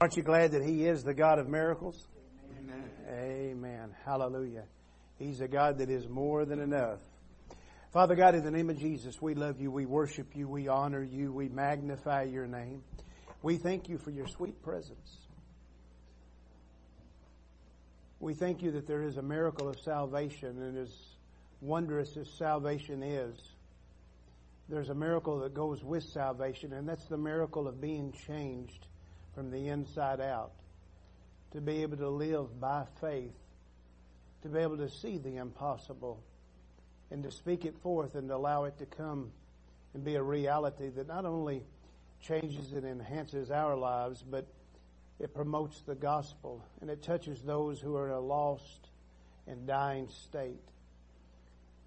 Aren't 0.00 0.16
you 0.16 0.22
glad 0.22 0.52
that 0.52 0.64
He 0.64 0.86
is 0.86 1.04
the 1.04 1.12
God 1.12 1.38
of 1.38 1.46
miracles? 1.46 2.06
Amen. 2.58 2.90
Amen. 3.10 3.94
Hallelujah. 4.06 4.64
He's 5.18 5.42
a 5.42 5.48
God 5.48 5.76
that 5.78 5.90
is 5.90 6.08
more 6.08 6.46
than 6.46 6.58
enough. 6.58 7.00
Father 7.92 8.14
God, 8.14 8.34
in 8.34 8.42
the 8.42 8.50
name 8.50 8.70
of 8.70 8.78
Jesus, 8.78 9.20
we 9.20 9.34
love 9.34 9.60
you, 9.60 9.70
we 9.70 9.84
worship 9.84 10.34
you, 10.34 10.48
we 10.48 10.68
honor 10.68 11.02
you, 11.02 11.32
we 11.32 11.50
magnify 11.50 12.22
your 12.22 12.46
name. 12.46 12.82
We 13.42 13.58
thank 13.58 13.90
you 13.90 13.98
for 13.98 14.10
your 14.10 14.26
sweet 14.26 14.62
presence. 14.62 15.18
We 18.20 18.32
thank 18.32 18.62
you 18.62 18.70
that 18.70 18.86
there 18.86 19.02
is 19.02 19.18
a 19.18 19.22
miracle 19.22 19.68
of 19.68 19.78
salvation, 19.80 20.62
and 20.62 20.78
as 20.78 20.94
wondrous 21.60 22.16
as 22.16 22.26
salvation 22.38 23.02
is, 23.02 23.36
there's 24.70 24.88
a 24.88 24.94
miracle 24.94 25.40
that 25.40 25.52
goes 25.52 25.84
with 25.84 26.04
salvation, 26.04 26.72
and 26.72 26.88
that's 26.88 27.04
the 27.06 27.18
miracle 27.18 27.68
of 27.68 27.82
being 27.82 28.14
changed 28.26 28.86
from 29.40 29.50
the 29.50 29.68
inside 29.68 30.20
out, 30.20 30.52
to 31.50 31.62
be 31.62 31.80
able 31.80 31.96
to 31.96 32.10
live 32.10 32.60
by 32.60 32.84
faith, 33.00 33.32
to 34.42 34.50
be 34.50 34.58
able 34.58 34.76
to 34.76 34.90
see 34.90 35.16
the 35.16 35.36
impossible, 35.36 36.22
and 37.10 37.22
to 37.22 37.30
speak 37.30 37.64
it 37.64 37.74
forth 37.78 38.16
and 38.16 38.30
allow 38.30 38.64
it 38.64 38.76
to 38.76 38.84
come 38.84 39.30
and 39.94 40.04
be 40.04 40.16
a 40.16 40.22
reality 40.22 40.90
that 40.90 41.08
not 41.08 41.24
only 41.24 41.62
changes 42.20 42.74
and 42.74 42.84
enhances 42.84 43.50
our 43.50 43.74
lives, 43.74 44.22
but 44.30 44.46
it 45.18 45.32
promotes 45.32 45.80
the 45.86 45.94
gospel 45.94 46.62
and 46.82 46.90
it 46.90 47.02
touches 47.02 47.40
those 47.40 47.80
who 47.80 47.96
are 47.96 48.08
in 48.08 48.12
a 48.12 48.20
lost 48.20 48.88
and 49.46 49.66
dying 49.66 50.06
state. 50.10 50.60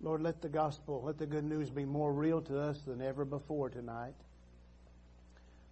Lord, 0.01 0.23
let 0.23 0.41
the 0.41 0.49
gospel, 0.49 1.03
let 1.05 1.19
the 1.19 1.27
good 1.27 1.43
news 1.43 1.69
be 1.69 1.85
more 1.85 2.11
real 2.11 2.41
to 2.41 2.59
us 2.59 2.81
than 2.81 2.99
ever 2.99 3.25
before 3.25 3.69
tonight. 3.69 4.15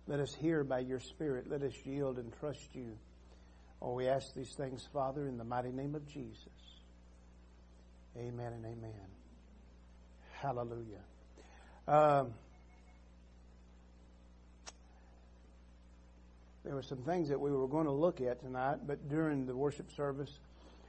Let 0.08 0.20
us 0.20 0.34
hear 0.34 0.64
by 0.64 0.80
your 0.80 1.00
Spirit. 1.00 1.50
Let 1.50 1.62
us 1.62 1.74
yield 1.86 2.18
and 2.18 2.34
trust 2.40 2.74
you. 2.74 2.98
Oh, 3.82 3.94
we 3.94 4.08
ask 4.08 4.34
these 4.34 4.54
things, 4.54 4.88
Father, 4.94 5.28
in 5.28 5.38
the 5.38 5.44
mighty 5.44 5.72
name 5.72 5.96
of 5.96 6.08
Jesus. 6.08 6.48
Amen 8.18 8.54
and 8.54 8.66
amen. 8.66 9.08
Hallelujah. 10.34 11.02
Um, 11.88 12.34
there 16.64 16.76
were 16.76 16.84
some 16.84 17.04
things 17.04 17.30
that 17.30 17.40
we 17.40 17.52
were 17.52 17.68
going 17.68 17.86
to 17.86 17.92
look 17.92 18.22
at 18.22 18.42
tonight, 18.42 18.80
but 18.86 19.08
during 19.08 19.46
the 19.46 19.56
worship 19.56 19.92
service, 19.96 20.32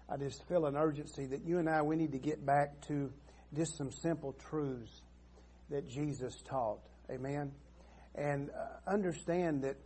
I 0.08 0.16
just 0.16 0.46
feel 0.48 0.66
an 0.66 0.76
urgency 0.76 1.26
that 1.26 1.44
you 1.44 1.58
and 1.58 1.68
I, 1.68 1.82
we 1.82 1.96
need 1.96 2.12
to 2.12 2.18
get 2.18 2.44
back 2.44 2.80
to 2.88 3.12
just 3.54 3.76
some 3.76 3.90
simple 3.90 4.34
truths 4.50 5.02
that 5.70 5.88
Jesus 5.88 6.34
taught. 6.46 6.80
Amen 7.10 7.52
and 8.14 8.50
uh, 8.50 8.90
understand 8.90 9.62
that 9.62 9.76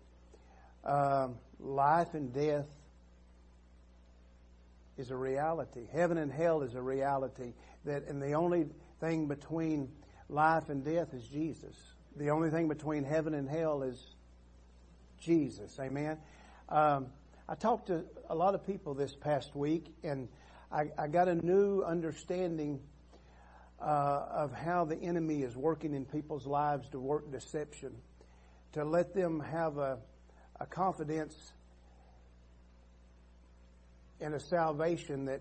uh, 0.84 1.28
life 1.60 2.14
and 2.14 2.32
death 2.32 2.66
is 4.96 5.10
a 5.10 5.16
reality. 5.16 5.86
Heaven 5.92 6.18
and 6.18 6.32
hell 6.32 6.62
is 6.62 6.74
a 6.74 6.82
reality. 6.82 7.52
That 7.84 8.04
and 8.08 8.22
the 8.22 8.32
only 8.32 8.66
thing 9.00 9.26
between 9.28 9.90
life 10.28 10.68
and 10.68 10.84
death 10.84 11.12
is 11.12 11.26
Jesus. 11.28 11.76
The 12.16 12.30
only 12.30 12.50
thing 12.50 12.68
between 12.68 13.04
heaven 13.04 13.34
and 13.34 13.48
hell 13.48 13.82
is 13.82 14.02
Jesus. 15.20 15.78
Amen. 15.78 16.18
Um, 16.68 17.08
I 17.48 17.54
talked 17.54 17.88
to 17.88 18.04
a 18.28 18.34
lot 18.34 18.54
of 18.54 18.66
people 18.66 18.94
this 18.94 19.14
past 19.14 19.54
week, 19.54 19.86
and 20.02 20.28
I, 20.72 20.86
I 20.98 21.06
got 21.06 21.28
a 21.28 21.34
new 21.34 21.82
understanding 21.82 22.80
uh, 23.80 24.26
of 24.30 24.52
how 24.52 24.84
the 24.84 24.96
enemy 24.96 25.42
is 25.42 25.54
working 25.54 25.94
in 25.94 26.06
people's 26.06 26.46
lives 26.46 26.88
to 26.88 26.98
work 26.98 27.30
deception 27.30 27.92
to 28.76 28.84
let 28.84 29.14
them 29.14 29.40
have 29.40 29.78
a, 29.78 29.96
a 30.60 30.66
confidence 30.66 31.34
in 34.20 34.34
a 34.34 34.38
salvation 34.38 35.24
that 35.24 35.40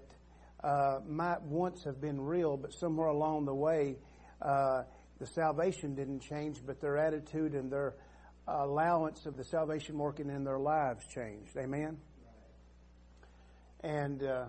uh, 0.63 0.99
might 1.05 1.41
once 1.41 1.83
have 1.83 1.99
been 1.99 2.21
real, 2.21 2.55
but 2.55 2.73
somewhere 2.73 3.07
along 3.07 3.43
the 3.43 3.53
way, 3.53 3.97
uh, 4.41 4.83
the 5.19 5.27
salvation 5.27 5.95
didn't 5.95 6.21
change, 6.21 6.61
but 6.65 6.79
their 6.79 6.97
attitude 6.97 7.55
and 7.55 7.69
their 7.69 7.95
allowance 8.47 9.25
of 9.25 9.35
the 9.35 9.43
salvation 9.43 9.97
working 9.97 10.29
in 10.29 10.45
their 10.45 10.59
lives 10.59 11.05
changed. 11.13 11.57
Amen? 11.57 11.97
And 13.81 14.23
uh, 14.23 14.45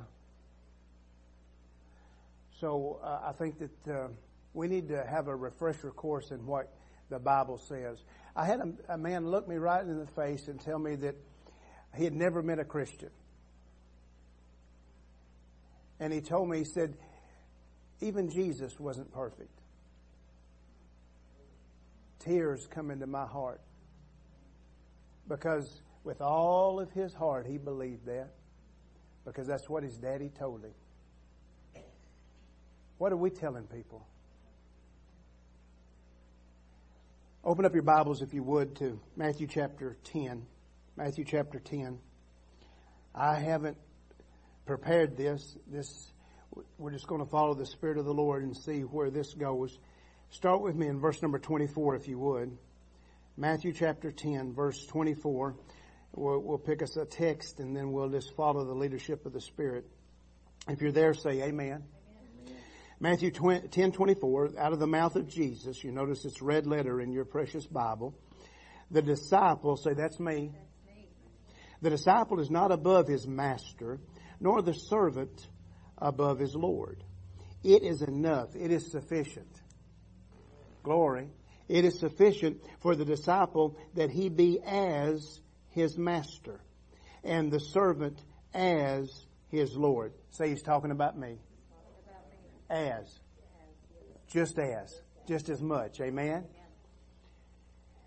so 2.61 3.01
uh, 3.03 3.31
I 3.31 3.33
think 3.33 3.59
that 3.59 3.93
uh, 3.93 4.09
we 4.55 4.69
need 4.69 4.87
to 4.91 5.05
have 5.05 5.27
a 5.27 5.35
refresher 5.35 5.91
course 5.91 6.31
in 6.31 6.47
what 6.47 6.73
the 7.11 7.19
Bible 7.19 7.59
says. 7.59 7.99
I 8.37 8.45
had 8.45 8.61
a, 8.61 8.95
a 8.95 8.99
man 8.99 9.27
look 9.31 9.49
me 9.49 9.57
right 9.57 9.83
in 9.83 9.99
the 9.99 10.07
face 10.07 10.49
and 10.49 10.61
tell 10.61 10.79
me 10.79 10.95
that 10.97 11.17
he 11.97 12.05
had 12.05 12.13
never 12.13 12.43
met 12.43 12.59
a 12.59 12.65
Christian. 12.65 13.11
And 15.99 16.13
he 16.13 16.21
told 16.21 16.51
me, 16.51 16.59
he 16.59 16.65
said, 16.65 16.95
even 18.03 18.31
Jesus 18.31 18.79
wasn't 18.79 19.11
perfect. 19.11 19.59
Tears 22.19 22.67
come 22.71 22.91
into 22.91 23.07
my 23.07 23.25
heart. 23.25 23.63
Because 25.27 25.81
with 26.05 26.21
all 26.21 26.79
of 26.79 26.91
his 26.91 27.15
heart, 27.15 27.47
he 27.47 27.57
believed 27.57 28.05
that. 28.05 28.35
Because 29.25 29.47
that's 29.47 29.69
what 29.69 29.83
his 29.83 29.97
daddy 29.97 30.31
told 30.39 30.63
him. 30.63 31.83
What 32.99 33.13
are 33.13 33.17
we 33.17 33.31
telling 33.31 33.65
people? 33.65 34.07
Open 37.47 37.65
up 37.65 37.75
your 37.75 37.85
Bibles, 37.85 38.23
if 38.23 38.35
you 38.35 38.43
would, 38.43 38.75
to 38.79 38.99
Matthew 39.15 39.47
chapter 39.47 39.97
10. 40.03 40.45
Matthew 40.97 41.25
chapter 41.25 41.61
10. 41.61 41.97
I 43.15 43.39
haven't 43.39 43.77
prepared 44.67 45.17
this. 45.17 45.57
This, 45.69 46.11
we're 46.77 46.91
just 46.91 47.07
going 47.07 47.25
to 47.25 47.31
follow 47.31 47.55
the 47.55 47.65
Spirit 47.65 47.99
of 47.99 48.05
the 48.05 48.13
Lord 48.13 48.43
and 48.43 48.57
see 48.57 48.81
where 48.81 49.11
this 49.11 49.33
goes. 49.33 49.79
Start 50.31 50.61
with 50.61 50.75
me 50.75 50.89
in 50.89 50.99
verse 50.99 51.23
number 51.23 51.39
24, 51.39 51.95
if 51.95 52.09
you 52.09 52.19
would. 52.19 52.59
Matthew 53.37 53.73
chapter 53.73 54.11
10, 54.11 54.53
verse 54.53 54.85
24. 54.85 55.55
We'll, 56.17 56.41
we'll 56.41 56.59
pick 56.59 56.83
us 56.83 56.97
a 56.97 57.05
text 57.05 57.61
and 57.61 57.77
then 57.77 57.93
we'll 57.93 58.09
just 58.09 58.35
follow 58.35 58.65
the 58.65 58.75
leadership 58.75 59.25
of 59.25 59.33
the 59.33 59.41
Spirit. 59.41 59.87
If 60.69 60.81
you're 60.81 60.91
there, 60.91 61.15
say 61.15 61.43
amen. 61.43 61.85
Matthew 62.99 63.31
10, 63.31 63.93
24, 63.93 64.53
out 64.59 64.73
of 64.73 64.79
the 64.79 64.87
mouth 64.87 65.17
of 65.17 65.29
Jesus, 65.29 65.85
you 65.85 65.93
notice 65.93 66.25
it's 66.25 66.41
red 66.41 66.67
letter 66.67 67.01
in 67.01 67.13
your 67.13 67.27
precious 67.27 67.67
Bible. 67.67 68.15
The 68.91 69.03
disciple, 69.03 69.77
say 69.77 69.93
that's 69.93 70.19
me. 70.19 70.53
The 71.83 71.91
disciple 71.91 72.41
is 72.41 72.51
not 72.51 72.73
above 72.73 73.07
his 73.07 73.27
master, 73.27 74.01
nor 74.41 74.63
the 74.63 74.73
servant 74.73 75.47
above 75.99 76.39
his 76.39 76.55
Lord. 76.55 77.05
It 77.63 77.83
is 77.83 78.01
enough. 78.01 78.57
It 78.57 78.71
is 78.71 78.91
sufficient. 78.91 79.61
Glory. 80.83 81.29
It 81.69 81.85
is 81.85 81.99
sufficient 81.99 82.63
for 82.81 82.97
the 82.97 83.05
disciple 83.05 83.77
that 83.95 84.11
he 84.11 84.31
be 84.31 84.61
as 84.65 85.41
his 85.71 85.99
master 85.99 86.61
and 87.25 87.53
the 87.53 87.61
servant 87.61 88.23
as 88.55 89.27
his 89.49 89.77
Lord. 89.77 90.15
Say 90.31 90.49
he's 90.51 90.63
talking 90.63 90.93
about 90.93 91.19
me. 91.19 91.41
As. 92.69 93.21
Just 94.29 94.59
as. 94.59 95.01
Just 95.27 95.49
as 95.49 95.61
much. 95.61 96.01
Amen? 96.01 96.45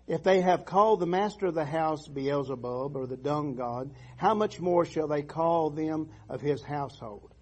If 0.06 0.24
they 0.24 0.40
have 0.40 0.64
called 0.64 1.00
the 1.00 1.06
master 1.06 1.46
of 1.46 1.54
the 1.54 1.64
house 1.64 2.08
Beelzebub 2.08 2.96
or 2.96 3.06
the 3.06 3.16
dung 3.16 3.54
god, 3.54 3.92
how 4.16 4.34
much 4.34 4.58
more 4.58 4.84
shall 4.84 5.06
they 5.06 5.22
call 5.22 5.70
them 5.70 6.10
of 6.28 6.40
his 6.40 6.62
household? 6.62 7.32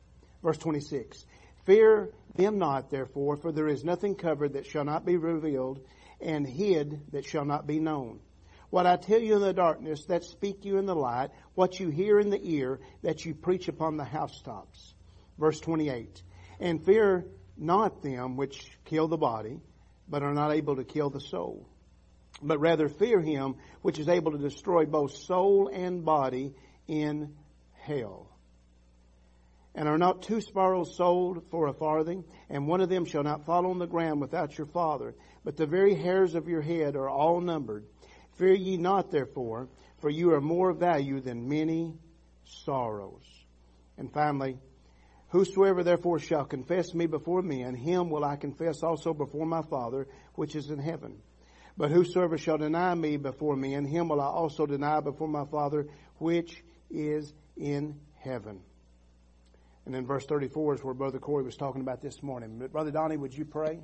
Verse 0.42 0.58
26. 0.58 1.24
Fear 1.64 2.10
them 2.34 2.58
not, 2.58 2.90
therefore, 2.90 3.36
for 3.36 3.52
there 3.52 3.68
is 3.68 3.84
nothing 3.84 4.14
covered 4.14 4.52
that 4.52 4.66
shall 4.66 4.84
not 4.84 5.06
be 5.06 5.16
revealed, 5.16 5.80
and 6.20 6.46
hid 6.46 7.00
that 7.12 7.24
shall 7.24 7.44
not 7.44 7.66
be 7.66 7.80
known. 7.80 8.20
What 8.70 8.86
I 8.86 8.96
tell 8.96 9.20
you 9.20 9.36
in 9.36 9.40
the 9.40 9.54
darkness, 9.54 10.04
that 10.06 10.24
speak 10.24 10.64
you 10.64 10.76
in 10.76 10.84
the 10.84 10.94
light, 10.94 11.30
what 11.54 11.80
you 11.80 11.88
hear 11.88 12.20
in 12.20 12.28
the 12.28 12.40
ear, 12.42 12.80
that 13.02 13.24
you 13.24 13.34
preach 13.34 13.68
upon 13.68 13.96
the 13.96 14.04
housetops. 14.04 14.94
Verse 15.38 15.58
28 15.60 16.22
and 16.60 16.84
fear 16.84 17.24
not 17.56 18.02
them 18.02 18.36
which 18.36 18.70
kill 18.84 19.08
the 19.08 19.16
body, 19.16 19.60
but 20.08 20.22
are 20.22 20.34
not 20.34 20.52
able 20.52 20.76
to 20.76 20.84
kill 20.84 21.10
the 21.10 21.20
soul. 21.20 21.68
But 22.40 22.60
rather 22.60 22.88
fear 22.88 23.20
him 23.20 23.56
which 23.82 23.98
is 23.98 24.08
able 24.08 24.32
to 24.32 24.38
destroy 24.38 24.86
both 24.86 25.16
soul 25.16 25.68
and 25.72 26.04
body 26.04 26.54
in 26.86 27.34
hell. 27.72 28.28
And 29.74 29.88
are 29.88 29.98
not 29.98 30.22
two 30.22 30.40
sparrows 30.40 30.96
sold 30.96 31.44
for 31.50 31.68
a 31.68 31.72
farthing? 31.72 32.24
And 32.48 32.66
one 32.66 32.80
of 32.80 32.88
them 32.88 33.04
shall 33.04 33.22
not 33.22 33.44
fall 33.44 33.66
on 33.66 33.78
the 33.78 33.86
ground 33.86 34.20
without 34.20 34.56
your 34.56 34.66
father. 34.66 35.14
But 35.44 35.56
the 35.56 35.66
very 35.66 35.94
hairs 35.94 36.34
of 36.34 36.48
your 36.48 36.62
head 36.62 36.96
are 36.96 37.08
all 37.08 37.40
numbered. 37.40 37.84
Fear 38.38 38.54
ye 38.54 38.76
not 38.76 39.10
therefore, 39.10 39.68
for 39.98 40.10
you 40.10 40.32
are 40.32 40.40
more 40.40 40.72
value 40.72 41.20
than 41.20 41.48
many 41.48 41.94
sorrows. 42.44 43.24
And 43.96 44.12
finally, 44.12 44.58
Whosoever 45.28 45.82
therefore 45.82 46.18
shall 46.18 46.44
confess 46.44 46.94
me 46.94 47.06
before 47.06 47.42
men, 47.42 47.74
him 47.74 48.08
will 48.10 48.24
I 48.24 48.36
confess 48.36 48.82
also 48.82 49.12
before 49.12 49.46
my 49.46 49.62
Father 49.62 50.06
which 50.34 50.56
is 50.56 50.70
in 50.70 50.78
heaven. 50.78 51.18
But 51.76 51.90
whosoever 51.90 52.38
shall 52.38 52.58
deny 52.58 52.94
me 52.94 53.18
before 53.18 53.54
men, 53.54 53.84
him 53.84 54.08
will 54.08 54.20
I 54.20 54.26
also 54.26 54.66
deny 54.66 55.00
before 55.00 55.28
my 55.28 55.44
Father 55.44 55.86
which 56.18 56.64
is 56.90 57.32
in 57.56 58.00
heaven. 58.18 58.60
And 59.86 59.94
then 59.94 60.04
verse 60.04 60.26
34 60.26 60.74
is 60.74 60.84
where 60.84 60.92
Brother 60.92 61.18
Corey 61.18 61.44
was 61.44 61.56
talking 61.56 61.80
about 61.80 62.02
this 62.02 62.22
morning. 62.22 62.58
But 62.58 62.72
Brother 62.72 62.90
Donnie, 62.90 63.16
would 63.16 63.32
you 63.32 63.44
pray? 63.44 63.80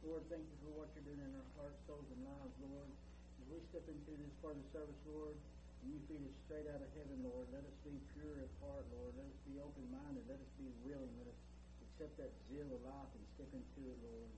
Lord, 0.00 0.24
thank 0.32 0.40
you 0.40 0.56
for 0.64 0.72
what 0.80 0.88
you're 0.96 1.04
doing 1.04 1.20
in 1.20 1.32
our 1.36 1.50
hearts, 1.60 1.76
souls, 1.84 2.08
and 2.08 2.24
lives, 2.24 2.56
Lord. 2.64 2.88
As 2.88 3.46
we 3.52 3.60
step 3.68 3.84
into 3.84 4.16
this 4.16 4.32
part 4.40 4.56
of 4.56 4.64
the 4.64 4.70
service, 4.72 5.00
Lord, 5.12 5.36
and 5.84 5.92
you 5.92 6.00
feed 6.08 6.24
us 6.24 6.32
straight 6.48 6.64
out 6.72 6.80
of 6.80 6.88
heaven, 6.96 7.20
Lord, 7.20 7.44
let 7.52 7.60
us 7.60 7.76
be 7.84 7.92
pure 8.16 8.32
at 8.40 8.48
heart, 8.64 8.88
Lord. 8.96 9.12
Let 9.18 9.28
us 9.28 9.40
be 9.44 9.60
open-minded. 9.60 10.24
Let 10.24 10.40
us 10.40 10.52
be 10.56 10.72
willing. 10.88 11.12
Let 11.20 11.28
us 11.28 11.40
accept 11.84 12.16
that 12.16 12.32
zeal 12.48 12.64
of 12.64 12.80
life 12.80 13.12
and 13.12 13.24
step 13.36 13.52
into 13.52 13.80
it, 13.92 13.98
Lord. 14.00 14.30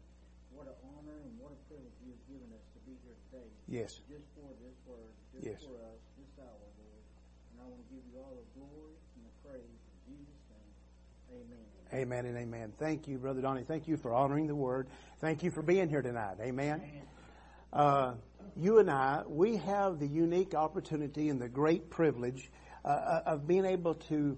What 0.59 0.67
an 0.67 0.79
honor 0.99 1.15
and 1.15 1.33
what 1.39 1.55
a 1.55 1.61
privilege 1.71 1.95
you 2.03 2.11
have 2.11 2.25
given 2.27 2.51
us 2.59 2.65
to 2.75 2.79
be 2.91 2.99
here 3.07 3.15
today. 3.31 3.47
Yes. 3.73 4.03
Just 4.07 4.27
for 4.35 4.53
this 4.61 4.77
word, 4.87 4.99
just 5.33 5.47
Yes. 5.47 5.63
for 5.65 5.73
us, 5.77 5.97
this 6.19 6.45
hour, 6.45 6.61
Lord. 6.77 7.03
And 7.53 7.61
I 7.63 7.65
want 7.65 7.81
to 7.81 7.95
give 7.95 8.05
you 8.13 8.21
all 8.21 8.37
the 8.37 8.61
glory 8.61 8.93
and 9.17 9.25
the 9.25 9.49
praise 9.49 9.65
in 9.65 10.13
Jesus' 10.13 10.45
name. 10.53 11.41
Amen. 11.41 12.03
Amen 12.03 12.27
and 12.27 12.37
amen. 12.37 12.73
Thank 12.79 13.09
you, 13.09 13.17
Brother 13.17 13.41
Donnie. 13.41 13.63
Thank 13.63 13.89
you 13.89 13.97
for 13.97 14.13
honoring 14.13 14.47
the 14.47 14.55
word. 14.55 14.89
Thank 15.21 15.43
you 15.43 15.51
for 15.51 15.63
being 15.63 15.89
here 15.89 16.03
tonight. 16.03 16.37
Amen. 16.43 16.83
Uh, 17.73 18.13
you 18.59 18.79
and 18.79 18.91
I, 18.91 19.23
we 19.27 19.57
have 19.57 19.99
the 19.99 20.07
unique 20.07 20.55
opportunity 20.55 21.31
and 21.31 21.41
the 21.41 21.49
great 21.49 21.89
privilege 21.89 22.51
uh, 22.85 23.23
of 23.25 23.47
being 23.47 23.65
able 23.65 23.95
to 23.95 24.37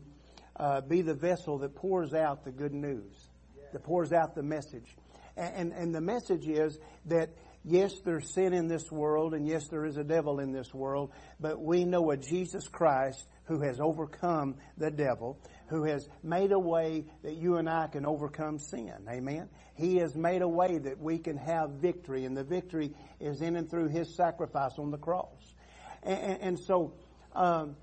uh, 0.57 0.81
be 0.83 1.03
the 1.03 1.15
vessel 1.15 1.59
that 1.59 1.75
pours 1.75 2.15
out 2.15 2.45
the 2.45 2.53
good 2.53 2.73
news, 2.73 3.31
that 3.73 3.83
pours 3.83 4.13
out 4.13 4.37
the 4.37 4.45
message. 4.45 4.97
And, 5.37 5.55
and, 5.57 5.73
and 5.73 5.93
the 5.93 6.01
message 6.01 6.47
is 6.47 6.79
that 7.07 7.31
yes, 7.65 7.93
there's 8.05 8.33
sin 8.33 8.53
in 8.53 8.69
this 8.69 8.91
world, 8.91 9.35
and 9.35 9.47
yes, 9.47 9.69
there 9.69 9.85
is 9.85 9.97
a 9.97 10.05
devil 10.05 10.41
in 10.41 10.53
this 10.53 10.73
world, 10.73 11.11
but 11.41 11.61
we 11.61 11.85
know 11.85 12.11
a 12.11 12.17
Jesus 12.17 12.69
Christ 12.69 13.27
who 13.45 13.61
has 13.61 13.81
overcome 13.81 14.57
the 14.79 14.91
devil, 14.91 15.39
who 15.69 15.85
has 15.85 16.09
made 16.23 16.53
a 16.53 16.59
way 16.59 17.05
that 17.23 17.35
you 17.35 17.57
and 17.57 17.69
I 17.69 17.87
can 17.89 18.07
overcome 18.07 18.59
sin. 18.59 18.93
Amen. 19.09 19.49
He 19.75 19.97
has 19.97 20.15
made 20.15 20.43
a 20.43 20.49
way 20.49 20.79
that 20.79 21.01
we 21.01 21.19
can 21.19 21.37
have 21.37 21.71
victory, 21.73 22.25
and 22.25 22.37
the 22.37 22.45
victory 22.45 22.93
is 23.21 23.41
in 23.41 23.57
and 23.57 23.71
through 23.71 23.89
His 23.89 24.15
sacrifice 24.15 24.79
on 24.79 24.91
the 24.91 24.99
cross. 24.99 25.55
And, 26.03 26.41
and 26.41 26.59
so, 26.59 26.93
um, 27.35 27.77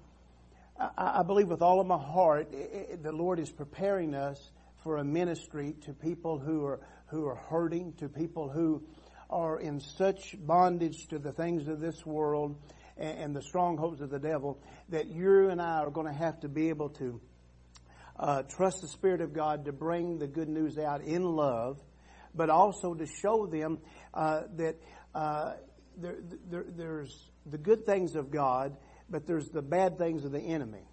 I, 0.80 1.20
I, 1.20 1.24
believe 1.24 1.48
with 1.48 1.62
all 1.62 1.80
of 1.80 1.88
my 1.88 1.98
heart, 1.98 2.54
it, 2.54 2.88
it, 2.92 3.04
the 3.04 3.12
Lord 3.12 3.40
is 3.40 3.50
preparing 3.50 4.16
us 4.16 4.52
for 4.84 4.98
a 4.98 5.04
ministry 5.04 5.76
to 5.86 5.94
people 5.94 6.40
who 6.40 6.66
are 6.66 6.80
who 7.12 7.28
are 7.28 7.36
hurting, 7.36 7.94
to 7.98 8.08
people 8.08 8.50
who 8.50 8.82
are 9.32 9.60
in 9.60 9.80
such 9.80 10.36
bondage 10.40 11.08
to 11.08 11.20
the 11.20 11.32
things 11.32 11.68
of 11.68 11.80
this 11.80 12.06
world 12.06 12.58
and, 12.98 13.20
and 13.20 13.36
the 13.36 13.42
strongholds 13.42 14.02
of 14.02 14.10
the 14.10 14.20
devil 14.20 14.62
that 14.90 15.08
you 15.08 15.50
and 15.50 15.62
I 15.62 15.80
are 15.80 15.90
going 15.90 16.08
to 16.08 16.14
have 16.14 16.40
to 16.42 16.50
be 16.50 16.70
able 16.70 16.90
to 16.90 17.22
uh, 18.20 18.44
trust 18.44 18.82
the 18.82 18.88
Spirit 18.88 19.22
of 19.22 19.34
God 19.34 19.66
to 19.66 19.72
bring 19.72 20.20
the 20.20 20.28
good 20.28 20.50
news 20.50 20.78
out 20.78 21.02
in 21.02 21.24
love, 21.24 21.80
but 22.36 22.50
also 22.50 22.94
to 22.94 23.06
show 23.06 23.48
them 23.48 23.80
uh, 24.14 24.42
that 24.58 24.76
uh, 25.16 25.54
there, 25.98 26.18
there, 26.50 26.66
there's 26.68 27.30
the 27.46 27.58
good 27.58 27.86
things 27.86 28.16
of 28.16 28.32
God, 28.32 28.76
but 29.10 29.26
there's 29.26 29.50
the 29.50 29.62
bad 29.62 29.98
things 29.98 30.24
of 30.24 30.32
the 30.32 30.40
enemy. 30.40 30.84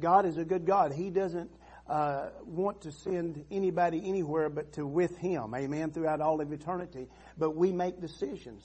God 0.00 0.26
is 0.26 0.36
a 0.36 0.44
good 0.44 0.66
God. 0.66 0.92
He 0.92 1.10
doesn't 1.10 1.50
uh, 1.88 2.28
want 2.44 2.82
to 2.82 2.92
send 2.92 3.44
anybody 3.50 4.02
anywhere 4.04 4.48
but 4.48 4.72
to 4.74 4.86
with 4.86 5.16
Him. 5.16 5.54
Amen. 5.54 5.90
Throughout 5.90 6.20
all 6.20 6.40
of 6.40 6.52
eternity. 6.52 7.08
But 7.36 7.56
we 7.56 7.72
make 7.72 8.00
decisions. 8.00 8.62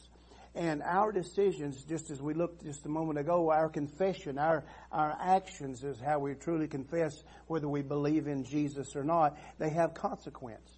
And 0.55 0.83
our 0.83 1.11
decisions, 1.11 1.83
just 1.83 2.11
as 2.11 2.21
we 2.21 2.35
looked 2.35 2.63
just 2.63 2.85
a 2.85 2.89
moment 2.89 3.17
ago, 3.17 3.49
our 3.49 3.69
confession, 3.69 4.37
our, 4.37 4.63
our 4.91 5.17
actions 5.19 5.83
is 5.83 5.99
how 5.99 6.19
we 6.19 6.35
truly 6.35 6.67
confess 6.67 7.23
whether 7.47 7.67
we 7.67 7.81
believe 7.81 8.27
in 8.27 8.43
Jesus 8.43 8.95
or 8.95 9.03
not. 9.03 9.35
They 9.57 9.69
have 9.69 9.95
consequence 9.95 10.69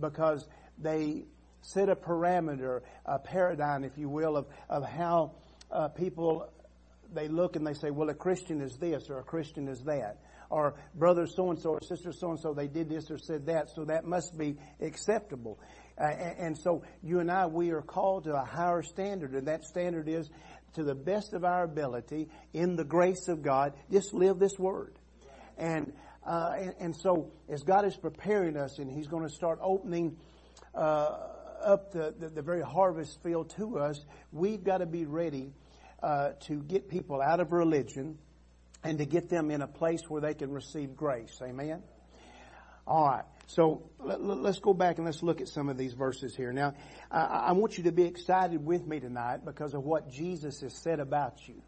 because 0.00 0.46
they 0.78 1.24
set 1.62 1.88
a 1.88 1.96
parameter, 1.96 2.82
a 3.04 3.18
paradigm, 3.18 3.82
if 3.82 3.98
you 3.98 4.08
will, 4.08 4.36
of, 4.36 4.46
of 4.68 4.84
how 4.84 5.32
uh, 5.72 5.88
people, 5.88 6.48
they 7.12 7.26
look 7.26 7.56
and 7.56 7.66
they 7.66 7.74
say, 7.74 7.90
well, 7.90 8.10
a 8.10 8.14
Christian 8.14 8.60
is 8.60 8.76
this 8.76 9.10
or 9.10 9.18
a 9.18 9.24
Christian 9.24 9.66
is 9.66 9.82
that 9.84 10.18
or 10.50 10.74
brother 10.94 11.26
so 11.26 11.50
and 11.50 11.60
so 11.60 11.70
or 11.70 11.80
sister 11.82 12.12
so 12.12 12.30
and 12.30 12.40
so, 12.40 12.54
they 12.54 12.68
did 12.68 12.88
this 12.88 13.10
or 13.10 13.18
said 13.18 13.46
that, 13.46 13.68
so 13.74 13.84
that 13.84 14.04
must 14.04 14.36
be 14.36 14.56
acceptable. 14.80 15.58
Uh, 15.98 16.04
and, 16.06 16.38
and 16.38 16.58
so 16.58 16.82
you 17.02 17.20
and 17.20 17.30
I, 17.30 17.46
we 17.46 17.70
are 17.70 17.82
called 17.82 18.24
to 18.24 18.34
a 18.34 18.44
higher 18.44 18.82
standard, 18.82 19.32
and 19.32 19.48
that 19.48 19.64
standard 19.64 20.08
is 20.08 20.28
to 20.74 20.84
the 20.84 20.94
best 20.94 21.32
of 21.32 21.44
our 21.44 21.64
ability, 21.64 22.28
in 22.52 22.76
the 22.76 22.84
grace 22.84 23.28
of 23.28 23.42
God, 23.42 23.72
just 23.90 24.12
live 24.12 24.38
this 24.38 24.58
word. 24.58 24.98
And, 25.56 25.92
uh, 26.26 26.52
and, 26.58 26.74
and, 26.78 26.96
so 26.96 27.32
as 27.48 27.62
God 27.62 27.86
is 27.86 27.96
preparing 27.96 28.58
us 28.58 28.78
and 28.78 28.90
He's 28.90 29.06
going 29.06 29.22
to 29.22 29.34
start 29.34 29.58
opening, 29.62 30.18
uh, 30.74 31.16
up 31.64 31.92
the, 31.92 32.14
the, 32.18 32.28
the, 32.28 32.42
very 32.42 32.60
harvest 32.60 33.22
field 33.22 33.54
to 33.56 33.78
us, 33.78 34.04
we've 34.32 34.62
got 34.62 34.78
to 34.78 34.86
be 34.86 35.06
ready, 35.06 35.52
uh, 36.02 36.32
to 36.40 36.62
get 36.62 36.90
people 36.90 37.22
out 37.22 37.40
of 37.40 37.52
religion, 37.52 38.18
and 38.86 38.98
to 38.98 39.04
get 39.04 39.28
them 39.28 39.50
in 39.50 39.62
a 39.62 39.66
place 39.66 40.02
where 40.08 40.20
they 40.20 40.34
can 40.34 40.52
receive 40.52 40.96
grace. 40.96 41.36
Amen? 41.42 41.82
All 42.86 43.08
right. 43.08 43.24
So 43.48 43.90
let, 43.98 44.20
us 44.20 44.58
go 44.60 44.74
back 44.74 44.96
and 44.96 45.04
let's 45.04 45.22
look 45.22 45.40
at 45.40 45.48
some 45.48 45.68
of 45.68 45.76
these 45.76 45.92
verses 45.92 46.34
here. 46.36 46.52
Now, 46.52 46.74
I, 47.10 47.20
I, 47.20 47.52
want 47.52 47.78
you 47.78 47.84
to 47.84 47.92
be 47.92 48.04
excited 48.04 48.64
with 48.64 48.86
me 48.86 49.00
tonight 49.00 49.44
because 49.44 49.74
of 49.74 49.84
what 49.84 50.10
Jesus 50.10 50.60
has 50.60 50.72
said 50.72 51.00
about 51.00 51.48
you. 51.48 51.62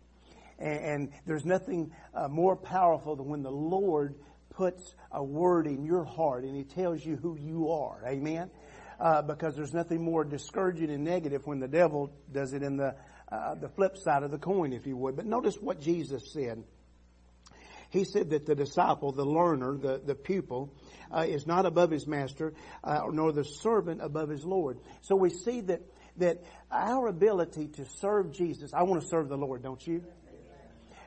And, 0.59 0.85
and 0.85 1.12
there's 1.26 1.44
nothing 1.44 1.93
uh, 2.15 2.29
more 2.29 2.56
powerful 2.56 3.17
than 3.17 3.26
when 3.26 3.43
the 3.43 3.50
Lord 3.50 4.14
puts 4.50 4.94
a 5.12 5.23
word 5.23 5.67
in 5.67 5.85
your 5.85 6.05
heart 6.05 6.44
and 6.44 6.56
He 6.56 6.64
tells 6.64 7.05
you 7.05 7.17
who 7.17 7.37
you 7.37 7.71
are. 7.71 8.00
Amen? 8.06 8.50
Uh, 9.00 9.23
because 9.23 9.55
there's 9.55 9.75
nothing 9.75 10.03
more 10.03 10.25
discouraging 10.25 10.91
and 10.91 11.05
negative 11.05 11.47
when 11.47 11.61
the 11.61 11.69
devil 11.69 12.12
does 12.32 12.53
it 12.53 12.62
in 12.62 12.76
the, 12.76 12.97
uh, 13.31 13.55
the 13.55 13.69
flip 13.69 13.97
side 13.97 14.25
of 14.25 14.32
the 14.32 14.38
coin, 14.38 14.73
if 14.73 14.87
you 14.87 14.97
would. 14.97 15.14
But 15.14 15.26
notice 15.26 15.56
what 15.61 15.81
Jesus 15.81 16.32
said. 16.32 16.64
He 17.90 18.05
said 18.05 18.31
that 18.31 18.46
the 18.46 18.55
disciple, 18.55 19.12
the 19.12 19.25
learner, 19.25 19.76
the, 19.76 20.00
the 20.05 20.14
pupil, 20.14 20.75
uh, 21.14 21.25
is 21.26 21.46
not 21.46 21.64
above 21.64 21.90
his 21.90 22.06
master, 22.06 22.52
uh, 22.85 23.02
nor 23.11 23.32
the 23.32 23.44
servant 23.44 24.02
above 24.02 24.29
his 24.29 24.44
Lord. 24.44 24.79
So 25.00 25.17
we 25.17 25.31
see 25.31 25.62
that, 25.62 25.81
that 26.19 26.43
our 26.70 27.06
ability 27.06 27.69
to 27.69 27.87
serve 28.00 28.32
Jesus, 28.32 28.73
I 28.75 28.82
want 28.82 29.02
to 29.02 29.08
serve 29.08 29.29
the 29.29 29.38
Lord, 29.38 29.62
don't 29.62 29.85
you? 29.87 30.05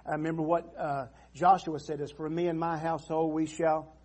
I 0.05 0.13
remember 0.13 0.41
what 0.41 0.73
uh, 0.77 1.05
Joshua 1.35 1.79
said 1.79 2.01
is, 2.01 2.11
for 2.11 2.27
me 2.27 2.47
and 2.47 2.59
my 2.59 2.77
household 2.77 3.33
we 3.33 3.45
shall. 3.45 3.95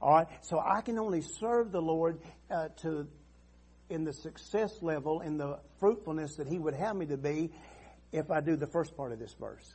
All 0.00 0.14
right. 0.14 0.28
So 0.42 0.60
I 0.60 0.82
can 0.82 0.98
only 0.98 1.22
serve 1.22 1.72
the 1.72 1.80
Lord 1.80 2.20
uh, 2.50 2.68
to 2.82 3.08
in 3.90 4.04
the 4.04 4.12
success 4.12 4.72
level, 4.80 5.20
in 5.20 5.36
the 5.36 5.58
fruitfulness 5.78 6.36
that 6.36 6.46
He 6.46 6.58
would 6.58 6.74
have 6.74 6.96
me 6.96 7.06
to 7.06 7.16
be, 7.16 7.50
if 8.12 8.30
I 8.30 8.40
do 8.40 8.56
the 8.56 8.66
first 8.66 8.96
part 8.96 9.12
of 9.12 9.18
this 9.18 9.34
verse. 9.38 9.74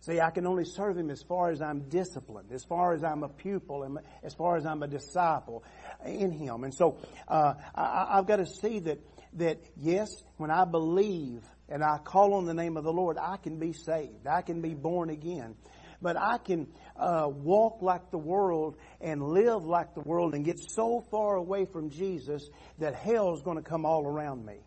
See, 0.00 0.18
I 0.18 0.30
can 0.30 0.46
only 0.46 0.64
serve 0.64 0.96
Him 0.96 1.10
as 1.10 1.22
far 1.22 1.50
as 1.50 1.60
I'm 1.60 1.88
disciplined, 1.88 2.52
as 2.52 2.64
far 2.64 2.94
as 2.94 3.04
I'm 3.04 3.22
a 3.22 3.28
pupil, 3.28 3.82
and 3.82 3.98
as 4.22 4.32
far 4.32 4.56
as 4.56 4.64
I'm 4.64 4.82
a 4.82 4.88
disciple 4.88 5.62
in 6.06 6.32
Him. 6.32 6.64
And 6.64 6.74
so, 6.74 6.98
uh, 7.28 7.54
I, 7.74 8.06
I've 8.12 8.26
got 8.26 8.36
to 8.36 8.46
see 8.46 8.78
that, 8.80 8.98
that 9.34 9.58
yes, 9.76 10.08
when 10.38 10.50
I 10.50 10.64
believe 10.64 11.42
and 11.68 11.84
I 11.84 11.98
call 11.98 12.34
on 12.34 12.46
the 12.46 12.54
name 12.54 12.76
of 12.76 12.84
the 12.84 12.92
Lord, 12.92 13.18
I 13.20 13.36
can 13.36 13.58
be 13.58 13.72
saved. 13.72 14.26
I 14.26 14.42
can 14.42 14.62
be 14.62 14.74
born 14.74 15.10
again. 15.10 15.54
But 16.02 16.16
I 16.16 16.38
can 16.38 16.68
uh, 16.96 17.28
walk 17.28 17.82
like 17.82 18.10
the 18.10 18.18
world 18.18 18.76
and 19.02 19.22
live 19.22 19.64
like 19.64 19.94
the 19.94 20.00
world 20.00 20.34
and 20.34 20.44
get 20.44 20.58
so 20.58 21.04
far 21.10 21.36
away 21.36 21.66
from 21.66 21.90
Jesus 21.90 22.48
that 22.78 22.94
hell 22.94 23.34
is 23.34 23.42
going 23.42 23.58
to 23.58 23.62
come 23.62 23.84
all 23.84 24.06
around 24.06 24.44
me. 24.46 24.60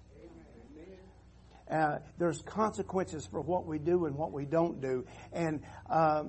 Uh, 1.73 1.97
there's 2.19 2.39
consequences 2.43 3.25
for 3.25 3.41
what 3.41 3.65
we 3.65 3.79
do 3.79 4.05
and 4.05 4.15
what 4.15 4.31
we 4.31 4.45
don't 4.45 4.79
do. 4.79 5.05
And 5.31 5.61
uh, 5.89 6.25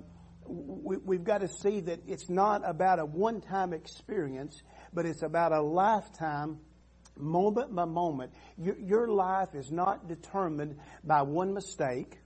we, 0.46 1.16
have 1.16 1.24
got 1.24 1.42
to 1.42 1.48
see 1.48 1.80
that 1.80 2.00
it's 2.06 2.30
not 2.30 2.62
about 2.64 2.98
a 2.98 3.04
one-time 3.04 3.74
experience, 3.74 4.62
but 4.94 5.04
it's 5.04 5.22
about 5.22 5.52
a 5.52 5.60
lifetime, 5.60 6.60
moment 7.18 7.74
by 7.74 7.84
moment. 7.84 8.32
Your, 8.56 8.78
your 8.78 9.08
life 9.08 9.54
is 9.54 9.70
not 9.70 10.08
determined 10.08 10.78
by 11.04 11.20
one 11.20 11.52
mistake, 11.52 12.18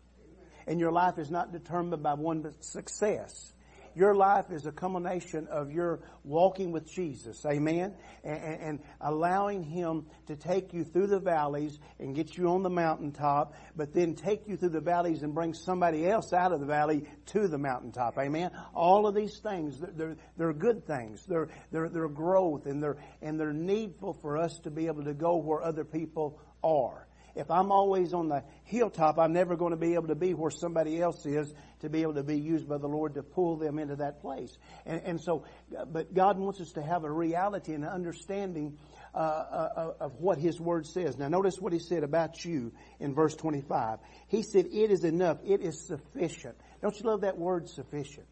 and 0.68 0.78
your 0.78 0.92
life 0.92 1.18
is 1.18 1.28
not 1.28 1.52
determined 1.52 2.00
by 2.04 2.14
one 2.14 2.54
success. 2.60 3.52
Your 3.98 4.14
life 4.14 4.52
is 4.52 4.64
a 4.64 4.70
culmination 4.70 5.48
of 5.48 5.72
your 5.72 5.98
walking 6.22 6.70
with 6.70 6.88
Jesus. 6.88 7.44
Amen? 7.44 7.96
And, 8.22 8.60
and, 8.60 8.78
allowing 9.00 9.64
Him 9.64 10.06
to 10.28 10.36
take 10.36 10.72
you 10.72 10.84
through 10.84 11.08
the 11.08 11.18
valleys 11.18 11.76
and 11.98 12.14
get 12.14 12.36
you 12.36 12.46
on 12.50 12.62
the 12.62 12.70
mountaintop, 12.70 13.56
but 13.74 13.92
then 13.92 14.14
take 14.14 14.46
you 14.46 14.56
through 14.56 14.68
the 14.68 14.80
valleys 14.80 15.24
and 15.24 15.34
bring 15.34 15.52
somebody 15.52 16.08
else 16.08 16.32
out 16.32 16.52
of 16.52 16.60
the 16.60 16.66
valley 16.66 17.08
to 17.26 17.48
the 17.48 17.58
mountaintop. 17.58 18.16
Amen? 18.18 18.52
All 18.72 19.08
of 19.08 19.16
these 19.16 19.40
things, 19.40 19.80
they're, 19.80 20.16
they're 20.36 20.52
good 20.52 20.86
things. 20.86 21.26
They're, 21.26 21.48
they're, 21.72 21.88
they're 21.88 22.06
growth 22.06 22.66
and 22.66 22.80
they're, 22.80 22.98
and 23.20 23.38
they're 23.38 23.52
needful 23.52 24.12
for 24.22 24.38
us 24.38 24.60
to 24.60 24.70
be 24.70 24.86
able 24.86 25.02
to 25.06 25.14
go 25.14 25.38
where 25.38 25.64
other 25.64 25.84
people 25.84 26.40
are. 26.62 27.07
If 27.38 27.52
I'm 27.52 27.70
always 27.70 28.12
on 28.14 28.28
the 28.28 28.42
hilltop, 28.64 29.16
I'm 29.16 29.32
never 29.32 29.54
going 29.54 29.70
to 29.70 29.76
be 29.76 29.94
able 29.94 30.08
to 30.08 30.16
be 30.16 30.34
where 30.34 30.50
somebody 30.50 31.00
else 31.00 31.24
is 31.24 31.54
to 31.80 31.88
be 31.88 32.02
able 32.02 32.14
to 32.14 32.24
be 32.24 32.36
used 32.36 32.68
by 32.68 32.78
the 32.78 32.88
Lord 32.88 33.14
to 33.14 33.22
pull 33.22 33.56
them 33.56 33.78
into 33.78 33.94
that 33.96 34.20
place. 34.20 34.58
And, 34.84 35.00
and 35.04 35.20
so, 35.20 35.44
but 35.86 36.12
God 36.12 36.36
wants 36.36 36.60
us 36.60 36.72
to 36.72 36.82
have 36.82 37.04
a 37.04 37.10
reality 37.10 37.74
and 37.74 37.84
an 37.84 37.90
understanding 37.90 38.76
uh, 39.14 39.18
uh, 39.18 39.92
of 40.00 40.16
what 40.16 40.38
His 40.38 40.60
Word 40.60 40.84
says. 40.86 41.16
Now 41.16 41.28
notice 41.28 41.60
what 41.60 41.72
He 41.72 41.78
said 41.78 42.02
about 42.02 42.44
you 42.44 42.72
in 42.98 43.14
verse 43.14 43.36
25. 43.36 44.00
He 44.26 44.42
said, 44.42 44.66
it 44.66 44.90
is 44.90 45.04
enough. 45.04 45.38
It 45.44 45.60
is 45.60 45.86
sufficient. 45.86 46.56
Don't 46.82 46.98
you 46.98 47.08
love 47.08 47.20
that 47.20 47.38
word 47.38 47.68
sufficient? 47.68 48.26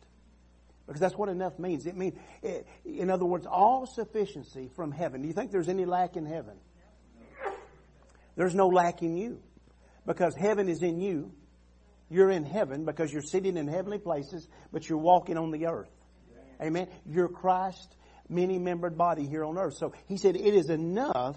Because 0.84 1.00
that's 1.00 1.16
what 1.16 1.28
enough 1.28 1.60
means. 1.60 1.86
It 1.86 1.96
means, 1.96 2.18
in 2.84 3.10
other 3.10 3.24
words, 3.24 3.46
all 3.46 3.86
sufficiency 3.86 4.68
from 4.74 4.90
heaven. 4.90 5.22
Do 5.22 5.28
you 5.28 5.34
think 5.34 5.52
there's 5.52 5.68
any 5.68 5.84
lack 5.84 6.16
in 6.16 6.26
heaven? 6.26 6.56
There's 8.36 8.54
no 8.54 8.68
lack 8.68 9.02
in 9.02 9.16
you. 9.16 9.40
Because 10.06 10.34
heaven 10.34 10.68
is 10.68 10.82
in 10.82 11.00
you. 11.00 11.32
You're 12.08 12.30
in 12.30 12.44
heaven 12.44 12.84
because 12.84 13.12
you're 13.12 13.22
sitting 13.22 13.56
in 13.56 13.66
heavenly 13.66 13.98
places, 13.98 14.46
but 14.72 14.88
you're 14.88 14.98
walking 14.98 15.36
on 15.36 15.50
the 15.50 15.66
earth. 15.66 15.90
Amen. 16.62 16.88
You're 17.04 17.28
Christ, 17.28 17.96
many 18.28 18.58
membered 18.58 18.96
body 18.96 19.26
here 19.26 19.44
on 19.44 19.58
earth. 19.58 19.74
So 19.74 19.92
he 20.06 20.16
said 20.16 20.36
it 20.36 20.54
is 20.54 20.70
enough 20.70 21.36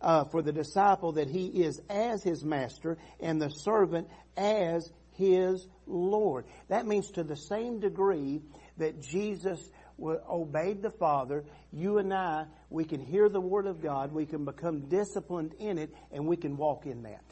uh, 0.00 0.24
for 0.24 0.42
the 0.42 0.52
disciple 0.52 1.12
that 1.12 1.28
he 1.28 1.46
is 1.46 1.80
as 1.88 2.22
his 2.22 2.44
master 2.44 2.98
and 3.20 3.40
the 3.40 3.50
servant 3.50 4.08
as 4.36 4.90
his 5.12 5.66
Lord. 5.86 6.46
That 6.68 6.86
means 6.86 7.10
to 7.12 7.24
the 7.24 7.36
same 7.36 7.80
degree 7.80 8.40
that 8.78 9.00
Jesus 9.00 9.60
obeyed 10.00 10.82
the 10.82 10.90
Father, 10.90 11.44
you 11.72 11.98
and 11.98 12.12
I, 12.12 12.46
we 12.70 12.84
can 12.84 13.00
hear 13.00 13.28
the 13.28 13.40
Word 13.40 13.66
of 13.66 13.82
God, 13.82 14.12
we 14.12 14.26
can 14.26 14.44
become 14.44 14.88
disciplined 14.88 15.54
in 15.58 15.78
it, 15.78 15.94
and 16.12 16.26
we 16.26 16.36
can 16.36 16.56
walk 16.56 16.86
in 16.86 17.02
that. 17.02 17.24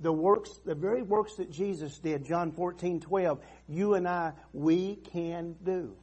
The 0.00 0.12
works, 0.12 0.50
the 0.64 0.74
very 0.74 1.02
works 1.02 1.36
that 1.36 1.50
Jesus 1.50 1.98
did, 1.98 2.24
John 2.24 2.52
14, 2.52 3.00
12, 3.00 3.40
you 3.68 3.94
and 3.94 4.08
I, 4.08 4.32
we 4.52 4.96
can 4.96 5.56
do. 5.62 5.94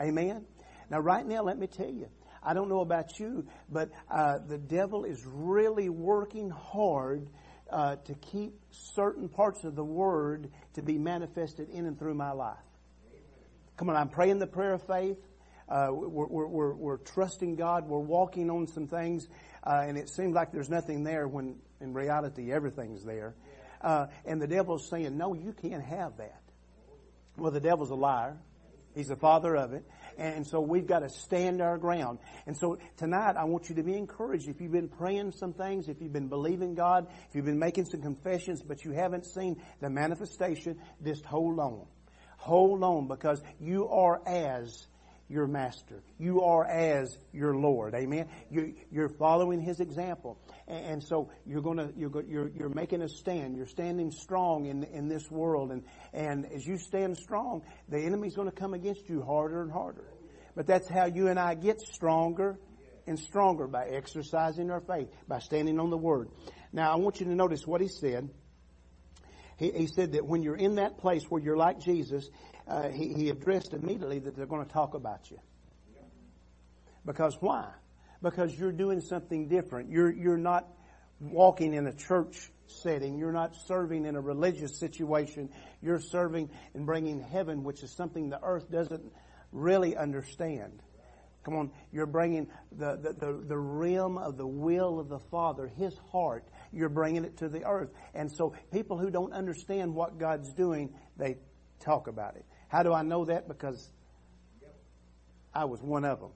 Amen? 0.00 0.44
Now 0.90 1.00
right 1.00 1.26
now, 1.26 1.42
let 1.42 1.58
me 1.58 1.66
tell 1.66 1.90
you, 1.90 2.08
I 2.42 2.54
don't 2.54 2.68
know 2.68 2.80
about 2.80 3.18
you, 3.18 3.46
but 3.70 3.90
uh, 4.10 4.38
the 4.46 4.58
devil 4.58 5.04
is 5.04 5.24
really 5.24 5.88
working 5.88 6.50
hard 6.50 7.28
uh, 7.70 7.96
to 7.96 8.14
keep 8.14 8.60
certain 8.70 9.28
parts 9.28 9.64
of 9.64 9.76
the 9.76 9.84
Word 9.84 10.50
to 10.74 10.82
be 10.82 10.98
manifested 10.98 11.70
in 11.70 11.86
and 11.86 11.98
through 11.98 12.14
my 12.14 12.32
life. 12.32 12.58
Come 13.82 13.90
on, 13.90 13.96
I'm 13.96 14.10
praying 14.10 14.38
the 14.38 14.46
prayer 14.46 14.74
of 14.74 14.86
faith. 14.86 15.18
Uh, 15.68 15.88
we're, 15.90 16.28
we're, 16.28 16.46
we're, 16.46 16.72
we're, 16.72 16.96
trusting 16.98 17.56
God. 17.56 17.88
We're 17.88 17.98
walking 17.98 18.48
on 18.48 18.68
some 18.68 18.86
things, 18.86 19.26
uh, 19.66 19.82
and 19.84 19.98
it 19.98 20.08
seems 20.08 20.36
like 20.36 20.52
there's 20.52 20.70
nothing 20.70 21.02
there 21.02 21.26
when 21.26 21.56
in 21.80 21.92
reality 21.92 22.52
everything's 22.52 23.02
there. 23.02 23.34
Uh, 23.80 24.06
and 24.24 24.40
the 24.40 24.46
devil's 24.46 24.88
saying, 24.88 25.18
no, 25.18 25.34
you 25.34 25.52
can't 25.52 25.82
have 25.82 26.18
that. 26.18 26.42
Well, 27.36 27.50
the 27.50 27.58
devil's 27.58 27.90
a 27.90 27.96
liar. 27.96 28.36
He's 28.94 29.08
the 29.08 29.16
father 29.16 29.56
of 29.56 29.72
it. 29.72 29.84
And 30.16 30.46
so 30.46 30.60
we've 30.60 30.86
got 30.86 31.00
to 31.00 31.08
stand 31.08 31.60
our 31.60 31.76
ground. 31.76 32.20
And 32.46 32.56
so 32.56 32.78
tonight 32.98 33.34
I 33.36 33.46
want 33.46 33.68
you 33.68 33.74
to 33.74 33.82
be 33.82 33.94
encouraged. 33.94 34.48
If 34.48 34.60
you've 34.60 34.70
been 34.70 34.90
praying 34.90 35.32
some 35.32 35.54
things, 35.54 35.88
if 35.88 36.00
you've 36.00 36.12
been 36.12 36.28
believing 36.28 36.76
God, 36.76 37.08
if 37.28 37.34
you've 37.34 37.46
been 37.46 37.58
making 37.58 37.86
some 37.86 38.00
confessions, 38.00 38.62
but 38.62 38.84
you 38.84 38.92
haven't 38.92 39.26
seen 39.26 39.60
the 39.80 39.90
manifestation, 39.90 40.78
just 41.02 41.24
hold 41.24 41.58
on. 41.58 41.86
Hold 42.42 42.82
on 42.82 43.06
because 43.06 43.40
you 43.60 43.86
are 43.88 44.20
as 44.26 44.88
your 45.28 45.46
master. 45.46 46.02
You 46.18 46.42
are 46.42 46.64
as 46.66 47.16
your 47.32 47.54
Lord. 47.54 47.94
Amen. 47.94 48.26
You, 48.50 48.74
are 48.96 49.08
following 49.08 49.60
His 49.60 49.78
example, 49.78 50.40
and, 50.66 50.84
and 50.84 51.02
so 51.04 51.30
you're 51.46 51.62
going 51.62 51.76
to 51.76 51.92
you're, 51.96 52.10
you're 52.24 52.48
you're 52.48 52.68
making 52.68 53.00
a 53.02 53.08
stand. 53.08 53.56
You're 53.56 53.68
standing 53.68 54.10
strong 54.10 54.66
in 54.66 54.82
in 54.82 55.06
this 55.06 55.30
world, 55.30 55.70
and 55.70 55.84
and 56.12 56.44
as 56.46 56.66
you 56.66 56.78
stand 56.78 57.16
strong, 57.16 57.62
the 57.88 58.00
enemy's 58.00 58.34
going 58.34 58.50
to 58.50 58.56
come 58.56 58.74
against 58.74 59.08
you 59.08 59.22
harder 59.22 59.62
and 59.62 59.70
harder. 59.70 60.08
But 60.56 60.66
that's 60.66 60.88
how 60.88 61.04
you 61.04 61.28
and 61.28 61.38
I 61.38 61.54
get 61.54 61.80
stronger 61.80 62.58
and 63.06 63.16
stronger 63.20 63.68
by 63.68 63.86
exercising 63.86 64.68
our 64.68 64.80
faith, 64.80 65.10
by 65.28 65.38
standing 65.38 65.78
on 65.78 65.90
the 65.90 65.96
Word. 65.96 66.28
Now 66.72 66.92
I 66.92 66.96
want 66.96 67.20
you 67.20 67.26
to 67.26 67.36
notice 67.36 67.68
what 67.68 67.80
He 67.80 67.86
said. 67.86 68.28
He, 69.62 69.70
he 69.70 69.86
said 69.86 70.12
that 70.12 70.26
when 70.26 70.42
you're 70.42 70.56
in 70.56 70.74
that 70.74 70.98
place 70.98 71.24
where 71.28 71.40
you're 71.40 71.56
like 71.56 71.78
Jesus, 71.78 72.28
uh, 72.66 72.88
he, 72.88 73.14
he 73.14 73.30
addressed 73.30 73.72
immediately 73.72 74.18
that 74.18 74.34
they're 74.34 74.46
going 74.46 74.66
to 74.66 74.72
talk 74.72 74.94
about 74.94 75.30
you. 75.30 75.38
Because 77.06 77.36
why? 77.40 77.70
Because 78.20 78.58
you're 78.58 78.72
doing 78.72 79.00
something 79.00 79.46
different. 79.46 79.90
You're, 79.90 80.12
you're 80.12 80.36
not 80.36 80.66
walking 81.20 81.74
in 81.74 81.86
a 81.86 81.92
church 81.92 82.50
setting. 82.66 83.18
You're 83.18 83.32
not 83.32 83.54
serving 83.68 84.04
in 84.04 84.16
a 84.16 84.20
religious 84.20 84.80
situation. 84.80 85.48
You're 85.80 86.00
serving 86.00 86.50
and 86.74 86.84
bringing 86.84 87.20
heaven, 87.20 87.62
which 87.62 87.84
is 87.84 87.92
something 87.92 88.30
the 88.30 88.42
earth 88.42 88.68
doesn't 88.68 89.12
really 89.52 89.96
understand. 89.96 90.82
Come 91.44 91.54
on, 91.54 91.70
you're 91.92 92.06
bringing 92.06 92.48
the, 92.72 92.96
the, 92.96 93.12
the, 93.12 93.44
the 93.46 93.58
realm 93.58 94.18
of 94.18 94.36
the 94.36 94.46
will 94.46 94.98
of 95.00 95.08
the 95.08 95.18
Father, 95.18 95.66
His 95.66 95.96
heart, 96.10 96.44
you're 96.72 96.88
bringing 96.88 97.24
it 97.24 97.38
to 97.38 97.48
the 97.48 97.64
earth. 97.64 97.90
And 98.14 98.30
so 98.30 98.54
people 98.72 98.98
who 98.98 99.10
don't 99.10 99.32
understand 99.32 99.94
what 99.94 100.18
God's 100.18 100.52
doing, 100.54 100.94
they 101.16 101.36
talk 101.80 102.08
about 102.08 102.36
it. 102.36 102.44
How 102.68 102.82
do 102.82 102.92
I 102.92 103.02
know 103.02 103.24
that? 103.26 103.48
Because 103.48 103.90
I 105.54 105.66
was 105.66 105.80
one 105.82 106.04
of 106.04 106.20
them. 106.20 106.30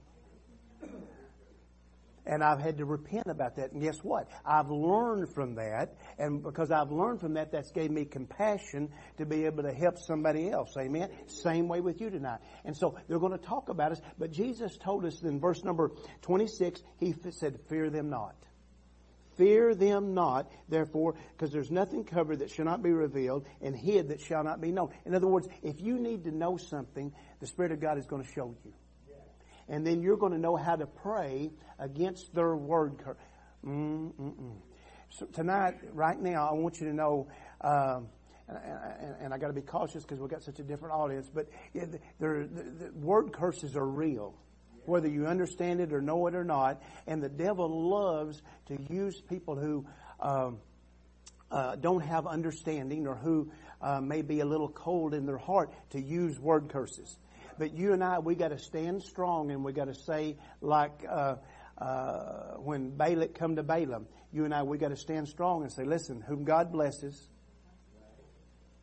And 2.29 2.43
I've 2.43 2.59
had 2.59 2.79
to 2.79 2.85
repent 2.85 3.27
about 3.27 3.55
that. 3.55 3.71
And 3.71 3.81
guess 3.81 3.99
what? 4.03 4.27
I've 4.45 4.69
learned 4.69 5.33
from 5.33 5.55
that. 5.55 5.95
And 6.19 6.43
because 6.43 6.71
I've 6.71 6.91
learned 6.91 7.21
from 7.21 7.35
that, 7.35 7.53
that's 7.53 7.71
gave 7.71 7.89
me 7.89 8.03
compassion 8.03 8.89
to 9.17 9.25
be 9.25 9.45
able 9.45 9.63
to 9.63 9.71
help 9.71 9.97
somebody 9.97 10.51
else. 10.51 10.75
Amen? 10.77 11.09
Same 11.27 11.69
way 11.69 11.79
with 11.79 12.01
you 12.01 12.09
tonight. 12.09 12.39
And 12.65 12.75
so 12.75 12.97
they're 13.07 13.19
going 13.19 13.31
to 13.31 13.45
talk 13.45 13.69
about 13.69 13.93
us. 13.93 14.01
But 14.19 14.31
Jesus 14.33 14.77
told 14.77 15.05
us 15.05 15.23
in 15.23 15.39
verse 15.39 15.63
number 15.63 15.91
26, 16.23 16.83
He 16.99 17.15
said, 17.31 17.59
fear 17.69 17.89
them 17.89 18.09
not. 18.09 18.35
Fear 19.37 19.75
them 19.75 20.13
not, 20.13 20.51
therefore, 20.67 21.15
because 21.31 21.51
there's 21.51 21.69
nothing 21.69 22.03
covered 22.03 22.39
that 22.39 22.49
shall 22.49 22.65
not 22.65 22.81
be 22.81 22.91
revealed 22.91 23.45
and 23.61 23.75
hid 23.75 24.09
that 24.09 24.19
shall 24.19 24.43
not 24.43 24.59
be 24.59 24.71
known. 24.71 24.89
In 25.05 25.13
other 25.13 25.27
words, 25.27 25.47
if 25.61 25.79
you 25.79 25.99
need 25.99 26.23
to 26.23 26.31
know 26.31 26.57
something, 26.57 27.13
the 27.39 27.47
Spirit 27.47 27.71
of 27.71 27.79
God 27.79 27.97
is 27.99 28.05
going 28.07 28.23
to 28.23 28.31
show 28.31 28.55
you. 28.65 28.73
And 29.69 29.85
then 29.85 30.01
you're 30.01 30.17
going 30.17 30.31
to 30.31 30.39
know 30.39 30.55
how 30.55 30.75
to 30.75 30.87
pray 30.87 31.51
against 31.77 32.33
their 32.33 32.55
word 32.55 32.97
curse. 32.97 33.17
So 35.09 35.25
tonight, 35.25 35.75
right 35.93 36.19
now, 36.19 36.49
I 36.49 36.53
want 36.53 36.79
you 36.79 36.87
to 36.87 36.93
know, 36.93 37.27
um, 37.61 38.07
and, 38.47 38.57
and, 39.01 39.15
and, 39.21 39.33
I 39.33 39.37
got 39.37 39.47
to 39.47 39.53
be 39.53 39.61
cautious 39.61 40.03
because 40.03 40.19
we've 40.19 40.29
got 40.29 40.41
such 40.41 40.59
a 40.59 40.63
different 40.63 40.95
audience, 40.95 41.29
but 41.33 41.49
the, 41.73 41.99
the, 42.19 42.47
the 42.47 42.91
word 42.93 43.33
curses 43.33 43.75
are 43.75 43.85
real 43.85 44.35
whether 44.87 45.07
you 45.07 45.27
understand 45.27 45.79
it 45.79 45.93
or 45.93 46.01
know 46.01 46.27
it 46.27 46.35
or 46.35 46.43
not. 46.43 46.81
And 47.05 47.21
the 47.21 47.29
devil 47.29 47.89
loves 47.89 48.41
to 48.67 48.77
use 48.89 49.21
people 49.21 49.55
who 49.55 49.85
um, 50.19 50.59
uh, 51.51 51.75
don't 51.75 52.01
have 52.01 52.27
understanding 52.27 53.07
or 53.07 53.15
who 53.15 53.51
uh, 53.81 54.01
may 54.01 54.21
be 54.21 54.39
a 54.39 54.45
little 54.45 54.69
cold 54.69 55.13
in 55.13 55.25
their 55.25 55.37
heart 55.37 55.71
to 55.91 56.01
use 56.01 56.39
word 56.39 56.69
curses. 56.69 57.17
But 57.59 57.73
you 57.73 57.93
and 57.93 58.03
I, 58.03 58.19
we 58.19 58.35
got 58.35 58.49
to 58.49 58.59
stand 58.59 59.03
strong 59.03 59.51
and 59.51 59.63
we 59.63 59.73
got 59.73 59.85
to 59.85 59.95
say 59.95 60.37
like 60.61 61.05
uh, 61.09 61.35
uh, 61.77 62.55
when 62.57 62.91
Balak 62.91 63.35
come 63.35 63.55
to 63.55 63.63
Balaam, 63.63 64.07
you 64.31 64.45
and 64.45 64.53
I, 64.53 64.63
we 64.63 64.77
got 64.77 64.89
to 64.89 64.97
stand 64.97 65.27
strong 65.27 65.63
and 65.63 65.71
say, 65.71 65.83
listen, 65.83 66.21
whom 66.21 66.43
God 66.43 66.71
blesses, 66.71 67.29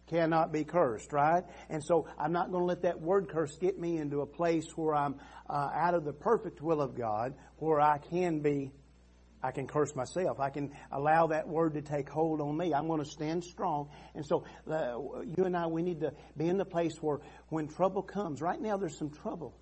cannot 0.09 0.53
be 0.53 0.65
cursed, 0.65 1.13
right? 1.13 1.45
And 1.71 1.83
so 1.83 2.07
I'm 2.19 2.33
not 2.33 2.51
going 2.51 2.63
to 2.63 2.67
let 2.67 2.83
that 2.83 3.01
word 3.01 3.29
curse 3.29 3.57
get 3.57 3.79
me 3.79 3.97
into 3.99 4.21
a 4.21 4.27
place 4.27 4.67
where 4.77 4.95
I'm 4.95 5.17
uh, 5.49 5.71
out 5.75 5.95
of 5.95 6.05
the 6.05 6.13
perfect 6.13 6.61
will 6.61 6.81
of 6.81 6.97
God, 6.97 7.35
where 7.59 7.81
I 7.81 7.99
can 7.99 8.41
be, 8.41 8.71
I 9.43 9.51
can 9.51 9.67
curse 9.67 9.95
myself. 9.95 10.41
I 10.41 10.51
can 10.51 10.73
allow 10.93 11.27
that 11.29 11.49
word 11.49 11.75
to 11.75 11.83
take 11.83 12.09
hold 12.09 12.41
on 12.41 12.57
me. 12.57 12.73
I'm 12.75 12.87
going 12.87 13.03
to 13.03 13.11
stand 13.11 13.45
strong. 13.45 13.89
And 14.15 14.25
so 14.25 14.45
uh, 14.71 15.23
you 15.37 15.45
and 15.45 15.57
I, 15.57 15.67
we 15.67 15.83
need 15.83 16.01
to 16.01 16.13
be 16.37 16.49
in 16.49 16.57
the 16.57 16.65
place 16.65 16.93
where 17.01 17.21
when 17.49 17.69
trouble 17.69 18.03
comes, 18.03 18.41
right 18.41 18.61
now 18.61 18.77
there's 18.77 18.99
some 18.99 19.11
trouble. 19.11 19.55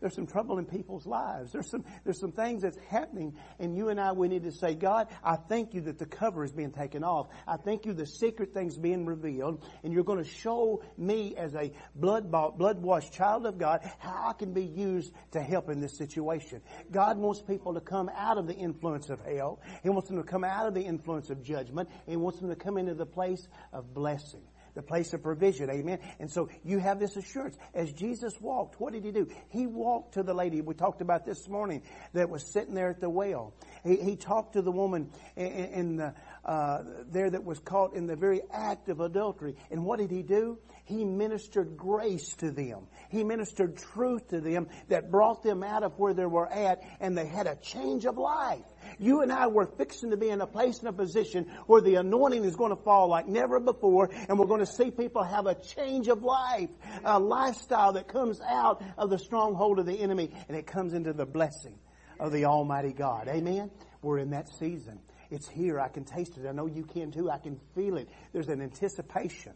There's 0.00 0.14
some 0.14 0.26
trouble 0.26 0.58
in 0.58 0.64
people's 0.64 1.06
lives. 1.06 1.52
There's 1.52 1.70
some, 1.70 1.84
there's 2.04 2.18
some 2.18 2.32
things 2.32 2.62
that's 2.62 2.78
happening 2.88 3.34
and 3.58 3.76
you 3.76 3.90
and 3.90 4.00
I, 4.00 4.12
we 4.12 4.28
need 4.28 4.44
to 4.44 4.52
say, 4.52 4.74
God, 4.74 5.08
I 5.22 5.36
thank 5.36 5.74
you 5.74 5.82
that 5.82 5.98
the 5.98 6.06
cover 6.06 6.42
is 6.42 6.52
being 6.52 6.72
taken 6.72 7.04
off. 7.04 7.28
I 7.46 7.56
thank 7.56 7.84
you 7.84 7.92
the 7.92 8.06
secret 8.06 8.54
things 8.54 8.78
being 8.78 9.04
revealed 9.04 9.62
and 9.84 9.92
you're 9.92 10.04
going 10.04 10.22
to 10.22 10.28
show 10.28 10.82
me 10.96 11.34
as 11.36 11.54
a 11.54 11.72
blood 11.94 12.30
bought, 12.30 12.56
blood 12.56 12.80
washed 12.80 13.12
child 13.12 13.44
of 13.44 13.58
God 13.58 13.80
how 13.98 14.28
I 14.28 14.32
can 14.32 14.54
be 14.54 14.64
used 14.64 15.12
to 15.32 15.42
help 15.42 15.68
in 15.68 15.80
this 15.80 15.98
situation. 15.98 16.62
God 16.90 17.18
wants 17.18 17.42
people 17.42 17.74
to 17.74 17.80
come 17.80 18.10
out 18.16 18.38
of 18.38 18.46
the 18.46 18.54
influence 18.54 19.10
of 19.10 19.20
hell. 19.20 19.60
He 19.82 19.90
wants 19.90 20.08
them 20.08 20.16
to 20.16 20.24
come 20.24 20.44
out 20.44 20.66
of 20.66 20.74
the 20.74 20.82
influence 20.82 21.28
of 21.28 21.42
judgment. 21.42 21.90
He 22.06 22.16
wants 22.16 22.40
them 22.40 22.48
to 22.48 22.56
come 22.56 22.78
into 22.78 22.94
the 22.94 23.06
place 23.06 23.46
of 23.72 23.92
blessing 23.92 24.42
the 24.80 24.86
place 24.86 25.12
of 25.12 25.22
provision. 25.22 25.68
Amen. 25.70 25.98
And 26.18 26.30
so 26.30 26.48
you 26.64 26.78
have 26.78 26.98
this 26.98 27.16
assurance. 27.16 27.56
As 27.74 27.92
Jesus 27.92 28.40
walked, 28.40 28.80
what 28.80 28.94
did 28.94 29.04
he 29.04 29.12
do? 29.12 29.28
He 29.50 29.66
walked 29.66 30.14
to 30.14 30.22
the 30.22 30.32
lady 30.32 30.62
we 30.62 30.74
talked 30.74 31.02
about 31.02 31.26
this 31.26 31.48
morning 31.48 31.82
that 32.14 32.30
was 32.30 32.42
sitting 32.42 32.74
there 32.74 32.88
at 32.88 33.00
the 33.00 33.10
well. 33.10 33.52
He, 33.84 33.96
he 33.96 34.16
talked 34.16 34.54
to 34.54 34.62
the 34.62 34.72
woman 34.72 35.10
in, 35.36 35.46
in 35.46 35.96
the, 35.96 36.14
uh, 36.44 36.82
there 37.10 37.30
that 37.30 37.44
was 37.44 37.58
caught 37.58 37.94
in 37.94 38.06
the 38.06 38.16
very 38.16 38.40
act 38.52 38.88
of 38.88 39.00
adultery. 39.00 39.56
And 39.70 39.84
what 39.84 39.98
did 39.98 40.10
he 40.10 40.22
do? 40.22 40.58
He 40.84 41.04
ministered 41.04 41.76
grace 41.76 42.34
to 42.36 42.50
them. 42.50 42.86
He 43.10 43.24
ministered 43.24 43.76
truth 43.76 44.28
to 44.28 44.40
them 44.40 44.68
that 44.88 45.10
brought 45.10 45.42
them 45.42 45.62
out 45.62 45.82
of 45.82 45.98
where 45.98 46.14
they 46.14 46.26
were 46.26 46.50
at 46.50 46.80
and 47.00 47.16
they 47.16 47.26
had 47.26 47.46
a 47.46 47.56
change 47.56 48.06
of 48.06 48.16
life. 48.16 48.64
You 48.98 49.20
and 49.20 49.32
I 49.32 49.46
were 49.46 49.66
fixing 49.66 50.10
to 50.10 50.16
be 50.16 50.30
in 50.30 50.40
a 50.40 50.46
place 50.46 50.78
and 50.80 50.88
a 50.88 50.92
position 50.92 51.46
where 51.66 51.80
the 51.80 51.96
anointing 51.96 52.44
is 52.44 52.56
going 52.56 52.74
to 52.74 52.82
fall 52.82 53.08
like 53.08 53.28
never 53.28 53.60
before 53.60 54.10
and 54.28 54.38
we're 54.38 54.46
going 54.46 54.60
to 54.60 54.66
see 54.66 54.90
people 54.90 55.22
have 55.22 55.46
a 55.46 55.54
change 55.54 56.08
of 56.08 56.22
life, 56.22 56.70
a 57.04 57.20
lifestyle 57.20 57.92
that 57.92 58.08
comes 58.08 58.40
out 58.40 58.82
of 58.96 59.10
the 59.10 59.18
stronghold 59.18 59.78
of 59.78 59.86
the 59.86 60.00
enemy 60.00 60.30
and 60.48 60.56
it 60.56 60.66
comes 60.66 60.94
into 60.94 61.12
the 61.12 61.26
blessing 61.26 61.78
of 62.18 62.32
the 62.32 62.46
Almighty 62.46 62.92
God. 62.92 63.28
Amen? 63.28 63.70
We're 64.02 64.18
in 64.18 64.30
that 64.30 64.48
season. 64.58 65.00
It's 65.30 65.48
here. 65.48 65.78
I 65.78 65.88
can 65.88 66.04
taste 66.04 66.36
it. 66.36 66.46
I 66.46 66.52
know 66.52 66.66
you 66.66 66.84
can 66.84 67.12
too. 67.12 67.30
I 67.30 67.38
can 67.38 67.60
feel 67.74 67.96
it. 67.96 68.08
There's 68.32 68.48
an 68.48 68.60
anticipation. 68.60 69.52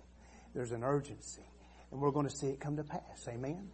There's 0.55 0.73
an 0.73 0.85
urgency. 0.85 1.43
And 1.91 2.01
we're 2.01 2.13
going 2.13 2.29
to 2.29 2.35
see 2.35 2.49
it 2.49 2.61
come 2.61 2.77
to 2.77 2.85
pass. 2.85 3.29
Amen? 3.29 3.71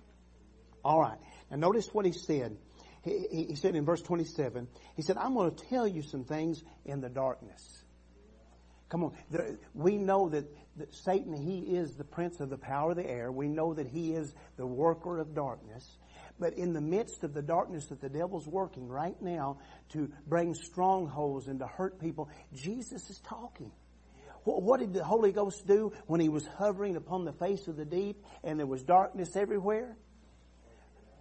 All 0.84 1.00
right. 1.00 1.18
Now 1.50 1.58
notice 1.58 1.88
what 1.92 2.06
he 2.06 2.12
said. 2.12 2.56
He, 3.02 3.46
he 3.48 3.54
said 3.54 3.76
in 3.76 3.84
verse 3.84 4.02
27, 4.02 4.68
he 4.94 5.02
said, 5.02 5.16
I'm 5.16 5.34
going 5.34 5.54
to 5.54 5.64
tell 5.68 5.86
you 5.86 6.02
some 6.02 6.24
things 6.24 6.62
in 6.84 7.00
the 7.00 7.08
darkness. 7.08 7.82
Come 8.90 9.04
on. 9.04 9.12
There, 9.30 9.56
we 9.74 9.96
know 9.96 10.28
that, 10.30 10.44
that 10.76 10.94
Satan, 10.94 11.34
he 11.34 11.76
is 11.76 11.94
the 11.94 12.04
prince 12.04 12.40
of 12.40 12.50
the 12.50 12.58
power 12.58 12.90
of 12.90 12.96
the 12.96 13.08
air. 13.08 13.30
We 13.30 13.48
know 13.48 13.74
that 13.74 13.86
he 13.86 14.12
is 14.12 14.34
the 14.56 14.66
worker 14.66 15.18
of 15.18 15.34
darkness. 15.34 15.86
But 16.40 16.54
in 16.54 16.72
the 16.72 16.80
midst 16.80 17.22
of 17.22 17.34
the 17.34 17.42
darkness 17.42 17.86
that 17.86 18.00
the 18.00 18.08
devil's 18.08 18.48
working 18.48 18.88
right 18.88 19.20
now 19.20 19.58
to 19.90 20.10
bring 20.26 20.54
strongholds 20.54 21.46
and 21.46 21.60
to 21.60 21.66
hurt 21.66 22.00
people, 22.00 22.30
Jesus 22.54 23.10
is 23.10 23.20
talking. 23.20 23.70
What 24.44 24.80
did 24.80 24.94
the 24.94 25.04
Holy 25.04 25.32
Ghost 25.32 25.66
do 25.66 25.92
when 26.06 26.18
he 26.18 26.30
was 26.30 26.46
hovering 26.46 26.96
upon 26.96 27.26
the 27.26 27.32
face 27.34 27.68
of 27.68 27.76
the 27.76 27.84
deep 27.84 28.24
and 28.42 28.58
there 28.58 28.66
was 28.66 28.82
darkness 28.82 29.36
everywhere? 29.36 29.98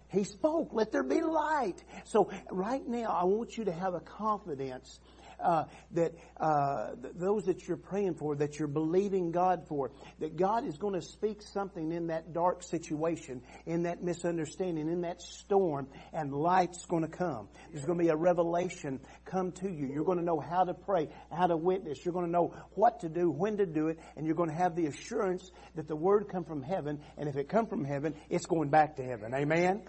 He 0.08 0.24
spoke, 0.24 0.70
let 0.72 0.90
there 0.90 1.04
be 1.04 1.20
light. 1.20 1.84
So 2.04 2.30
right 2.50 2.84
now, 2.84 3.12
I 3.12 3.24
want 3.24 3.58
you 3.58 3.66
to 3.66 3.72
have 3.72 3.94
a 3.94 4.00
confidence 4.00 4.98
uh, 5.42 5.64
that 5.92 6.12
uh, 6.38 6.90
those 7.14 7.44
that 7.44 7.66
you're 7.66 7.76
praying 7.76 8.14
for, 8.14 8.36
that 8.36 8.58
you're 8.58 8.68
believing 8.68 9.30
God 9.30 9.66
for, 9.68 9.90
that 10.18 10.36
God 10.36 10.66
is 10.66 10.76
going 10.78 10.94
to 10.94 11.02
speak 11.02 11.42
something 11.42 11.92
in 11.92 12.08
that 12.08 12.32
dark 12.32 12.62
situation, 12.62 13.42
in 13.66 13.84
that 13.84 14.02
misunderstanding, 14.02 14.88
in 14.88 15.02
that 15.02 15.20
storm, 15.20 15.88
and 16.12 16.32
light's 16.32 16.84
going 16.86 17.02
to 17.02 17.08
come. 17.08 17.48
There's 17.72 17.84
going 17.84 17.98
to 17.98 18.04
be 18.04 18.10
a 18.10 18.16
revelation 18.16 19.00
come 19.24 19.52
to 19.52 19.70
you. 19.70 19.86
You're 19.92 20.04
going 20.04 20.18
to 20.18 20.24
know 20.24 20.40
how 20.40 20.64
to 20.64 20.74
pray, 20.74 21.08
how 21.30 21.46
to 21.46 21.56
witness. 21.56 22.04
You're 22.04 22.14
going 22.14 22.26
to 22.26 22.32
know 22.32 22.54
what 22.74 23.00
to 23.00 23.08
do, 23.08 23.30
when 23.30 23.56
to 23.58 23.66
do 23.66 23.88
it, 23.88 23.98
and 24.16 24.26
you're 24.26 24.34
going 24.34 24.50
to 24.50 24.56
have 24.56 24.76
the 24.76 24.86
assurance 24.86 25.50
that 25.74 25.88
the 25.88 25.96
word 25.96 26.28
come 26.30 26.44
from 26.44 26.62
heaven, 26.62 27.00
and 27.16 27.28
if 27.28 27.36
it 27.36 27.48
come 27.48 27.66
from 27.66 27.84
heaven, 27.84 28.14
it's 28.28 28.46
going 28.46 28.70
back 28.70 28.96
to 28.96 29.02
heaven. 29.02 29.34
Amen? 29.34 29.82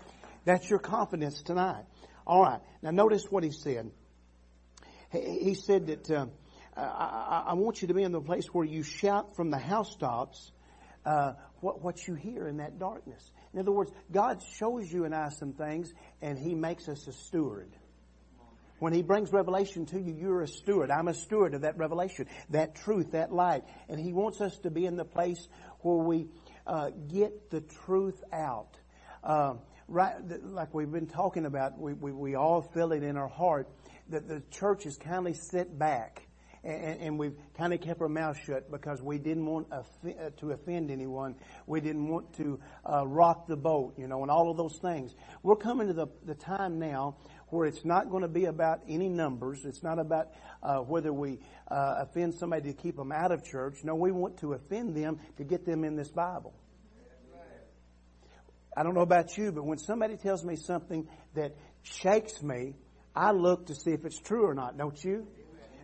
That's 0.46 0.70
your 0.70 0.80
confidence 0.80 1.42
tonight. 1.44 1.86
All 2.26 2.42
right. 2.42 2.62
Now 2.82 2.92
notice 2.92 3.26
what 3.30 3.44
he 3.44 3.52
said 3.52 3.92
he 5.12 5.54
said 5.56 5.88
that 5.88 6.10
uh, 6.10 6.26
I, 6.76 7.44
I, 7.48 7.54
want 7.54 7.82
you 7.82 7.90
to 7.90 7.94
be 7.94 8.04
in 8.04 8.12
the 8.12 8.22
place 8.22 8.46
where 8.54 8.66
you 8.66 8.82
shout 8.82 9.36
from 9.36 9.52
the 9.52 9.58
housetops 9.58 10.52
uh, 11.06 11.34
what, 11.60 11.82
what 11.82 12.08
you 12.08 12.16
hear 12.16 12.48
in 12.48 12.58
that 12.58 12.80
darkness. 12.80 13.32
In 13.54 13.60
other 13.60 13.72
words, 13.72 13.92
God 14.12 14.42
shows 14.58 14.92
you 14.92 15.04
and 15.04 15.14
I 15.14 15.30
some 15.30 15.54
things, 15.54 15.94
and 16.22 16.38
He 16.38 16.56
makes 16.56 16.88
us 16.88 17.08
a 17.08 17.12
steward. 17.12 17.70
When 18.80 18.94
He 18.94 19.02
brings 19.02 19.34
revelation 19.34 19.86
to 19.88 20.00
you, 20.00 20.14
you're 20.14 20.42
a 20.42 20.48
steward. 20.48 20.90
I'm 20.92 21.08
a 21.08 21.14
steward 21.14 21.54
of 21.54 21.62
that 21.62 21.78
revelation, 21.78 22.28
that 22.52 22.76
truth, 22.76 23.12
that 23.12 23.34
light. 23.34 23.64
And 23.90 24.00
He 24.00 24.14
wants 24.14 24.40
us 24.40 24.58
to 24.60 24.72
be 24.72 24.86
in 24.86 24.96
the 24.96 25.06
place 25.06 25.48
where 25.82 25.98
we 25.98 26.28
uh, 26.66 26.92
get 27.12 27.50
the 27.52 27.62
truth 27.62 28.24
out. 28.32 28.78
Uh, 29.24 29.56
right, 29.88 30.16
like 30.44 30.74
we've 30.74 30.92
been 30.92 31.08
talking 31.08 31.46
about, 31.46 31.78
we, 31.78 31.94
we, 31.94 32.12
we 32.12 32.36
all 32.36 32.62
feel 32.62 32.92
it 32.94 33.04
in 33.04 33.18
our 33.18 33.28
heart 33.28 33.68
that 34.12 34.28
the 34.28 34.42
church 34.52 34.84
has 34.84 34.98
kindly 34.98 35.34
sit 35.34 35.78
back 35.78 36.28
and, 36.64 37.02
and 37.02 37.20
we've 37.20 37.36
kind 37.58 37.74
of 37.74 37.82
kept 37.82 38.02
our 38.02 38.10
mouth 38.10 38.38
shut 38.46 38.70
because 38.70 39.02
we 39.02 39.18
didn't 39.18 39.46
want 39.46 39.68
uh, 39.72 39.82
to 40.38 40.52
offend 40.52 40.92
anyone. 40.92 41.36
We 41.66 41.82
didn't 41.82 42.08
want 42.08 42.34
to 42.38 42.60
uh, 42.86 43.08
rock 43.08 43.48
the 43.48 43.58
boat, 43.58 43.96
you 43.98 44.08
know, 44.08 44.22
and 44.22 44.30
all 44.30 44.52
of 44.52 44.58
those 44.58 44.78
things. 44.78 45.16
We're 45.42 45.56
coming 45.56 45.88
to 45.88 45.94
the, 45.94 46.08
the 46.26 46.36
time 46.36 46.80
now 46.80 47.18
where 47.48 47.68
it's 47.68 47.84
not 47.84 48.10
going 48.10 48.22
to 48.22 48.30
be 48.30 48.46
about 48.46 48.82
any 48.88 49.10
numbers. 49.10 49.66
It's 49.66 49.84
not 49.84 50.00
about 50.00 50.30
uh, 50.62 50.78
whether 50.78 51.12
we 51.12 51.40
uh, 51.70 51.96
offend 52.00 52.36
somebody 52.36 52.72
to 52.72 52.78
keep 52.80 52.96
them 52.96 53.12
out 53.12 53.32
of 53.32 53.44
church. 53.44 53.80
No, 53.84 53.96
we 53.96 54.12
want 54.12 54.38
to 54.40 54.54
offend 54.54 54.96
them 54.96 55.20
to 55.38 55.44
get 55.44 55.66
them 55.66 55.84
in 55.84 55.96
this 55.96 56.10
Bible. 56.10 56.54
I 58.76 58.84
don't 58.84 58.96
know 58.96 59.02
about 59.02 59.38
you, 59.38 59.52
but 59.52 59.66
when 59.66 59.80
somebody 59.80 60.16
tells 60.16 60.46
me 60.46 60.56
something 60.56 61.10
that 61.34 61.58
shakes 61.84 62.42
me, 62.42 62.76
I 63.16 63.32
look 63.32 63.68
to 63.68 63.76
see 63.76 63.92
if 63.92 64.06
it's 64.06 64.20
true 64.20 64.46
or 64.46 64.54
not, 64.54 64.78
don't 64.78 65.02
you? 65.04 65.28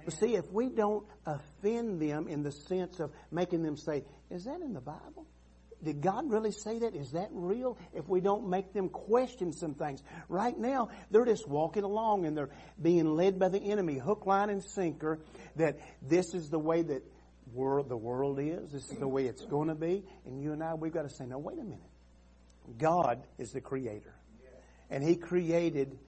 But 0.06 0.14
see, 0.14 0.36
if 0.36 0.50
we 0.52 0.70
don't 0.70 1.06
offend 1.26 2.02
them 2.02 2.28
in 2.28 2.42
the 2.42 2.52
sense 2.52 3.00
of 3.00 3.12
making 3.30 3.64
them 3.64 3.76
say, 3.76 4.06
is 4.30 4.46
that 4.46 4.62
in 4.62 4.74
the 4.74 4.82
Bible? 4.82 5.28
Did 5.84 6.02
God 6.02 6.32
really 6.32 6.52
say 6.52 6.80
that? 6.80 6.96
Is 6.96 7.12
that 7.12 7.30
real? 7.32 7.78
If 7.94 8.08
we 8.08 8.20
don't 8.20 8.50
make 8.50 8.74
them 8.74 8.90
question 8.90 9.52
some 9.54 9.76
things. 9.76 10.02
Right 10.28 10.58
now, 10.58 10.90
they're 11.12 11.26
just 11.26 11.48
walking 11.48 11.84
along 11.84 12.26
and 12.26 12.36
they're 12.36 12.50
being 12.82 13.16
led 13.16 13.38
by 13.38 13.50
the 13.50 13.60
enemy, 13.60 13.98
hook, 13.98 14.26
line, 14.26 14.50
and 14.50 14.64
sinker, 14.64 15.20
that 15.58 15.78
this 16.02 16.34
is 16.34 16.50
the 16.50 16.58
way 16.58 16.82
that 16.82 17.04
world, 17.54 17.90
the 17.90 17.98
world 17.98 18.40
is. 18.40 18.72
This 18.72 18.90
is 18.90 18.98
the 18.98 19.08
way 19.08 19.26
it's 19.26 19.46
going 19.46 19.68
to 19.68 19.76
be. 19.76 20.04
And 20.26 20.42
you 20.42 20.54
and 20.54 20.64
I, 20.64 20.74
we've 20.74 20.94
got 20.94 21.04
to 21.04 21.10
say, 21.10 21.26
no, 21.26 21.38
wait 21.38 21.60
a 21.60 21.64
minute. 21.64 21.80
God 22.78 23.24
is 23.38 23.52
the 23.52 23.62
creator. 23.62 24.16
And 24.90 25.04
He 25.04 25.16
created 25.16 26.00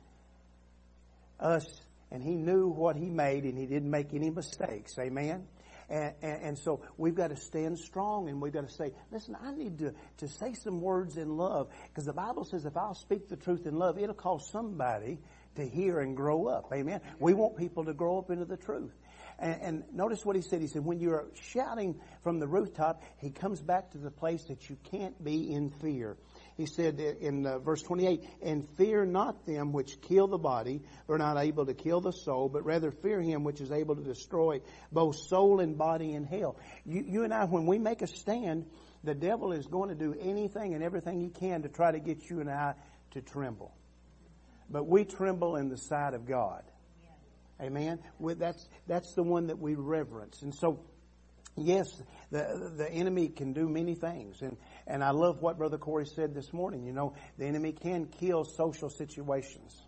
us, 1.40 1.66
and 2.12 2.24
He 2.24 2.36
knew 2.36 2.68
what 2.68 2.96
He 2.96 3.10
made, 3.10 3.44
and 3.44 3.58
He 3.58 3.66
didn't 3.66 3.90
make 3.90 4.14
any 4.14 4.30
mistakes. 4.30 4.98
Amen? 5.00 5.48
And, 5.90 6.14
and, 6.22 6.42
and, 6.44 6.58
so 6.58 6.82
we've 6.98 7.16
got 7.16 7.32
to 7.32 7.36
stand 7.36 7.80
strong 7.80 8.30
and 8.30 8.40
we've 8.40 8.54
got 8.54 8.68
to 8.68 8.74
say, 8.74 8.92
listen, 9.12 9.36
I 9.42 9.52
need 9.52 9.80
to, 9.80 9.94
to 10.18 10.28
say 10.28 10.54
some 10.54 10.82
words 10.82 11.18
in 11.18 11.36
love. 11.36 11.70
Because 11.88 12.06
the 12.06 12.14
Bible 12.14 12.46
says 12.46 12.66
if 12.66 12.78
I'll 12.78 12.94
speak 12.94 13.28
the 13.28 13.36
truth 13.36 13.66
in 13.66 13.76
love, 13.76 13.98
it'll 13.98 14.14
cause 14.14 14.48
somebody 14.52 15.18
to 15.56 15.68
hear 15.68 16.00
and 16.00 16.16
grow 16.16 16.46
up. 16.46 16.72
Amen. 16.72 17.02
We 17.20 17.34
want 17.34 17.58
people 17.58 17.86
to 17.86 17.94
grow 17.94 18.20
up 18.20 18.30
into 18.30 18.46
the 18.46 18.58
truth. 18.58 18.94
And, 19.40 19.62
and 19.62 19.84
notice 19.92 20.24
what 20.24 20.36
he 20.36 20.44
said. 20.44 20.62
He 20.62 20.68
said, 20.68 20.86
when 20.86 21.00
you're 21.00 21.28
shouting 21.34 22.00
from 22.22 22.40
the 22.40 22.48
rooftop, 22.48 23.02
he 23.18 23.32
comes 23.32 23.60
back 23.60 23.92
to 23.92 23.98
the 23.98 24.12
place 24.12 24.44
that 24.46 24.70
you 24.70 24.78
can't 24.92 25.22
be 25.24 25.52
in 25.52 25.72
fear 25.72 26.18
he 26.60 26.66
said 26.66 27.00
in 27.00 27.46
uh, 27.46 27.58
verse 27.60 27.82
28, 27.84 28.22
and 28.42 28.68
fear 28.76 29.06
not 29.06 29.46
them 29.46 29.72
which 29.72 30.02
kill 30.02 30.28
the 30.28 30.38
body, 30.38 30.82
are 31.08 31.18
not 31.18 31.38
able 31.38 31.66
to 31.66 31.74
kill 31.74 32.02
the 32.02 32.12
soul, 32.12 32.50
but 32.50 32.66
rather 32.66 32.92
fear 32.92 33.22
him 33.22 33.46
which 33.46 33.62
is 33.62 33.72
able 33.72 33.96
to 33.96 34.04
destroy 34.04 34.60
both 34.92 35.16
soul 35.16 35.62
and 35.62 35.78
body 35.78 36.14
in 36.14 36.26
hell. 36.26 36.58
You, 36.86 37.06
you 37.08 37.24
and 37.24 37.34
I, 37.34 37.46
when 37.46 37.66
we 37.66 37.80
make 37.80 38.02
a 38.02 38.08
stand, 38.08 38.66
the 39.06 39.16
devil 39.16 39.54
is 39.54 39.68
going 39.68 39.88
to 39.88 39.96
do 39.96 40.14
anything 40.20 40.74
and 40.74 40.84
everything 40.84 41.22
he 41.22 41.30
can 41.30 41.62
to 41.62 41.70
try 41.70 41.94
to 41.94 42.00
get 42.00 42.30
you 42.30 42.42
and 42.42 42.50
I 42.50 42.74
to 43.12 43.22
tremble. 43.22 43.74
But 44.70 44.86
we 44.86 45.06
tremble 45.06 45.56
in 45.56 45.70
the 45.70 45.78
sight 45.78 46.14
of 46.14 46.26
God. 46.26 46.64
Amen. 47.62 48.00
That's 48.20 48.68
that's 48.86 49.14
the 49.14 49.24
one 49.24 49.48
that 49.48 49.60
we 49.60 49.76
reverence, 49.76 50.42
and 50.42 50.54
so 50.54 50.82
yes, 51.56 52.02
the 52.32 52.72
the 52.78 52.90
enemy 52.92 53.30
can 53.30 53.54
do 53.54 53.68
many 53.68 53.96
things, 53.96 54.42
and 54.42 54.58
and 54.88 55.04
I 55.04 55.12
love 55.12 55.42
what 55.42 55.58
Brother 55.58 55.78
Corey 55.78 56.06
said 56.06 56.34
this 56.34 56.54
morning. 56.54 56.86
You 56.86 56.94
know, 56.94 57.14
the 57.38 57.46
enemy 57.46 57.72
can 57.72 58.06
kill 58.06 58.44
social 58.44 58.90
situations. 58.90 59.82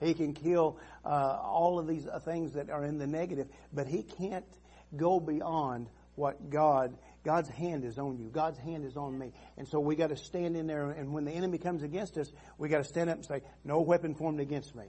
He 0.00 0.14
can 0.14 0.34
kill 0.34 0.78
uh, 1.04 1.38
all 1.42 1.78
of 1.78 1.86
these 1.86 2.06
uh, 2.06 2.18
things 2.18 2.54
that 2.54 2.68
are 2.68 2.84
in 2.84 2.98
the 2.98 3.06
negative, 3.06 3.48
but 3.72 3.86
he 3.86 4.02
can't 4.02 4.44
go 4.96 5.20
beyond 5.20 5.88
what 6.16 6.50
God 6.50 6.96
God's 7.24 7.48
hand 7.48 7.84
is 7.84 7.98
on 7.98 8.18
you. 8.18 8.28
God's 8.28 8.58
hand 8.58 8.84
is 8.84 8.96
on 8.96 9.18
me. 9.18 9.32
And 9.56 9.66
so 9.66 9.80
we 9.80 9.96
got 9.96 10.10
to 10.10 10.16
stand 10.16 10.56
in 10.56 10.66
there 10.66 10.90
and 10.90 11.12
when 11.12 11.24
the 11.24 11.32
enemy 11.32 11.56
comes 11.56 11.82
against 11.82 12.18
us, 12.18 12.30
we 12.58 12.68
got 12.68 12.78
to 12.78 12.84
stand 12.84 13.08
up 13.08 13.16
and 13.16 13.24
say, 13.24 13.40
no 13.64 13.80
weapon 13.80 14.14
formed 14.14 14.40
against 14.40 14.74
me. 14.76 14.84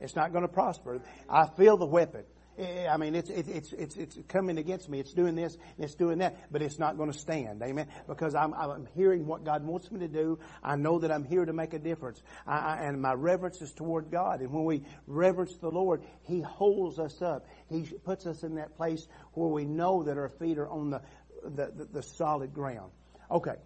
It's 0.00 0.16
not 0.16 0.32
going 0.32 0.42
to 0.42 0.48
prosper. 0.48 1.02
I 1.28 1.46
feel 1.58 1.76
the 1.76 1.86
weapon. 1.86 2.24
I 2.60 2.96
mean, 2.96 3.14
it's, 3.14 3.30
it's, 3.30 3.72
it's, 3.72 3.96
it's 3.96 4.18
coming 4.28 4.58
against 4.58 4.88
me. 4.88 5.00
It's 5.00 5.12
doing 5.12 5.34
this 5.34 5.56
and 5.76 5.84
it's 5.84 5.94
doing 5.94 6.18
that, 6.18 6.52
but 6.52 6.62
it's 6.62 6.78
not 6.78 6.96
going 6.96 7.10
to 7.10 7.18
stand. 7.18 7.62
Amen. 7.62 7.88
Because 8.06 8.34
I'm, 8.34 8.52
I'm 8.54 8.86
hearing 8.94 9.26
what 9.26 9.44
God 9.44 9.64
wants 9.64 9.90
me 9.90 10.00
to 10.00 10.08
do. 10.08 10.38
I 10.62 10.76
know 10.76 10.98
that 10.98 11.10
I'm 11.10 11.24
here 11.24 11.44
to 11.44 11.52
make 11.52 11.72
a 11.72 11.78
difference. 11.78 12.22
I, 12.46 12.58
I, 12.58 12.76
and 12.84 13.00
my 13.00 13.14
reverence 13.14 13.62
is 13.62 13.72
toward 13.72 14.10
God. 14.10 14.40
And 14.40 14.52
when 14.52 14.64
we 14.64 14.82
reverence 15.06 15.56
the 15.56 15.70
Lord, 15.70 16.02
He 16.22 16.40
holds 16.40 16.98
us 16.98 17.22
up. 17.22 17.46
He 17.68 17.82
puts 18.04 18.26
us 18.26 18.42
in 18.42 18.56
that 18.56 18.76
place 18.76 19.06
where 19.32 19.48
we 19.48 19.64
know 19.64 20.02
that 20.02 20.18
our 20.18 20.28
feet 20.28 20.58
are 20.58 20.68
on 20.68 20.90
the 20.90 21.00
the, 21.42 21.72
the, 21.74 21.84
the 21.84 22.02
solid 22.02 22.52
ground. 22.52 22.90
Okay. 23.30 23.56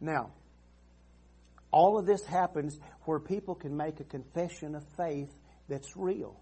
Now, 0.00 0.32
all 1.70 1.98
of 1.98 2.06
this 2.06 2.24
happens 2.24 2.78
where 3.02 3.18
people 3.18 3.54
can 3.54 3.76
make 3.76 4.00
a 4.00 4.04
confession 4.04 4.74
of 4.74 4.84
faith 4.96 5.30
that's 5.68 5.96
real. 5.96 6.40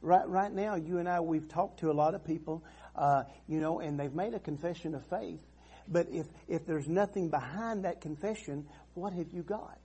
Right, 0.00 0.28
right 0.28 0.52
now, 0.52 0.76
you 0.76 0.98
and 0.98 1.08
I, 1.08 1.20
we've 1.20 1.48
talked 1.48 1.80
to 1.80 1.90
a 1.90 1.92
lot 1.92 2.14
of 2.14 2.24
people, 2.24 2.64
uh, 2.94 3.24
you 3.48 3.60
know, 3.60 3.80
and 3.80 3.98
they've 3.98 4.14
made 4.14 4.34
a 4.34 4.38
confession 4.38 4.94
of 4.94 5.04
faith. 5.06 5.40
But 5.88 6.08
if, 6.10 6.26
if 6.46 6.66
there's 6.66 6.86
nothing 6.86 7.30
behind 7.30 7.84
that 7.84 8.00
confession, 8.00 8.66
what 8.94 9.12
have 9.12 9.32
you 9.32 9.42
got? 9.42 9.78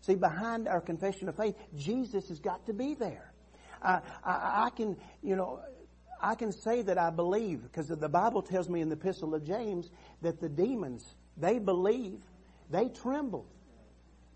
See, 0.00 0.14
behind 0.14 0.66
our 0.68 0.80
confession 0.80 1.28
of 1.28 1.36
faith, 1.36 1.54
Jesus 1.76 2.28
has 2.28 2.40
got 2.40 2.66
to 2.66 2.72
be 2.72 2.94
there. 2.94 3.32
I, 3.82 4.00
I, 4.24 4.66
I 4.66 4.70
can, 4.74 4.96
you 5.22 5.36
know, 5.36 5.60
I 6.20 6.34
can 6.34 6.50
say 6.52 6.82
that 6.82 6.98
I 6.98 7.10
believe 7.10 7.62
because 7.62 7.88
the 7.88 8.08
Bible 8.08 8.42
tells 8.42 8.68
me 8.68 8.80
in 8.80 8.88
the 8.88 8.96
Epistle 8.96 9.34
of 9.34 9.44
James 9.44 9.88
that 10.22 10.40
the 10.40 10.48
demons, 10.48 11.04
they 11.36 11.58
believe, 11.58 12.20
they 12.70 12.88
tremble, 12.88 13.46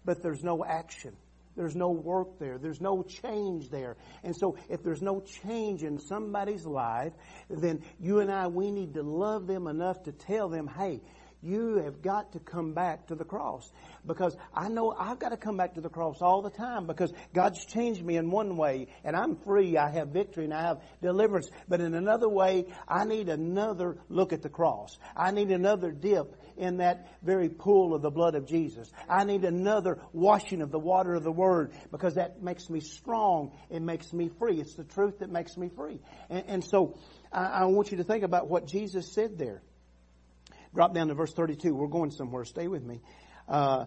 but 0.05 0.23
there's 0.23 0.45
no 0.45 0.65
action. 0.65 1.17
There's 1.57 1.77
no 1.77 1.91
work 1.91 2.39
there. 2.39 2.59
There's 2.59 2.81
no 2.81 3.03
change 3.03 3.69
there. 3.69 3.97
And 4.25 4.35
so 4.35 4.57
if 4.69 4.83
there's 4.83 5.03
no 5.03 5.21
change 5.21 5.83
in 5.83 5.99
somebody's 5.99 6.65
life, 6.65 7.13
then 7.51 7.83
you 8.01 8.21
and 8.21 8.31
I, 8.31 8.47
we 8.47 8.71
need 8.71 8.95
to 8.95 9.03
love 9.03 9.47
them 9.47 9.67
enough 9.67 10.03
to 10.05 10.13
tell 10.13 10.49
them, 10.49 10.67
hey, 10.67 11.03
you 11.43 11.79
have 11.79 12.01
got 12.03 12.33
to 12.33 12.39
come 12.39 12.73
back 12.73 13.09
to 13.09 13.15
the 13.15 13.25
cross. 13.25 13.71
Because 14.07 14.37
I 14.55 14.69
know 14.69 14.95
I've 14.97 15.19
got 15.19 15.31
to 15.31 15.37
come 15.37 15.57
back 15.57 15.75
to 15.75 15.81
the 15.81 15.89
cross 15.89 16.23
all 16.23 16.43
the 16.43 16.51
time 16.51 16.87
because 16.87 17.13
God's 17.35 17.65
changed 17.65 18.05
me 18.05 18.17
in 18.17 18.31
one 18.31 18.57
way 18.57 18.87
and 19.05 19.17
I'm 19.17 19.37
free. 19.37 19.77
I 19.77 19.91
have 19.91 20.09
victory 20.09 20.45
and 20.45 20.55
I 20.55 20.63
have 20.63 20.81
deliverance. 21.03 21.51
But 21.69 21.81
in 21.81 21.95
another 21.95 22.29
way, 22.29 22.67
I 22.87 23.05
need 23.05 23.29
another 23.29 23.99
look 24.09 24.33
at 24.33 24.43
the 24.43 24.49
cross. 24.49 24.99
I 25.17 25.33
need 25.33 25.51
another 25.51 25.91
dip 25.91 26.37
in 26.57 26.79
that 26.79 27.09
very 27.23 27.49
pool 27.49 27.95
of 27.95 28.03
the 28.03 28.11
blood 28.11 28.35
of 28.35 28.47
Jesus. 28.47 28.91
I 29.09 29.25
need 29.25 29.45
another 29.45 29.99
washing 30.13 30.63
of 30.63 30.71
the 30.71 30.79
water 30.79 31.15
of 31.15 31.25
the 31.25 31.33
Word 31.33 31.73
because 31.91 32.15
that 32.15 32.43
makes 32.43 32.71
me 32.71 32.81
strong. 32.81 33.53
It 33.69 33.83
makes 33.83 34.13
me 34.13 34.31
free. 34.39 34.61
It's 34.61 34.75
the 34.75 34.85
truth 34.85 35.19
that 35.21 35.31
makes 35.31 35.57
me 35.57 35.71
free. 35.75 36.01
And, 36.31 36.45
and 36.47 36.65
so 36.65 36.99
I, 37.33 37.45
I 37.45 37.65
want 37.67 37.91
you 37.91 37.97
to 37.99 38.05
think 38.05 38.23
about 38.23 38.49
what 38.49 38.67
Jesus 38.67 39.13
said 39.13 39.39
there. 39.39 39.63
Drop 40.75 40.95
down 40.95 41.09
to 41.09 41.15
verse 41.15 41.33
32. 41.33 41.75
We're 41.75 41.87
going 41.87 42.11
somewhere. 42.11 42.45
Stay 42.45 42.69
with 42.69 42.83
me. 42.83 43.01
Uh, 43.49 43.87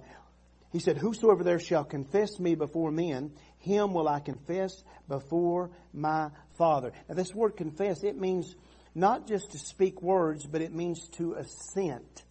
he 0.72 0.80
said, 0.80 0.98
Whosoever 0.98 1.44
there 1.44 1.60
shall 1.60 1.84
confess 1.84 2.40
me 2.40 2.56
before 2.56 2.92
men, 2.92 3.32
him 3.60 3.94
will 3.94 4.08
I 4.08 4.20
confess 4.20 4.84
before 5.08 5.72
my 5.94 6.30
Father. 6.58 6.92
Now 7.08 7.16
this 7.16 7.34
word 7.34 7.56
confess, 7.58 8.04
it 8.04 8.18
means 8.18 8.56
not 8.94 9.28
just 9.28 9.52
to 9.52 9.58
speak 9.58 10.02
words, 10.02 10.46
but 10.46 10.62
it 10.62 10.74
means 10.74 11.08
to 11.14 11.34
assent. 11.34 12.24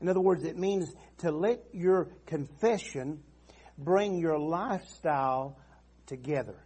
In 0.00 0.08
other 0.08 0.20
words, 0.20 0.44
it 0.44 0.56
means 0.56 0.92
to 1.18 1.30
let 1.30 1.60
your 1.72 2.08
confession 2.26 3.22
bring 3.76 4.18
your 4.18 4.38
lifestyle 4.38 5.58
together. 6.06 6.56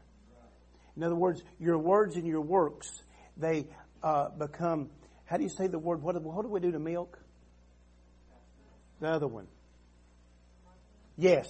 In 0.96 1.02
other 1.02 1.14
words, 1.14 1.42
your 1.59 1.78
words 1.78 2.16
and 2.16 2.26
your 2.26 2.42
works, 2.42 2.88
they 3.37 3.66
uh, 4.02 4.28
become, 4.31 4.90
how 5.24 5.38
do 5.38 5.44
you 5.44 5.48
say 5.48 5.66
the 5.66 5.78
word? 5.78 6.02
What, 6.02 6.20
what 6.22 6.42
do 6.42 6.48
we 6.48 6.61
do 6.61 6.72
to 6.72 6.78
milk? 6.78 7.18
The 9.03 9.09
other 9.09 9.27
one. 9.27 9.49
Yes. 11.19 11.49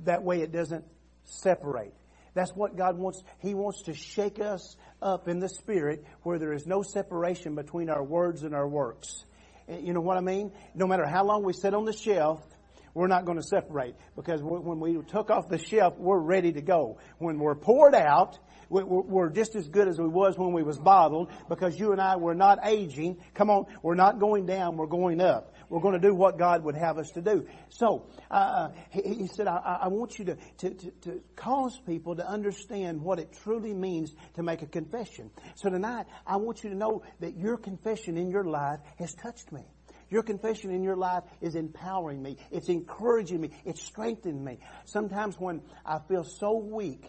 That 0.00 0.22
way 0.22 0.42
it 0.42 0.52
doesn't 0.52 0.84
separate. 1.24 1.94
That's 2.34 2.52
what 2.54 2.76
God 2.76 2.98
wants. 2.98 3.22
He 3.38 3.54
wants 3.54 3.84
to 3.84 3.94
shake 3.94 4.38
us 4.38 4.76
up 5.00 5.26
in 5.26 5.40
the 5.40 5.48
spirit 5.48 6.04
where 6.24 6.38
there 6.38 6.52
is 6.52 6.66
no 6.66 6.82
separation 6.82 7.54
between 7.54 7.88
our 7.88 8.04
words 8.04 8.42
and 8.42 8.54
our 8.54 8.68
works. 8.68 9.24
Eh, 9.66 9.78
you 9.78 9.94
know 9.94 10.02
what 10.02 10.18
I 10.18 10.20
mean? 10.20 10.52
No 10.74 10.86
matter 10.86 11.06
how 11.06 11.24
long 11.24 11.42
we 11.42 11.54
sit 11.54 11.72
on 11.72 11.86
the 11.86 11.94
shelf, 11.94 12.46
we're 12.92 13.06
not 13.06 13.24
going 13.24 13.38
to 13.38 13.44
separate 13.44 13.94
because 14.14 14.42
when 14.42 14.78
we 14.78 15.00
took 15.08 15.30
off 15.30 15.48
the 15.48 15.58
shelf, 15.58 15.94
we're 15.96 16.18
ready 16.18 16.52
to 16.52 16.60
go. 16.60 16.98
When 17.18 17.38
we're 17.38 17.54
poured 17.54 17.94
out, 17.94 18.38
we're 18.68 19.30
just 19.30 19.56
as 19.56 19.68
good 19.68 19.88
as 19.88 19.98
we 19.98 20.06
was 20.06 20.38
when 20.38 20.52
we 20.52 20.62
was 20.62 20.78
bottled 20.78 21.30
because 21.48 21.78
you 21.78 21.92
and 21.92 22.00
I 22.00 22.16
were 22.16 22.34
not 22.34 22.58
aging. 22.64 23.18
Come 23.34 23.50
on, 23.50 23.66
we're 23.82 23.96
not 23.96 24.20
going 24.20 24.46
down, 24.46 24.76
we're 24.76 24.86
going 24.86 25.20
up. 25.20 25.54
We're 25.70 25.80
going 25.80 25.98
to 25.98 26.06
do 26.06 26.14
what 26.14 26.36
God 26.36 26.64
would 26.64 26.74
have 26.74 26.98
us 26.98 27.10
to 27.12 27.22
do. 27.22 27.46
So, 27.68 28.06
uh, 28.30 28.70
he, 28.90 29.14
he, 29.14 29.26
said, 29.28 29.46
I, 29.46 29.78
I 29.82 29.88
want 29.88 30.18
you 30.18 30.24
to, 30.26 30.36
to, 30.58 30.70
to, 30.70 30.90
to 31.02 31.20
cause 31.36 31.78
people 31.86 32.16
to 32.16 32.28
understand 32.28 33.00
what 33.00 33.20
it 33.20 33.32
truly 33.44 33.72
means 33.72 34.12
to 34.34 34.42
make 34.42 34.62
a 34.62 34.66
confession. 34.66 35.30
So 35.54 35.70
tonight, 35.70 36.06
I 36.26 36.36
want 36.36 36.64
you 36.64 36.70
to 36.70 36.76
know 36.76 37.04
that 37.20 37.36
your 37.38 37.56
confession 37.56 38.18
in 38.18 38.30
your 38.30 38.44
life 38.44 38.80
has 38.98 39.14
touched 39.14 39.52
me. 39.52 39.62
Your 40.10 40.24
confession 40.24 40.72
in 40.72 40.82
your 40.82 40.96
life 40.96 41.22
is 41.40 41.54
empowering 41.54 42.20
me. 42.20 42.36
It's 42.50 42.68
encouraging 42.68 43.40
me. 43.40 43.50
It's 43.64 43.80
strengthening 43.80 44.42
me. 44.42 44.58
Sometimes 44.84 45.38
when 45.38 45.62
I 45.86 46.00
feel 46.08 46.24
so 46.24 46.58
weak, 46.58 47.04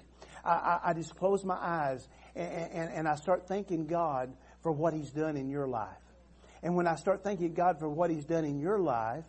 I, 0.45 0.52
I, 0.52 0.80
I 0.89 0.93
just 0.93 1.15
close 1.15 1.43
my 1.43 1.58
eyes 1.60 2.08
and, 2.36 2.71
and, 2.71 2.93
and 2.93 3.08
I 3.08 3.15
start 3.15 3.47
thanking 3.47 3.88
God 3.88 4.32
for 4.62 4.71
what 4.71 4.93
He's 4.93 5.10
done 5.10 5.36
in 5.36 5.50
your 5.50 5.67
life. 5.67 6.00
And 6.63 6.76
when 6.76 6.88
I 6.88 6.95
start 6.95 7.24
thanking 7.24 7.54
God 7.54 7.80
for 7.80 7.89
what 7.89 8.10
He's 8.10 8.26
done 8.26 8.45
in 8.45 8.60
your 8.60 8.80
life, 8.80 9.26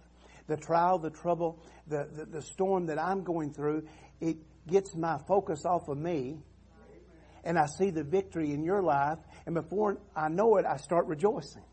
the 0.47 0.57
trial, 0.57 0.99
the 0.99 1.11
trouble, 1.11 1.63
the, 1.87 2.09
the, 2.13 2.25
the 2.27 2.43
storm 2.43 2.87
that 2.87 2.99
I'm 2.99 3.23
going 3.23 3.53
through, 3.53 3.87
it 4.21 4.37
gets 4.69 4.95
my 4.95 5.19
focus 5.27 5.65
off 5.65 5.89
of 5.89 5.99
me. 5.99 6.39
And 7.45 7.59
I 7.59 7.67
see 7.67 7.91
the 7.91 8.05
victory 8.05 8.53
in 8.53 8.63
your 8.63 8.83
life. 8.83 9.19
And 9.47 9.55
before 9.55 9.99
I 10.15 10.29
know 10.29 10.57
it, 10.59 10.67
I 10.67 10.77
start 10.77 11.07
rejoicing. 11.07 11.65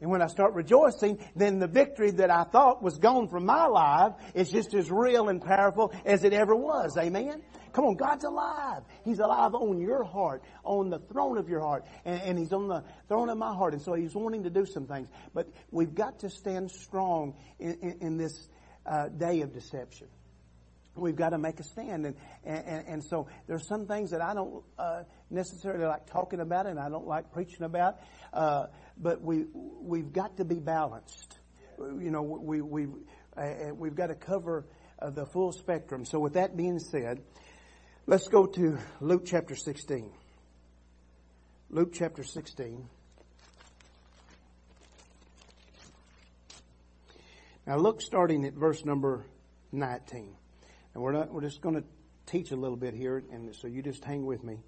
And 0.00 0.10
when 0.10 0.20
I 0.20 0.26
start 0.26 0.52
rejoicing, 0.52 1.18
then 1.34 1.58
the 1.58 1.66
victory 1.66 2.10
that 2.10 2.30
I 2.30 2.44
thought 2.44 2.82
was 2.82 2.98
gone 2.98 3.28
from 3.28 3.46
my 3.46 3.66
life 3.66 4.12
is 4.34 4.50
just 4.50 4.74
as 4.74 4.90
real 4.90 5.30
and 5.30 5.40
powerful 5.40 5.94
as 6.04 6.24
it 6.24 6.34
ever 6.34 6.54
was. 6.54 6.98
Amen? 6.98 7.42
Come 7.74 7.84
on, 7.86 7.96
God's 7.96 8.24
alive. 8.24 8.82
He's 9.04 9.18
alive 9.18 9.54
on 9.54 9.80
your 9.80 10.04
heart, 10.04 10.42
on 10.62 10.90
the 10.90 11.00
throne 11.00 11.38
of 11.38 11.48
your 11.48 11.60
heart, 11.60 11.84
and, 12.04 12.22
and 12.22 12.38
He's 12.38 12.52
on 12.52 12.68
the 12.68 12.84
throne 13.08 13.28
of 13.28 13.36
my 13.36 13.52
heart. 13.52 13.74
And 13.74 13.82
so 13.82 13.94
He's 13.94 14.14
wanting 14.14 14.44
to 14.44 14.50
do 14.50 14.64
some 14.64 14.86
things. 14.86 15.08
But 15.34 15.48
we've 15.70 15.94
got 15.94 16.20
to 16.20 16.30
stand 16.30 16.70
strong 16.70 17.34
in, 17.58 17.76
in, 17.82 17.98
in 18.00 18.16
this 18.16 18.48
uh, 18.86 19.08
day 19.08 19.42
of 19.42 19.52
deception 19.52 20.08
we've 20.96 21.16
got 21.16 21.30
to 21.30 21.38
make 21.38 21.60
a 21.60 21.62
stand. 21.62 22.06
And, 22.06 22.16
and, 22.44 22.86
and 22.86 23.04
so 23.04 23.26
there's 23.46 23.66
some 23.66 23.86
things 23.86 24.10
that 24.10 24.20
I 24.20 24.34
don't 24.34 24.62
uh, 24.78 25.02
necessarily 25.30 25.86
like 25.86 26.06
talking 26.06 26.40
about 26.40 26.66
and 26.66 26.78
I 26.78 26.88
don't 26.88 27.06
like 27.06 27.32
preaching 27.32 27.62
about, 27.62 27.98
uh, 28.32 28.66
but 28.96 29.22
we, 29.22 29.44
we've 29.52 30.12
got 30.12 30.36
to 30.38 30.44
be 30.44 30.60
balanced. 30.60 31.38
You 31.78 32.10
know, 32.10 32.22
we, 32.22 32.60
we, 32.60 32.86
uh, 33.36 33.74
we've 33.74 33.96
got 33.96 34.08
to 34.08 34.14
cover 34.14 34.64
uh, 35.00 35.10
the 35.10 35.26
full 35.26 35.52
spectrum. 35.52 36.04
So 36.04 36.20
with 36.20 36.34
that 36.34 36.56
being 36.56 36.78
said, 36.78 37.20
let's 38.06 38.28
go 38.28 38.46
to 38.46 38.78
Luke 39.00 39.22
chapter 39.24 39.56
16. 39.56 40.10
Luke 41.70 41.90
chapter 41.92 42.22
16. 42.22 42.86
Now 47.66 47.76
look 47.76 48.02
starting 48.02 48.44
at 48.44 48.52
verse 48.52 48.84
number 48.84 49.24
19. 49.72 50.34
And 50.94 51.02
we're 51.02 51.12
not, 51.12 51.32
we're 51.32 51.40
just 51.40 51.62
going 51.62 51.76
to 51.76 51.84
teach 52.26 52.50
a 52.52 52.56
little 52.56 52.76
bit 52.76 52.94
here, 52.94 53.22
and 53.32 53.54
so 53.54 53.66
you 53.66 53.82
just 53.82 54.04
hang 54.04 54.26
with 54.26 54.44
me. 54.44 54.58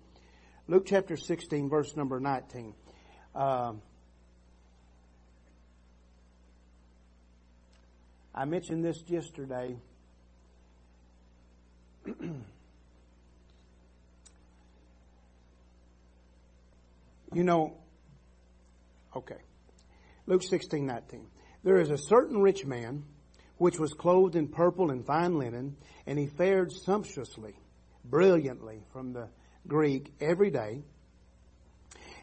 Luke 0.66 0.84
chapter 0.86 1.16
16, 1.16 1.68
verse 1.68 1.94
number 1.94 2.18
19. 2.18 2.74
Um, 3.34 3.82
I 8.34 8.46
mentioned 8.46 8.84
this 8.84 9.02
yesterday. 9.06 9.76
you 17.32 17.44
know, 17.44 17.76
okay. 19.14 19.36
Luke 20.26 20.42
16, 20.42 20.86
19. 20.86 21.26
There 21.62 21.80
is 21.80 21.90
a 21.90 21.98
certain 21.98 22.40
rich 22.40 22.64
man 22.64 23.04
which 23.58 23.78
was 23.78 23.92
clothed 23.92 24.36
in 24.36 24.48
purple 24.48 24.90
and 24.90 25.06
fine 25.06 25.38
linen, 25.38 25.76
and 26.06 26.18
he 26.18 26.26
fared 26.26 26.72
sumptuously, 26.72 27.54
brilliantly 28.04 28.82
from 28.92 29.12
the 29.12 29.28
Greek 29.66 30.12
every 30.20 30.50
day. 30.50 30.82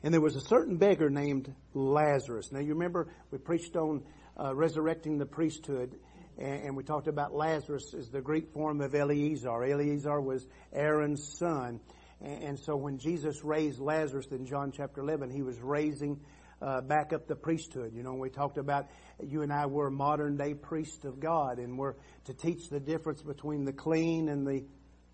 And 0.04 0.14
there 0.14 0.22
was 0.22 0.36
a 0.36 0.42
certain 0.42 0.78
beggar 0.78 1.10
named 1.10 1.54
Lazarus. 1.74 2.52
Now 2.52 2.60
you 2.60 2.74
remember 2.74 3.08
we 3.32 3.38
preached 3.38 3.76
on 3.76 4.04
uh, 4.40 4.54
resurrecting 4.54 5.18
the 5.18 5.26
priesthood, 5.26 5.96
and, 6.38 6.64
and, 6.64 6.76
we 6.76 6.84
talked 6.84 7.08
about 7.08 7.34
Lazarus 7.34 7.94
as 7.94 8.10
the 8.10 8.22
Greek 8.22 8.52
form 8.52 8.82
of 8.82 8.96
Eleazar. 8.96 9.64
Eleazar 9.64 10.20
was 10.20 10.46
Aaron's 10.74 11.38
son. 11.38 11.80
And, 12.22 12.58
so 12.58 12.76
when 12.76 12.98
Jesus 12.98 13.44
raised 13.44 13.80
Lazarus 13.80 14.28
in 14.32 14.46
John 14.46 14.72
chapter 14.72 15.02
11, 15.02 15.30
he 15.30 15.42
was 15.42 15.60
raising 15.60 16.22
uh, 16.62 16.82
back 16.82 17.12
up 17.12 17.28
the 17.28 17.36
priesthood. 17.36 17.94
You 17.94 18.04
know, 18.04 18.14
we 18.14 18.30
talked 18.30 18.58
about 18.58 18.88
you 19.22 19.42
and 19.42 19.52
I 19.52 19.66
were 19.66 19.90
modern 19.90 20.38
day 20.38 20.54
priests 20.54 21.04
of 21.04 21.20
God, 21.20 21.60
and 21.60 21.78
we're 21.78 21.96
to 22.26 22.34
teach 22.34 22.70
the 22.70 22.80
difference 22.80 23.22
between 23.22 23.66
the 23.66 23.74
clean 23.74 24.30
and 24.30 24.48
the 24.48 24.64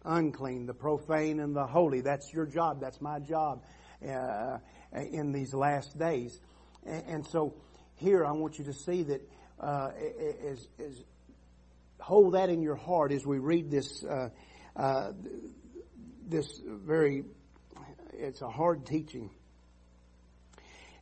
unclean, 0.06 0.66
the 0.66 0.74
profane 0.74 1.40
and 1.40 1.56
the 1.56 1.66
holy. 1.66 2.02
That's 2.02 2.32
your 2.32 2.46
job. 2.46 2.80
That's 2.80 3.02
my 3.02 3.20
job 3.20 3.64
uh, 4.08 4.58
in 4.94 5.32
these 5.32 5.54
last 5.54 5.98
days. 5.98 6.40
And, 6.86 7.26
so 7.26 7.56
here 7.96 8.26
I 8.26 8.32
want 8.32 8.58
you 8.58 8.66
to 8.66 8.74
see 8.74 9.04
that 9.04 9.22
uh, 9.60 9.92
as, 10.48 10.68
as 10.80 11.04
hold 12.00 12.34
that 12.34 12.50
in 12.50 12.62
your 12.62 12.76
heart 12.76 13.12
as 13.12 13.26
we 13.26 13.40
read 13.40 13.70
this 13.70 14.04
uh, 14.04 14.30
uh, 14.76 15.12
this 16.30 16.62
very 16.66 17.24
it's 18.14 18.42
a 18.42 18.50
hard 18.50 18.86
teaching. 18.86 19.30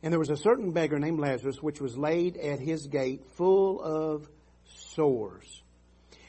And 0.02 0.12
there 0.12 0.20
was 0.20 0.30
a 0.30 0.36
certain 0.36 0.72
beggar 0.72 0.98
named 0.98 1.18
Lazarus 1.18 1.62
which 1.62 1.80
was 1.80 1.96
laid 1.96 2.36
at 2.36 2.60
his 2.60 2.86
gate 2.86 3.24
full 3.36 3.80
of 3.80 4.28
sores 4.64 5.62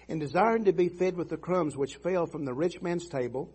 and 0.07 0.19
desiring 0.19 0.65
to 0.65 0.73
be 0.73 0.89
fed 0.89 1.15
with 1.15 1.29
the 1.29 1.37
crumbs 1.37 1.77
which 1.77 1.97
fell 1.97 2.25
from 2.25 2.45
the 2.45 2.53
rich 2.53 2.81
man's 2.81 3.07
table. 3.07 3.53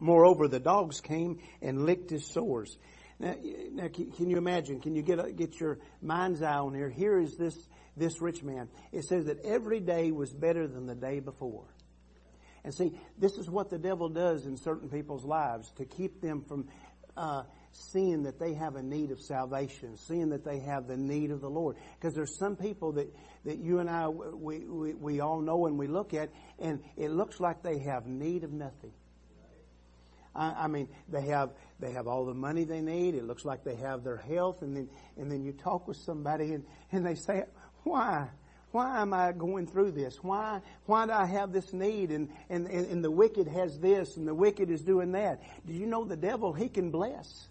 Moreover, 0.00 0.48
the 0.48 0.58
dogs 0.58 1.00
came 1.00 1.38
and 1.62 1.86
licked 1.86 2.10
his 2.10 2.26
sores. 2.26 2.76
Now, 3.20 3.36
now 3.70 3.88
can 3.88 4.28
you 4.28 4.36
imagine? 4.36 4.80
Can 4.80 4.96
you 4.96 5.02
get, 5.02 5.36
get 5.36 5.60
your 5.60 5.78
mind's 6.00 6.42
eye 6.42 6.56
on 6.56 6.74
here? 6.74 6.88
Here 6.88 7.20
is 7.20 7.36
this, 7.36 7.56
this 7.96 8.20
rich 8.20 8.42
man. 8.42 8.68
It 8.90 9.04
says 9.04 9.26
that 9.26 9.44
every 9.44 9.78
day 9.78 10.10
was 10.10 10.32
better 10.32 10.66
than 10.66 10.86
the 10.86 10.96
day 10.96 11.20
before. 11.20 11.66
And 12.64 12.72
see, 12.72 12.92
this 13.18 13.32
is 13.38 13.50
what 13.50 13.70
the 13.70 13.78
devil 13.78 14.08
does 14.08 14.46
in 14.46 14.56
certain 14.56 14.88
people's 14.88 15.24
lives 15.24 15.70
to 15.76 15.84
keep 15.84 16.20
them 16.20 16.42
from 16.42 16.68
uh, 17.16 17.42
seeing 17.72 18.22
that 18.24 18.38
they 18.38 18.54
have 18.54 18.76
a 18.76 18.82
need 18.82 19.10
of 19.10 19.20
salvation, 19.20 19.96
seeing 19.96 20.30
that 20.30 20.44
they 20.44 20.60
have 20.60 20.86
the 20.86 20.96
need 20.96 21.30
of 21.30 21.40
the 21.40 21.50
Lord. 21.50 21.76
Because 21.98 22.14
there's 22.14 22.36
some 22.38 22.56
people 22.56 22.92
that, 22.92 23.12
that 23.44 23.58
you 23.58 23.78
and 23.78 23.90
I, 23.90 24.08
we, 24.08 24.60
we, 24.60 24.94
we 24.94 25.20
all 25.20 25.40
know 25.40 25.66
and 25.66 25.78
we 25.78 25.86
look 25.86 26.14
at, 26.14 26.30
and 26.58 26.82
it 26.96 27.10
looks 27.10 27.40
like 27.40 27.62
they 27.62 27.78
have 27.78 28.06
need 28.06 28.44
of 28.44 28.52
nothing. 28.52 28.92
I, 30.34 30.64
I 30.64 30.66
mean, 30.68 30.88
they 31.08 31.22
have, 31.26 31.50
they 31.80 31.92
have 31.92 32.06
all 32.06 32.24
the 32.24 32.34
money 32.34 32.64
they 32.64 32.80
need. 32.80 33.14
It 33.14 33.24
looks 33.24 33.44
like 33.44 33.64
they 33.64 33.76
have 33.76 34.04
their 34.04 34.16
health, 34.16 34.62
and 34.62 34.76
then, 34.76 34.88
and 35.16 35.30
then 35.30 35.42
you 35.42 35.52
talk 35.52 35.88
with 35.88 35.96
somebody 35.96 36.52
and, 36.52 36.64
and 36.90 37.04
they 37.04 37.14
say, 37.14 37.44
why? 37.82 38.28
Why 38.72 39.00
am 39.00 39.14
I 39.14 39.32
going 39.32 39.66
through 39.66 39.92
this? 39.92 40.16
Why, 40.22 40.60
why 40.86 41.06
do 41.06 41.12
I 41.12 41.26
have 41.26 41.52
this 41.52 41.72
need? 41.72 42.10
And, 42.10 42.28
and, 42.50 42.66
and 42.66 43.04
the 43.04 43.10
wicked 43.10 43.46
has 43.46 43.78
this 43.78 44.16
and 44.16 44.26
the 44.26 44.34
wicked 44.34 44.70
is 44.70 44.82
doing 44.82 45.12
that. 45.12 45.42
Do 45.66 45.72
you 45.72 45.86
know 45.86 46.04
the 46.04 46.16
devil, 46.16 46.52
he 46.52 46.68
can 46.68 46.90
bless 46.90 47.48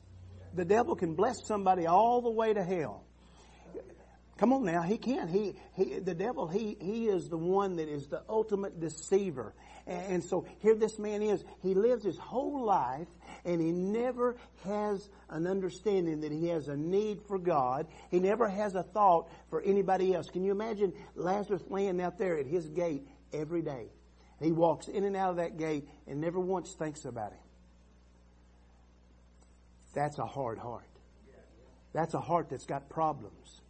the 0.53 0.65
devil 0.65 0.95
can 0.95 1.13
bless 1.15 1.45
somebody 1.45 1.87
all 1.87 2.21
the 2.21 2.29
way 2.29 2.53
to 2.53 2.63
hell. 2.63 3.03
Come 4.41 4.53
on 4.53 4.65
now, 4.65 4.81
he 4.81 4.97
can. 4.97 5.27
He, 5.27 5.53
he, 5.75 5.99
the 5.99 6.15
devil, 6.15 6.47
he, 6.47 6.75
he 6.81 7.05
is 7.05 7.29
the 7.29 7.37
one 7.37 7.75
that 7.75 7.87
is 7.87 8.07
the 8.07 8.23
ultimate 8.27 8.79
deceiver. 8.79 9.53
And, 9.85 10.13
and 10.13 10.23
so 10.23 10.47
here 10.61 10.73
this 10.73 10.97
man 10.97 11.21
is. 11.21 11.43
He 11.61 11.75
lives 11.75 12.03
his 12.03 12.17
whole 12.17 12.65
life 12.65 13.07
and 13.45 13.61
he 13.61 13.71
never 13.71 14.35
has 14.65 15.07
an 15.29 15.45
understanding 15.45 16.21
that 16.21 16.31
he 16.31 16.47
has 16.47 16.69
a 16.69 16.75
need 16.75 17.21
for 17.27 17.37
God. 17.37 17.85
He 18.09 18.19
never 18.19 18.47
has 18.47 18.73
a 18.73 18.81
thought 18.81 19.29
for 19.51 19.61
anybody 19.61 20.15
else. 20.15 20.27
Can 20.31 20.43
you 20.43 20.51
imagine 20.51 20.91
Lazarus 21.13 21.61
laying 21.69 22.01
out 22.01 22.17
there 22.17 22.39
at 22.39 22.47
his 22.47 22.67
gate 22.67 23.07
every 23.31 23.61
day? 23.61 23.91
He 24.41 24.51
walks 24.51 24.87
in 24.87 25.03
and 25.03 25.15
out 25.15 25.29
of 25.29 25.35
that 25.35 25.59
gate 25.59 25.87
and 26.07 26.19
never 26.19 26.39
once 26.39 26.73
thinks 26.73 27.05
about 27.05 27.31
him. 27.31 27.43
That's 29.93 30.17
a 30.17 30.25
hard 30.25 30.57
heart. 30.57 30.89
That's 31.93 32.15
a 32.15 32.19
heart 32.19 32.49
that's 32.49 32.65
got 32.65 32.89
problems. 32.89 33.60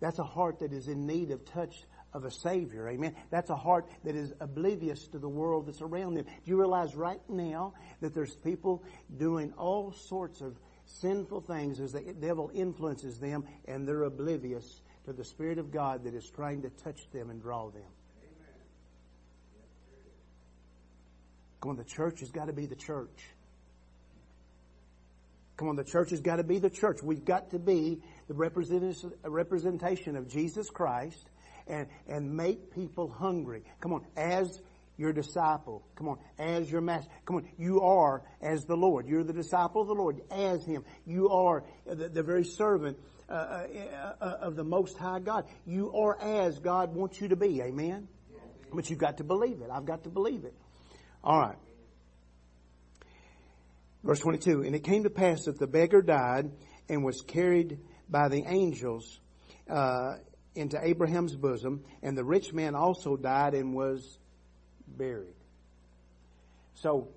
That's 0.00 0.18
a 0.18 0.24
heart 0.24 0.60
that 0.60 0.72
is 0.72 0.88
in 0.88 1.06
need 1.06 1.30
of 1.30 1.44
touch 1.44 1.74
of 2.12 2.24
a 2.24 2.30
Savior. 2.30 2.88
Amen. 2.88 3.14
That's 3.30 3.50
a 3.50 3.56
heart 3.56 3.88
that 4.04 4.14
is 4.14 4.32
oblivious 4.40 5.06
to 5.08 5.18
the 5.18 5.28
world 5.28 5.66
that's 5.66 5.82
around 5.82 6.14
them. 6.14 6.24
Do 6.24 6.50
you 6.50 6.58
realize 6.58 6.94
right 6.94 7.20
now 7.28 7.74
that 8.00 8.14
there's 8.14 8.34
people 8.36 8.82
doing 9.16 9.52
all 9.58 9.92
sorts 9.92 10.40
of 10.40 10.56
sinful 10.86 11.42
things 11.42 11.80
as 11.80 11.92
the 11.92 12.00
devil 12.00 12.50
influences 12.54 13.18
them 13.18 13.44
and 13.66 13.86
they're 13.86 14.04
oblivious 14.04 14.80
to 15.04 15.12
the 15.12 15.24
Spirit 15.24 15.58
of 15.58 15.70
God 15.70 16.04
that 16.04 16.14
is 16.14 16.28
trying 16.30 16.62
to 16.62 16.70
touch 16.70 17.10
them 17.12 17.30
and 17.30 17.42
draw 17.42 17.70
them. 17.70 17.82
Come 21.60 21.70
on, 21.70 21.76
the 21.76 21.84
church 21.84 22.20
has 22.20 22.30
got 22.30 22.46
to 22.46 22.52
be 22.52 22.66
the 22.66 22.76
church. 22.76 23.30
Come 25.56 25.68
on, 25.68 25.76
the 25.76 25.84
church 25.84 26.10
has 26.10 26.20
got 26.20 26.36
to 26.36 26.44
be 26.44 26.60
the 26.60 26.70
church. 26.70 27.02
We've 27.02 27.24
got 27.24 27.50
to 27.50 27.58
be 27.58 28.00
the 28.28 28.34
representation 29.30 30.16
of 30.16 30.28
Jesus 30.28 30.70
Christ 30.70 31.30
and, 31.66 31.86
and 32.06 32.34
make 32.34 32.74
people 32.74 33.08
hungry. 33.08 33.62
Come 33.80 33.92
on, 33.92 34.06
as 34.16 34.60
your 34.96 35.12
disciple. 35.12 35.82
Come 35.96 36.08
on, 36.08 36.18
as 36.38 36.70
your 36.70 36.80
master. 36.80 37.10
Come 37.24 37.36
on, 37.36 37.48
you 37.56 37.80
are 37.80 38.22
as 38.42 38.64
the 38.64 38.76
Lord. 38.76 39.06
You're 39.06 39.24
the 39.24 39.32
disciple 39.32 39.82
of 39.82 39.88
the 39.88 39.94
Lord 39.94 40.20
as 40.30 40.64
Him. 40.64 40.84
You 41.06 41.30
are 41.30 41.64
the, 41.86 42.08
the 42.08 42.22
very 42.22 42.44
servant 42.44 42.98
uh, 43.28 43.32
uh, 43.32 44.14
uh 44.20 44.24
of 44.40 44.56
the 44.56 44.64
Most 44.64 44.98
High 44.98 45.20
God. 45.20 45.46
You 45.66 45.92
are 45.94 46.20
as 46.20 46.58
God 46.58 46.94
wants 46.94 47.20
you 47.20 47.28
to 47.28 47.36
be. 47.36 47.62
Amen? 47.62 48.08
But 48.72 48.90
you've 48.90 48.98
got 48.98 49.18
to 49.18 49.24
believe 49.24 49.62
it. 49.62 49.70
I've 49.72 49.86
got 49.86 50.04
to 50.04 50.10
believe 50.10 50.44
it. 50.44 50.54
All 51.24 51.38
right. 51.38 51.56
Verse 54.04 54.20
22, 54.20 54.62
and 54.62 54.74
it 54.74 54.84
came 54.84 55.04
to 55.04 55.10
pass 55.10 55.44
that 55.44 55.58
the 55.58 55.66
beggar 55.66 56.02
died 56.02 56.50
and 56.88 57.04
was 57.04 57.20
carried 57.20 57.78
by 58.08 58.28
the 58.28 58.44
angels 58.46 59.20
uh, 59.68 60.14
into 60.54 60.78
Abraham's 60.82 61.36
bosom, 61.36 61.84
and 62.02 62.16
the 62.16 62.24
rich 62.24 62.52
man 62.52 62.74
also 62.74 63.16
died 63.16 63.54
and 63.54 63.74
was 63.74 64.18
buried. 64.86 65.34
So 66.74 67.08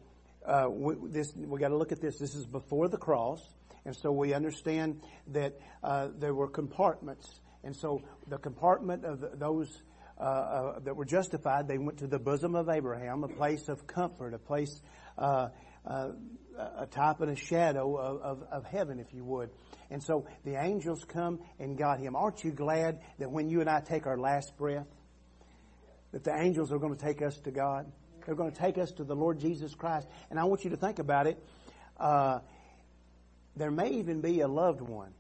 uh, 0.46 0.68
we, 0.70 0.96
this 1.10 1.34
we 1.36 1.60
got 1.60 1.70
to 1.70 1.78
look 1.78 1.92
at 1.92 2.02
this. 2.02 2.18
This 2.18 2.36
is 2.36 2.46
before 2.46 2.88
the 2.88 2.98
cross, 2.98 3.42
and 3.86 3.96
so 3.96 4.12
we 4.12 4.34
understand 4.34 5.02
that 5.28 5.60
uh, 5.84 6.10
there 6.18 6.34
were 6.34 6.48
compartments, 6.48 7.28
and 7.64 7.76
so 7.76 8.02
the 8.28 8.38
compartment 8.38 9.06
of 9.06 9.22
the, 9.22 9.32
those. 9.36 9.82
Uh, 10.20 10.24
uh, 10.24 10.80
that 10.82 10.96
were 10.96 11.06
justified, 11.06 11.68
they 11.68 11.80
went 11.80 11.98
to 11.98 12.06
the 12.06 12.20
bosom 12.20 12.54
of 12.54 12.70
Abraham, 12.70 13.24
a 13.24 13.28
place 13.28 13.68
of 13.68 13.88
comfort, 13.88 14.36
a 14.36 14.38
place 14.38 14.80
uh, 15.18 15.48
a 15.86 16.88
type 16.90 17.22
and 17.22 17.32
a 17.32 17.36
shadow 17.36 17.96
of, 17.98 18.22
of, 18.22 18.44
of, 18.52 18.66
heaven, 18.66 19.00
if 19.00 19.14
you 19.14 19.24
would. 19.24 19.50
And 19.90 20.02
so 20.04 20.28
the 20.44 20.62
angels 20.62 21.04
come 21.06 21.40
and 21.60 21.78
got 21.78 22.00
him. 22.00 22.16
Aren't 22.16 22.44
you 22.44 22.52
glad 22.52 23.00
that 23.20 23.32
when 23.32 23.50
you 23.50 23.62
and 23.62 23.70
I 23.70 23.82
take 23.82 24.06
our 24.06 24.18
last 24.18 24.56
breath, 24.58 24.88
that 26.12 26.24
the 26.24 26.36
angels 26.36 26.72
are 26.72 26.78
going 26.78 26.96
to 26.96 27.04
take 27.04 27.22
us 27.22 27.38
to 27.42 27.52
God? 27.52 27.92
They're 28.26 28.36
going 28.36 28.52
to 28.52 28.58
take 28.58 28.78
us 28.78 28.92
to 28.94 29.04
the 29.04 29.16
Lord 29.16 29.40
Jesus 29.40 29.74
Christ. 29.74 30.08
And 30.30 30.40
I 30.40 30.44
want 30.44 30.64
you 30.64 30.70
to 30.72 30.78
think 30.78 31.00
about 31.00 31.28
it. 31.28 31.44
Uh, 31.98 32.40
there 33.56 33.72
may 33.72 33.90
even 33.94 34.22
be 34.22 34.42
a 34.42 34.48
loved 34.48 34.82
one. 34.82 35.14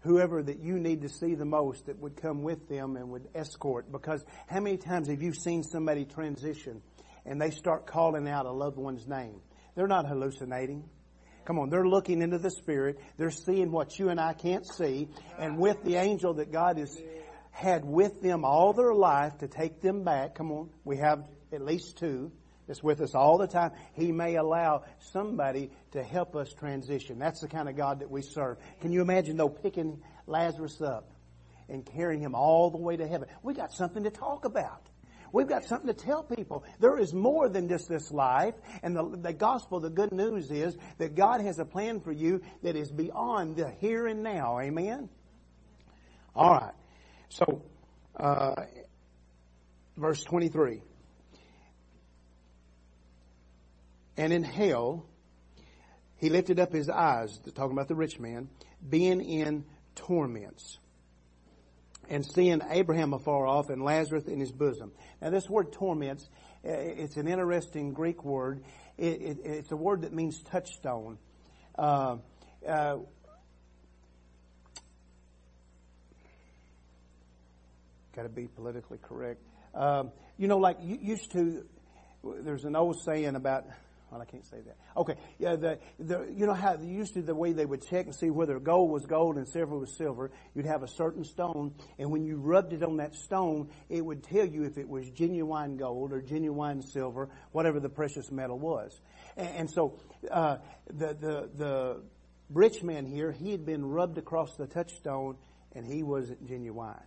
Whoever 0.00 0.42
that 0.42 0.58
you 0.58 0.78
need 0.80 1.02
to 1.02 1.08
see 1.08 1.34
the 1.34 1.44
most 1.44 1.86
that 1.86 1.98
would 2.00 2.16
come 2.16 2.42
with 2.42 2.68
them 2.68 2.96
and 2.96 3.10
would 3.10 3.28
escort. 3.34 3.90
Because 3.90 4.24
how 4.48 4.58
many 4.60 4.76
times 4.76 5.08
have 5.08 5.22
you 5.22 5.32
seen 5.32 5.62
somebody 5.62 6.04
transition? 6.04 6.82
And 7.24 7.40
they 7.40 7.50
start 7.50 7.86
calling 7.86 8.28
out 8.28 8.46
a 8.46 8.52
loved 8.52 8.76
one's 8.76 9.06
name. 9.06 9.40
They're 9.74 9.86
not 9.86 10.06
hallucinating. 10.06 10.84
Come 11.44 11.58
on, 11.58 11.70
they're 11.70 11.86
looking 11.86 12.22
into 12.22 12.38
the 12.38 12.50
Spirit. 12.50 12.98
They're 13.16 13.30
seeing 13.30 13.72
what 13.72 13.98
you 13.98 14.10
and 14.10 14.20
I 14.20 14.32
can't 14.32 14.66
see. 14.66 15.08
And 15.38 15.58
with 15.58 15.82
the 15.82 15.96
angel 15.96 16.34
that 16.34 16.52
God 16.52 16.78
has 16.78 16.96
had 17.50 17.84
with 17.84 18.22
them 18.22 18.44
all 18.44 18.72
their 18.72 18.94
life 18.94 19.38
to 19.38 19.48
take 19.48 19.80
them 19.80 20.04
back, 20.04 20.34
come 20.34 20.52
on, 20.52 20.70
we 20.84 20.98
have 20.98 21.26
at 21.52 21.62
least 21.62 21.98
two 21.98 22.30
that's 22.66 22.82
with 22.82 23.00
us 23.00 23.14
all 23.14 23.38
the 23.38 23.46
time. 23.46 23.72
He 23.94 24.12
may 24.12 24.36
allow 24.36 24.84
somebody 25.12 25.70
to 25.92 26.02
help 26.02 26.36
us 26.36 26.52
transition. 26.52 27.18
That's 27.18 27.40
the 27.40 27.48
kind 27.48 27.68
of 27.68 27.76
God 27.76 28.00
that 28.00 28.10
we 28.10 28.22
serve. 28.22 28.58
Can 28.80 28.92
you 28.92 29.02
imagine 29.02 29.36
though 29.36 29.48
picking 29.48 30.00
Lazarus 30.26 30.80
up 30.80 31.10
and 31.68 31.84
carrying 31.84 32.20
him 32.20 32.34
all 32.34 32.70
the 32.70 32.78
way 32.78 32.96
to 32.96 33.06
heaven? 33.06 33.28
We 33.42 33.54
got 33.54 33.72
something 33.72 34.04
to 34.04 34.10
talk 34.10 34.44
about. 34.44 34.88
We've 35.32 35.48
got 35.48 35.64
something 35.64 35.88
to 35.88 35.94
tell 35.94 36.22
people. 36.22 36.64
There 36.78 36.98
is 36.98 37.14
more 37.14 37.48
than 37.48 37.68
just 37.68 37.88
this 37.88 38.10
life. 38.10 38.54
And 38.82 38.94
the, 38.94 39.16
the 39.16 39.32
gospel, 39.32 39.80
the 39.80 39.90
good 39.90 40.12
news 40.12 40.50
is 40.50 40.76
that 40.98 41.14
God 41.14 41.40
has 41.40 41.58
a 41.58 41.64
plan 41.64 42.00
for 42.00 42.12
you 42.12 42.42
that 42.62 42.76
is 42.76 42.90
beyond 42.90 43.56
the 43.56 43.70
here 43.80 44.06
and 44.06 44.22
now. 44.22 44.60
Amen? 44.60 45.08
All 46.36 46.52
right. 46.52 46.74
So, 47.30 47.62
uh, 48.16 48.54
verse 49.96 50.22
23. 50.22 50.82
And 54.18 54.32
in 54.34 54.42
hell, 54.42 55.06
he 56.16 56.28
lifted 56.28 56.60
up 56.60 56.72
his 56.72 56.90
eyes, 56.90 57.38
talking 57.54 57.72
about 57.72 57.88
the 57.88 57.94
rich 57.94 58.20
man, 58.20 58.50
being 58.86 59.22
in 59.22 59.64
torments 59.94 60.78
and 62.12 62.26
seeing 62.26 62.60
Abraham 62.68 63.14
afar 63.14 63.46
off 63.46 63.70
and 63.70 63.82
Lazarus 63.82 64.26
in 64.26 64.38
his 64.38 64.52
bosom. 64.52 64.92
Now, 65.22 65.30
this 65.30 65.48
word 65.48 65.72
torments, 65.72 66.28
uh, 66.62 66.70
it's 66.70 67.16
an 67.16 67.26
interesting 67.26 67.94
Greek 67.94 68.22
word. 68.22 68.62
It, 68.98 69.22
it, 69.22 69.38
it's 69.44 69.72
a 69.72 69.76
word 69.76 70.02
that 70.02 70.12
means 70.12 70.38
touchstone. 70.42 71.16
Uh, 71.76 72.18
uh, 72.68 72.98
Got 78.14 78.24
to 78.24 78.28
be 78.28 78.46
politically 78.46 78.98
correct. 78.98 79.40
Um, 79.74 80.10
you 80.36 80.48
know, 80.48 80.58
like 80.58 80.76
used 80.82 81.32
to, 81.32 81.64
there's 82.22 82.66
an 82.66 82.76
old 82.76 83.00
saying 83.00 83.36
about 83.36 83.64
Well, 84.12 84.20
I 84.20 84.26
can't 84.26 84.44
say 84.44 84.58
that. 84.66 84.76
Okay, 84.94 85.14
yeah, 85.38 85.56
the, 85.56 85.78
the, 85.98 86.30
you 86.36 86.44
know 86.44 86.52
how 86.52 86.76
used 86.76 87.14
to 87.14 87.22
the 87.22 87.34
way 87.34 87.52
they 87.52 87.64
would 87.64 87.82
check 87.88 88.04
and 88.04 88.14
see 88.14 88.28
whether 88.28 88.58
gold 88.58 88.90
was 88.90 89.06
gold 89.06 89.38
and 89.38 89.48
silver 89.48 89.78
was 89.78 89.96
silver. 89.96 90.30
You'd 90.54 90.66
have 90.66 90.82
a 90.82 90.88
certain 90.88 91.24
stone, 91.24 91.72
and 91.98 92.10
when 92.10 92.22
you 92.22 92.36
rubbed 92.36 92.74
it 92.74 92.82
on 92.82 92.98
that 92.98 93.14
stone, 93.14 93.70
it 93.88 94.04
would 94.04 94.22
tell 94.22 94.44
you 94.44 94.64
if 94.64 94.76
it 94.76 94.86
was 94.86 95.08
genuine 95.08 95.78
gold 95.78 96.12
or 96.12 96.20
genuine 96.20 96.82
silver, 96.82 97.30
whatever 97.52 97.80
the 97.80 97.88
precious 97.88 98.30
metal 98.30 98.58
was. 98.58 99.00
And, 99.38 99.48
and 99.48 99.70
so, 99.70 99.98
uh, 100.30 100.58
the 100.88 101.14
the 101.14 101.50
the 101.56 102.02
rich 102.50 102.82
man 102.82 103.06
here, 103.06 103.32
he 103.32 103.50
had 103.50 103.64
been 103.64 103.82
rubbed 103.82 104.18
across 104.18 104.56
the 104.56 104.66
touchstone, 104.66 105.38
and 105.74 105.86
he 105.86 106.02
wasn't 106.02 106.46
genuine. 106.46 107.00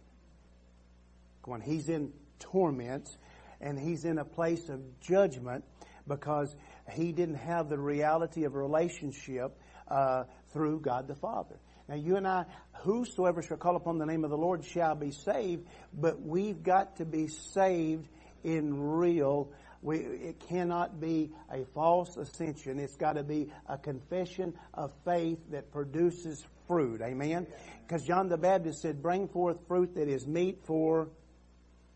Come 1.43 1.53
on, 1.53 1.61
he's 1.61 1.87
in 1.87 2.13
torments, 2.39 3.15
and 3.61 3.77
he's 3.77 4.05
in 4.05 4.17
a 4.17 4.25
place 4.25 4.69
of 4.69 4.99
judgment 5.01 5.63
because 6.07 6.55
he 6.91 7.12
didn't 7.12 7.36
have 7.36 7.69
the 7.69 7.78
reality 7.78 8.43
of 8.43 8.56
relationship 8.56 9.58
uh, 9.88 10.24
through 10.54 10.82
God 10.82 11.08
the 11.08 11.15
Father. 11.15 11.56
Now, 11.88 11.95
you 11.95 12.15
and 12.15 12.28
I, 12.28 12.45
whosoever 12.74 13.41
shall 13.41 13.58
call 13.58 13.76
upon 13.76 14.00
the 14.00 14.06
name 14.06 14.24
of 14.24 14.32
the 14.32 14.38
Lord 14.38 14.65
shall 14.65 14.95
be 14.95 15.12
saved, 15.12 15.67
but 15.93 16.21
we've 16.21 16.63
got 16.63 16.98
to 16.98 17.06
be 17.06 17.28
saved 17.28 18.08
in 18.43 18.80
real. 18.80 19.52
We, 19.82 19.98
it 19.98 20.39
cannot 20.50 21.00
be 21.00 21.32
a 21.52 21.65
false 21.76 22.17
ascension. 22.17 22.80
It's 22.80 22.95
got 22.95 23.13
to 23.13 23.24
be 23.24 23.52
a 23.67 23.78
confession 23.78 24.56
of 24.74 24.91
faith 25.04 25.38
that 25.52 25.71
produces 25.71 26.43
fruit. 26.67 27.02
Amen? 27.02 27.45
Because 27.86 28.04
John 28.04 28.30
the 28.30 28.38
Baptist 28.38 28.82
said, 28.82 29.04
bring 29.04 29.28
forth 29.28 29.58
fruit 29.67 29.93
that 29.95 30.08
is 30.08 30.26
meet 30.26 30.65
for 30.65 31.10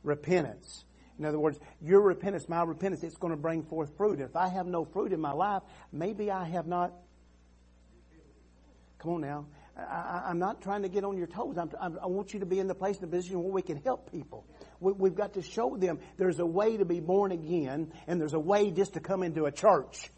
repentance. 0.03 0.85
In 1.19 1.25
other 1.25 1.39
words, 1.39 1.59
your 1.81 2.01
repentance, 2.01 2.47
my 2.47 2.63
repentance, 2.63 3.03
it's 3.03 3.17
going 3.17 3.31
to 3.31 3.37
bring 3.37 3.63
forth 3.63 3.95
fruit. 3.97 4.21
If 4.21 4.37
I 4.37 4.47
have 4.47 4.65
no 4.65 4.85
fruit 4.85 5.11
in 5.11 5.19
my 5.19 5.33
life, 5.33 5.61
maybe 5.91 6.31
I 6.31 6.45
have 6.45 6.65
not. 6.65 6.93
Come 8.99 9.11
on 9.11 9.21
now. 9.21 9.45
I, 9.77 10.29
am 10.29 10.39
not 10.39 10.61
trying 10.61 10.81
to 10.81 10.89
get 10.89 11.03
on 11.03 11.17
your 11.17 11.27
toes. 11.27 11.57
I'm, 11.57 11.69
i 12.01 12.05
want 12.05 12.33
you 12.33 12.39
to 12.39 12.45
be 12.45 12.59
in 12.59 12.67
the 12.67 12.75
place, 12.75 12.97
the 12.97 13.07
position 13.07 13.41
where 13.41 13.51
we 13.51 13.61
can 13.61 13.77
help 13.77 14.11
people. 14.11 14.45
We, 14.79 15.09
have 15.09 15.15
got 15.15 15.33
to 15.33 15.41
show 15.41 15.77
them 15.77 15.99
there's 16.17 16.39
a 16.39 16.45
way 16.45 16.77
to 16.77 16.85
be 16.85 16.99
born 16.99 17.31
again, 17.31 17.91
and 18.07 18.19
there's 18.19 18.33
a 18.33 18.39
way 18.39 18.71
just 18.71 18.93
to 18.93 18.99
come 18.99 19.23
into 19.23 19.45
a 19.45 19.51
church. 19.51 20.09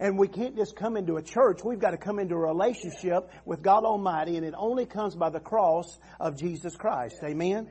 And 0.00 0.16
we 0.16 0.28
can't 0.28 0.56
just 0.56 0.76
come 0.76 0.96
into 0.96 1.16
a 1.16 1.22
church. 1.22 1.60
We've 1.64 1.78
got 1.78 1.90
to 1.90 1.96
come 1.96 2.18
into 2.18 2.34
a 2.34 2.38
relationship 2.38 3.30
with 3.44 3.62
God 3.62 3.84
Almighty, 3.84 4.36
and 4.36 4.46
it 4.46 4.54
only 4.56 4.86
comes 4.86 5.14
by 5.14 5.30
the 5.30 5.40
cross 5.40 5.98
of 6.20 6.36
Jesus 6.36 6.76
Christ. 6.76 7.16
Amen. 7.24 7.68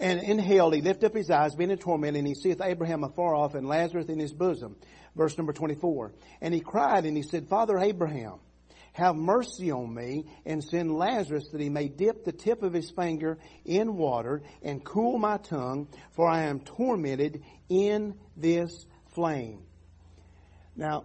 And 0.00 0.20
in 0.22 0.38
hell 0.38 0.70
he 0.70 0.80
lift 0.80 1.02
up 1.02 1.14
his 1.14 1.30
eyes, 1.30 1.54
being 1.54 1.70
in 1.70 1.78
torment, 1.78 2.16
and 2.16 2.26
he 2.26 2.34
seeth 2.34 2.60
Abraham 2.62 3.02
afar 3.02 3.34
off 3.34 3.54
and 3.54 3.66
Lazarus 3.66 4.06
in 4.06 4.18
his 4.18 4.32
bosom. 4.32 4.76
Verse 5.16 5.36
number 5.36 5.52
24. 5.52 6.12
And 6.40 6.54
he 6.54 6.60
cried 6.60 7.04
and 7.04 7.16
he 7.16 7.22
said, 7.22 7.48
Father 7.48 7.78
Abraham, 7.78 8.38
have 8.92 9.16
mercy 9.16 9.70
on 9.70 9.92
me 9.94 10.24
and 10.44 10.62
send 10.62 10.96
Lazarus 10.96 11.48
that 11.52 11.60
he 11.60 11.68
may 11.68 11.88
dip 11.88 12.24
the 12.24 12.32
tip 12.32 12.62
of 12.62 12.72
his 12.72 12.90
finger 12.90 13.38
in 13.64 13.96
water 13.96 14.42
and 14.62 14.84
cool 14.84 15.18
my 15.18 15.36
tongue, 15.36 15.88
for 16.12 16.28
I 16.28 16.44
am 16.44 16.60
tormented 16.60 17.42
in 17.68 18.14
this 18.36 18.86
flame. 19.14 19.62
Now, 20.76 21.04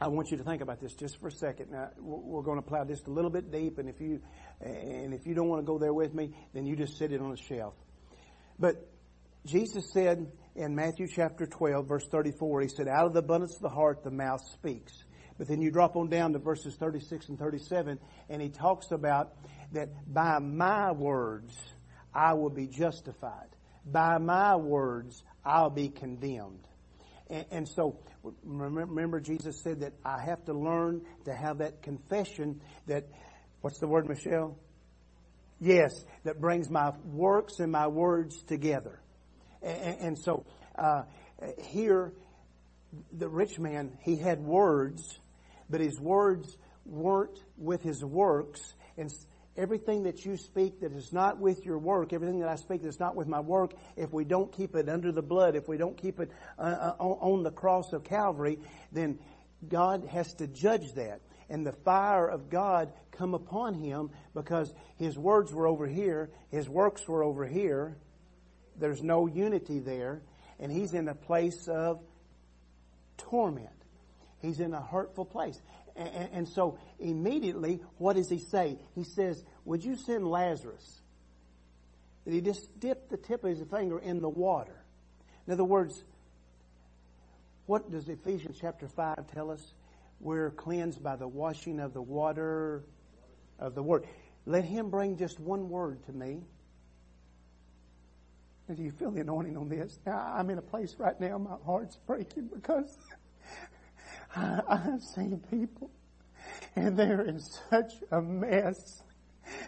I 0.00 0.08
want 0.08 0.30
you 0.30 0.36
to 0.36 0.44
think 0.44 0.60
about 0.60 0.80
this 0.80 0.92
just 0.94 1.18
for 1.20 1.28
a 1.28 1.32
second. 1.32 1.70
Now, 1.70 1.90
we're 1.98 2.42
going 2.42 2.60
to 2.60 2.66
plow 2.66 2.84
this 2.84 3.02
a 3.06 3.10
little 3.10 3.30
bit 3.30 3.50
deep, 3.50 3.78
and 3.78 3.88
if 3.88 4.00
you 4.00 4.20
and 4.60 5.12
if 5.14 5.26
you 5.26 5.34
don't 5.34 5.48
want 5.48 5.62
to 5.62 5.66
go 5.66 5.78
there 5.78 5.92
with 5.92 6.14
me, 6.14 6.30
then 6.52 6.66
you 6.66 6.76
just 6.76 6.96
sit 6.96 7.12
it 7.12 7.20
on 7.20 7.32
a 7.32 7.36
shelf. 7.36 7.74
But 8.58 8.88
Jesus 9.46 9.90
said 9.92 10.30
in 10.54 10.74
Matthew 10.74 11.06
chapter 11.06 11.46
12, 11.46 11.86
verse 11.86 12.06
34, 12.06 12.62
He 12.62 12.68
said, 12.68 12.88
Out 12.88 13.06
of 13.06 13.12
the 13.12 13.18
abundance 13.18 13.56
of 13.56 13.62
the 13.62 13.68
heart, 13.68 14.02
the 14.02 14.10
mouth 14.10 14.42
speaks. 14.52 14.92
But 15.36 15.48
then 15.48 15.60
you 15.60 15.70
drop 15.70 15.96
on 15.96 16.08
down 16.08 16.32
to 16.32 16.38
verses 16.38 16.76
36 16.76 17.28
and 17.28 17.38
37, 17.38 17.98
and 18.28 18.42
He 18.42 18.48
talks 18.48 18.90
about 18.90 19.32
that 19.72 19.90
by 20.12 20.38
my 20.38 20.92
words, 20.92 21.56
I 22.14 22.34
will 22.34 22.50
be 22.50 22.68
justified. 22.68 23.48
By 23.84 24.18
my 24.18 24.56
words, 24.56 25.22
I'll 25.44 25.70
be 25.70 25.88
condemned. 25.88 26.66
And, 27.28 27.44
and 27.50 27.68
so, 27.68 27.98
remember, 28.44 29.20
Jesus 29.20 29.60
said 29.60 29.80
that 29.80 29.92
I 30.04 30.22
have 30.22 30.44
to 30.44 30.54
learn 30.54 31.02
to 31.24 31.34
have 31.34 31.58
that 31.58 31.82
confession 31.82 32.60
that, 32.86 33.08
what's 33.64 33.78
the 33.78 33.86
word, 33.86 34.06
Michelle? 34.06 34.58
Yes, 35.58 36.04
that 36.24 36.38
brings 36.38 36.68
my 36.68 36.92
works 37.06 37.60
and 37.60 37.72
my 37.72 37.86
words 37.86 38.42
together. 38.42 39.00
And, 39.62 40.00
and 40.00 40.18
so, 40.18 40.44
uh, 40.78 41.04
here, 41.62 42.12
the 43.10 43.26
rich 43.26 43.58
man, 43.58 43.96
he 44.02 44.16
had 44.16 44.40
words, 44.40 45.18
but 45.70 45.80
his 45.80 45.98
words 45.98 46.54
weren't 46.84 47.42
with 47.56 47.82
his 47.82 48.04
works. 48.04 48.60
And 48.98 49.10
everything 49.56 50.02
that 50.02 50.26
you 50.26 50.36
speak 50.36 50.80
that 50.80 50.92
is 50.92 51.10
not 51.10 51.38
with 51.38 51.64
your 51.64 51.78
work, 51.78 52.12
everything 52.12 52.40
that 52.40 52.50
I 52.50 52.56
speak 52.56 52.82
that's 52.82 53.00
not 53.00 53.16
with 53.16 53.28
my 53.28 53.40
work, 53.40 53.72
if 53.96 54.12
we 54.12 54.26
don't 54.26 54.52
keep 54.52 54.76
it 54.76 54.90
under 54.90 55.10
the 55.10 55.22
blood, 55.22 55.56
if 55.56 55.68
we 55.68 55.78
don't 55.78 55.96
keep 55.96 56.20
it 56.20 56.30
uh, 56.58 56.92
uh 57.00 57.02
on 57.02 57.42
the 57.42 57.50
cross 57.50 57.94
of 57.94 58.04
Calvary, 58.04 58.58
then 58.92 59.18
God 59.66 60.04
has 60.10 60.34
to 60.34 60.46
judge 60.46 60.92
that. 60.96 61.22
And 61.50 61.66
the 61.66 61.72
fire 61.72 62.26
of 62.26 62.50
God 62.50 62.92
come 63.12 63.34
upon 63.34 63.74
him 63.74 64.10
because 64.34 64.72
his 64.96 65.18
words 65.18 65.52
were 65.52 65.66
over 65.66 65.86
here, 65.86 66.30
his 66.50 66.68
works 66.68 67.06
were 67.06 67.22
over 67.22 67.46
here. 67.46 67.96
There's 68.78 69.02
no 69.02 69.26
unity 69.26 69.78
there. 69.78 70.22
And 70.58 70.72
he's 70.72 70.94
in 70.94 71.08
a 71.08 71.14
place 71.14 71.68
of 71.68 72.00
torment. 73.16 73.68
He's 74.40 74.60
in 74.60 74.74
a 74.74 74.80
hurtful 74.80 75.24
place. 75.24 75.60
And, 75.96 76.48
so 76.48 76.78
immediately, 76.98 77.80
what 77.98 78.16
does 78.16 78.28
he 78.28 78.38
say? 78.38 78.78
He 78.96 79.04
says, 79.04 79.44
Would 79.64 79.84
you 79.84 79.96
send 79.96 80.26
Lazarus? 80.26 81.00
That 82.24 82.34
he 82.34 82.40
just 82.40 82.80
dipped 82.80 83.10
the 83.10 83.16
tip 83.16 83.44
of 83.44 83.50
his 83.50 83.62
finger 83.70 83.98
in 83.98 84.20
the 84.20 84.28
water. 84.28 84.84
In 85.46 85.52
other 85.52 85.64
words, 85.64 86.02
what 87.66 87.90
does 87.90 88.08
Ephesians 88.08 88.58
chapter 88.60 88.88
5 88.88 89.32
tell 89.32 89.50
us? 89.50 89.72
We're 90.20 90.50
cleansed 90.50 91.02
by 91.02 91.16
the 91.16 91.28
washing 91.28 91.80
of 91.80 91.92
the 91.92 92.02
water 92.02 92.84
of 93.58 93.74
the 93.74 93.82
Word. 93.82 94.06
Let 94.46 94.64
him 94.64 94.90
bring 94.90 95.16
just 95.16 95.40
one 95.40 95.68
word 95.68 96.04
to 96.06 96.12
me. 96.12 96.42
And 98.68 98.76
do 98.76 98.82
you 98.82 98.92
feel 98.92 99.10
the 99.10 99.20
anointing 99.20 99.56
on 99.56 99.68
this? 99.68 99.98
Now, 100.06 100.34
I'm 100.36 100.50
in 100.50 100.58
a 100.58 100.62
place 100.62 100.96
right 100.98 101.18
now, 101.20 101.38
my 101.38 101.56
heart's 101.64 101.96
breaking 102.06 102.48
because 102.52 102.98
I've 104.36 105.02
seen 105.14 105.42
people 105.50 105.90
and 106.76 106.98
they're 106.98 107.22
in 107.22 107.40
such 107.40 107.94
a 108.10 108.20
mess. 108.20 109.02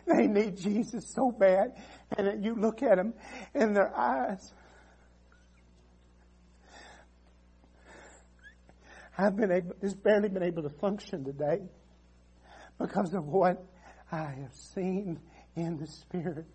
They 0.07 0.27
need 0.27 0.57
Jesus 0.57 1.13
so 1.15 1.31
bad. 1.31 1.73
And 2.17 2.45
you 2.45 2.55
look 2.55 2.83
at 2.83 2.97
them 2.97 3.15
and 3.55 3.77
their 3.77 3.95
eyes. 3.95 4.53
I've 9.19 9.37
been 9.37 9.51
able, 9.51 9.75
just 9.81 10.03
barely 10.03 10.29
been 10.29 10.43
able 10.43 10.63
to 10.63 10.71
function 10.71 11.25
today 11.25 11.61
because 12.79 13.15
of 13.15 13.25
what 13.27 13.65
I 14.13 14.25
have 14.25 14.55
seen 14.75 15.19
in 15.57 15.79
the 15.79 15.87
Spirit. 15.87 16.47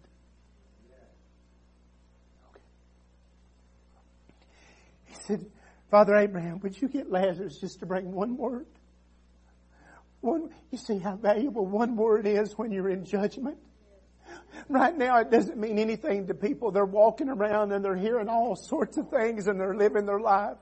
Okay. 2.50 2.62
He 5.06 5.16
said, 5.26 5.46
Father 5.90 6.16
Abraham, 6.16 6.60
would 6.62 6.80
you 6.80 6.88
get 6.88 7.12
Lazarus 7.12 7.60
just 7.60 7.80
to 7.80 7.86
bring 7.86 8.12
one 8.12 8.38
word? 8.38 8.68
One, 10.22 10.52
you 10.70 10.78
see 10.78 11.00
how 11.00 11.16
valuable 11.16 11.66
one 11.66 11.96
word 11.96 12.28
is 12.28 12.58
when 12.58 12.72
you're 12.72 12.90
in 12.90 13.06
judgment? 13.06 13.58
Right 14.70 14.96
now 14.96 15.18
it 15.18 15.32
doesn't 15.32 15.58
mean 15.58 15.80
anything 15.80 16.28
to 16.28 16.34
people. 16.34 16.72
They're 16.72 16.86
walking 16.86 17.28
around 17.28 17.72
and 17.72 17.84
they're 17.84 17.98
hearing 17.98 18.30
all 18.30 18.56
sorts 18.56 18.98
of 18.98 19.10
things 19.10 19.48
and 19.48 19.60
they're 19.60 19.76
living 19.76 20.06
their 20.06 20.20
life. 20.20 20.58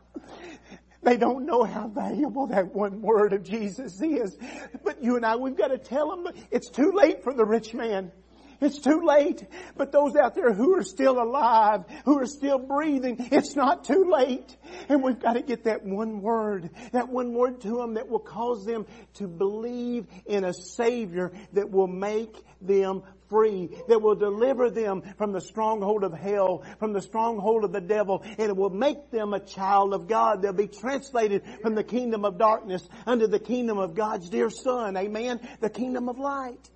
They 1.01 1.17
don't 1.17 1.45
know 1.45 1.63
how 1.63 1.88
valuable 1.88 2.47
that 2.47 2.73
one 2.75 3.01
word 3.01 3.33
of 3.33 3.43
Jesus 3.43 4.01
is. 4.01 4.38
But 4.83 5.01
you 5.01 5.15
and 5.15 5.25
I, 5.25 5.38
we've 5.38 5.55
got 5.55 5.69
to 5.69 5.77
tell 5.77 6.09
them 6.09 6.33
it's 6.51 6.69
too 6.69 6.91
late 6.91 7.23
for 7.23 7.33
the 7.33 7.45
rich 7.45 7.73
man. 7.73 8.12
It's 8.61 8.79
too 8.79 9.01
late. 9.05 9.45
But 9.77 9.91
those 9.91 10.15
out 10.15 10.35
there 10.35 10.53
who 10.53 10.77
are 10.77 10.83
still 10.83 11.21
alive, 11.21 11.85
who 12.05 12.19
are 12.19 12.25
still 12.25 12.59
breathing, 12.59 13.29
it's 13.31 13.55
not 13.55 13.85
too 13.85 14.11
late. 14.11 14.55
And 14.89 15.01
we've 15.01 15.19
got 15.19 15.33
to 15.33 15.41
get 15.41 15.63
that 15.63 15.85
one 15.85 16.21
word, 16.21 16.69
that 16.91 17.10
one 17.10 17.33
word 17.33 17.62
to 17.62 17.77
them 17.77 17.93
that 17.93 18.10
will 18.10 18.19
cause 18.19 18.65
them 18.65 18.85
to 19.15 19.27
believe 19.27 20.07
in 20.25 20.43
a 20.43 20.53
Savior 20.53 21.31
that 21.53 21.71
will 21.71 21.87
make 21.87 22.35
them 22.62 23.03
free, 23.29 23.69
that 23.87 24.01
will 24.01 24.15
deliver 24.15 24.69
them 24.69 25.03
from 25.17 25.31
the 25.31 25.39
stronghold 25.39 26.03
of 26.03 26.13
hell, 26.13 26.63
from 26.79 26.93
the 26.93 27.01
stronghold 27.01 27.63
of 27.63 27.71
the 27.71 27.79
devil, 27.79 28.23
and 28.23 28.49
it 28.49 28.57
will 28.57 28.71
make 28.71 29.12
them 29.12 29.33
a 29.33 29.39
child 29.39 29.93
of 29.93 30.07
God. 30.07 30.41
They'll 30.41 30.51
be 30.51 30.67
translated 30.67 31.43
from 31.62 31.75
the 31.75 31.83
kingdom 31.83 32.25
of 32.25 32.37
darkness 32.37 32.87
under 33.05 33.27
the 33.27 33.39
kingdom 33.39 33.77
of 33.77 33.93
God's 33.93 34.29
dear 34.29 34.49
Son. 34.49 34.97
Amen? 34.97 35.39
The 35.62 35.69
kingdom 35.69 36.10
of 36.10 36.17
light. 36.17 36.69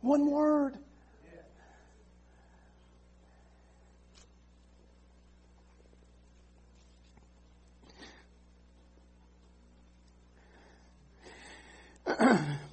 One 0.00 0.30
word. 0.30 0.76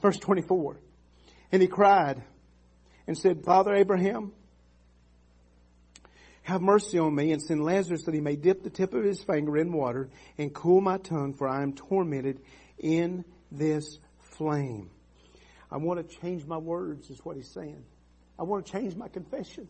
Verse 0.09 0.17
24. 0.17 0.79
And 1.51 1.61
he 1.61 1.67
cried 1.67 2.23
and 3.05 3.15
said, 3.15 3.43
Father 3.43 3.75
Abraham, 3.75 4.33
have 6.41 6.63
mercy 6.63 6.97
on 6.97 7.13
me 7.13 7.31
and 7.31 7.39
send 7.39 7.63
Lazarus 7.63 8.05
that 8.05 8.15
he 8.15 8.19
may 8.19 8.35
dip 8.35 8.63
the 8.63 8.71
tip 8.71 8.95
of 8.95 9.03
his 9.03 9.21
finger 9.21 9.55
in 9.55 9.71
water 9.71 10.09
and 10.39 10.51
cool 10.51 10.81
my 10.81 10.97
tongue 10.97 11.35
for 11.35 11.47
I 11.47 11.61
am 11.61 11.73
tormented 11.73 12.41
in 12.79 13.23
this 13.51 13.99
flame. 14.35 14.89
I 15.71 15.77
want 15.77 16.09
to 16.09 16.17
change 16.21 16.43
my 16.43 16.57
words 16.57 17.11
is 17.11 17.23
what 17.23 17.35
he's 17.35 17.51
saying. 17.51 17.85
I 18.39 18.43
want 18.43 18.65
to 18.65 18.71
change 18.71 18.95
my 18.95 19.09
confession. 19.09 19.67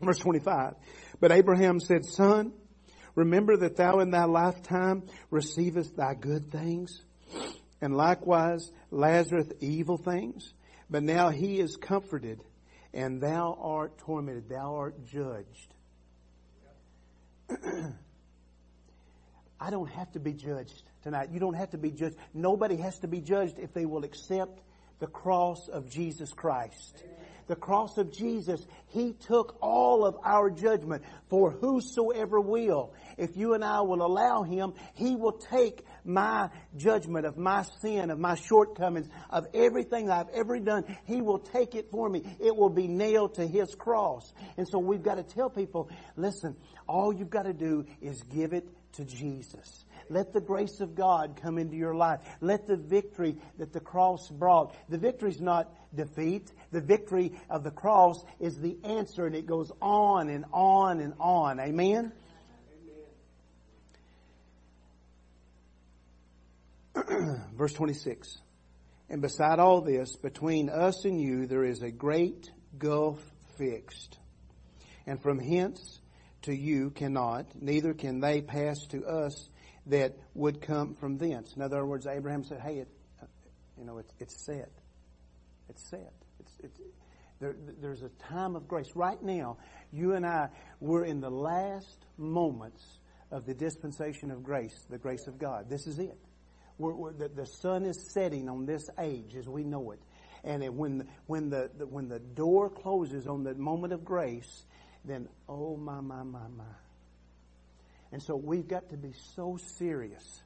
Verse 0.00 0.18
25. 0.18 0.76
But 1.20 1.30
Abraham 1.30 1.78
said, 1.78 2.06
son, 2.06 2.54
remember 3.14 3.58
that 3.58 3.76
thou 3.76 3.98
in 3.98 4.12
thy 4.12 4.24
lifetime 4.24 5.02
receivest 5.30 5.94
thy 5.98 6.14
good 6.14 6.50
things 6.50 7.02
and 7.80 7.96
likewise 7.96 8.70
Lazarus 8.90 9.48
evil 9.60 9.96
things. 9.96 10.52
But 10.88 11.02
now 11.02 11.30
he 11.30 11.60
is 11.60 11.76
comforted 11.76 12.42
and 12.92 13.20
thou 13.20 13.56
art 13.60 13.98
tormented. 13.98 14.48
Thou 14.48 14.74
art 14.74 15.06
judged. 15.06 15.74
I 19.60 19.70
don't 19.70 19.90
have 19.90 20.10
to 20.12 20.20
be 20.20 20.32
judged 20.32 20.82
tonight. 21.02 21.30
You 21.30 21.38
don't 21.40 21.54
have 21.54 21.70
to 21.70 21.78
be 21.78 21.90
judged. 21.90 22.16
Nobody 22.34 22.76
has 22.76 22.98
to 23.00 23.08
be 23.08 23.20
judged 23.20 23.58
if 23.58 23.72
they 23.72 23.84
will 23.86 24.04
accept 24.04 24.60
the 24.98 25.06
cross 25.06 25.68
of 25.68 25.88
Jesus 25.88 26.32
Christ. 26.32 27.04
Amen 27.04 27.20
the 27.50 27.56
cross 27.56 27.98
of 27.98 28.12
Jesus, 28.12 28.64
He 28.86 29.12
took 29.12 29.58
all 29.60 30.06
of 30.06 30.16
our 30.24 30.50
judgment 30.50 31.02
for 31.28 31.50
whosoever 31.50 32.40
will. 32.40 32.94
If 33.18 33.36
you 33.36 33.54
and 33.54 33.64
I 33.64 33.80
will 33.80 34.06
allow 34.06 34.44
Him, 34.44 34.72
He 34.94 35.16
will 35.16 35.32
take 35.32 35.84
my 36.04 36.50
judgment 36.76 37.26
of 37.26 37.36
my 37.36 37.64
sin, 37.80 38.10
of 38.10 38.18
my 38.18 38.34
shortcomings, 38.34 39.08
of 39.30 39.46
everything 39.54 40.10
I've 40.10 40.28
ever 40.34 40.58
done. 40.58 40.84
He 41.04 41.20
will 41.20 41.38
take 41.38 41.74
it 41.74 41.90
for 41.90 42.08
me. 42.08 42.24
It 42.40 42.56
will 42.56 42.70
be 42.70 42.88
nailed 42.88 43.34
to 43.34 43.46
His 43.46 43.74
cross. 43.74 44.32
And 44.56 44.68
so 44.68 44.78
we've 44.78 45.02
got 45.02 45.16
to 45.16 45.22
tell 45.22 45.50
people, 45.50 45.90
listen, 46.16 46.56
all 46.88 47.12
you've 47.12 47.30
got 47.30 47.44
to 47.44 47.52
do 47.52 47.86
is 48.00 48.22
give 48.22 48.52
it 48.52 48.68
to 48.94 49.04
Jesus. 49.04 49.84
Let 50.10 50.32
the 50.32 50.40
grace 50.40 50.80
of 50.80 50.96
God 50.96 51.38
come 51.40 51.56
into 51.56 51.76
your 51.76 51.94
life. 51.94 52.18
Let 52.40 52.66
the 52.66 52.76
victory 52.76 53.36
that 53.58 53.72
the 53.72 53.78
cross 53.78 54.28
brought. 54.28 54.74
The 54.88 54.98
victory 54.98 55.30
is 55.30 55.40
not 55.40 55.72
defeat. 55.94 56.50
The 56.72 56.80
victory 56.80 57.32
of 57.48 57.62
the 57.62 57.70
cross 57.70 58.24
is 58.40 58.58
the 58.58 58.76
answer 58.82 59.26
and 59.26 59.36
it 59.36 59.46
goes 59.46 59.70
on 59.80 60.28
and 60.28 60.44
on 60.52 60.98
and 60.98 61.14
on. 61.20 61.60
Amen? 61.60 62.12
Amen. 66.96 67.40
Verse 67.60 67.74
26. 67.74 68.38
And 69.10 69.20
beside 69.20 69.58
all 69.58 69.82
this, 69.82 70.16
between 70.16 70.70
us 70.70 71.04
and 71.04 71.20
you, 71.20 71.46
there 71.46 71.62
is 71.62 71.82
a 71.82 71.90
great 71.90 72.50
gulf 72.78 73.20
fixed. 73.58 74.18
And 75.06 75.20
from 75.20 75.38
hence 75.38 76.00
to 76.44 76.56
you 76.56 76.88
cannot, 76.88 77.44
neither 77.60 77.92
can 77.92 78.20
they 78.20 78.40
pass 78.40 78.86
to 78.92 79.04
us 79.04 79.50
that 79.88 80.16
would 80.32 80.62
come 80.62 80.94
from 80.94 81.18
thence. 81.18 81.52
In 81.54 81.60
other 81.60 81.84
words, 81.84 82.06
Abraham 82.06 82.44
said, 82.44 82.60
"Hey, 82.60 82.78
it, 82.78 82.88
you 83.76 83.84
know, 83.84 83.98
it's 83.98 84.14
it's 84.18 84.42
set. 84.46 84.72
It's 85.68 85.86
set. 85.90 86.14
It's 86.38 86.52
it's." 86.60 86.80
There, 87.40 87.56
there's 87.82 88.02
a 88.02 88.08
time 88.30 88.56
of 88.56 88.68
grace. 88.68 88.92
Right 88.94 89.22
now, 89.22 89.58
you 89.92 90.14
and 90.14 90.24
I, 90.24 90.48
we're 90.80 91.04
in 91.04 91.20
the 91.20 91.30
last 91.30 92.06
moments 92.16 93.00
of 93.30 93.44
the 93.44 93.52
dispensation 93.52 94.30
of 94.30 94.42
grace, 94.42 94.86
the 94.88 94.98
grace 94.98 95.26
of 95.26 95.38
God. 95.38 95.68
This 95.68 95.86
is 95.86 95.98
it. 95.98 96.16
We're, 96.80 96.94
we're, 96.94 97.12
the, 97.12 97.28
the 97.28 97.46
sun 97.46 97.84
is 97.84 98.00
setting 98.12 98.48
on 98.48 98.64
this 98.64 98.88
age 98.98 99.36
as 99.36 99.46
we 99.46 99.64
know 99.64 99.90
it. 99.90 100.00
And 100.42 100.62
it, 100.62 100.72
when, 100.72 101.06
when, 101.26 101.50
the, 101.50 101.70
the, 101.76 101.86
when 101.86 102.08
the 102.08 102.18
door 102.18 102.70
closes 102.70 103.26
on 103.26 103.44
the 103.44 103.54
moment 103.54 103.92
of 103.92 104.02
grace, 104.02 104.64
then, 105.04 105.28
oh 105.46 105.76
my, 105.76 106.00
my, 106.00 106.22
my, 106.22 106.48
my. 106.56 106.64
And 108.12 108.22
so 108.22 108.34
we've 108.34 108.66
got 108.66 108.88
to 108.90 108.96
be 108.96 109.12
so 109.36 109.58
serious. 109.78 110.42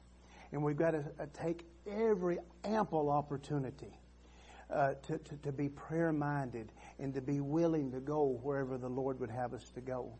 And 0.51 0.61
we've 0.61 0.77
got 0.77 0.91
to 0.91 1.05
uh, 1.19 1.25
take 1.41 1.65
every 1.89 2.39
ample 2.65 3.09
opportunity 3.09 3.97
uh, 4.69 4.95
to, 5.07 5.17
to, 5.17 5.37
to 5.37 5.51
be 5.53 5.69
prayer 5.69 6.11
minded 6.11 6.69
and 6.99 7.13
to 7.13 7.21
be 7.21 7.39
willing 7.39 7.93
to 7.93 7.99
go 8.01 8.39
wherever 8.43 8.77
the 8.77 8.89
Lord 8.89 9.21
would 9.21 9.31
have 9.31 9.53
us 9.53 9.63
to 9.75 9.81
go. 9.81 10.11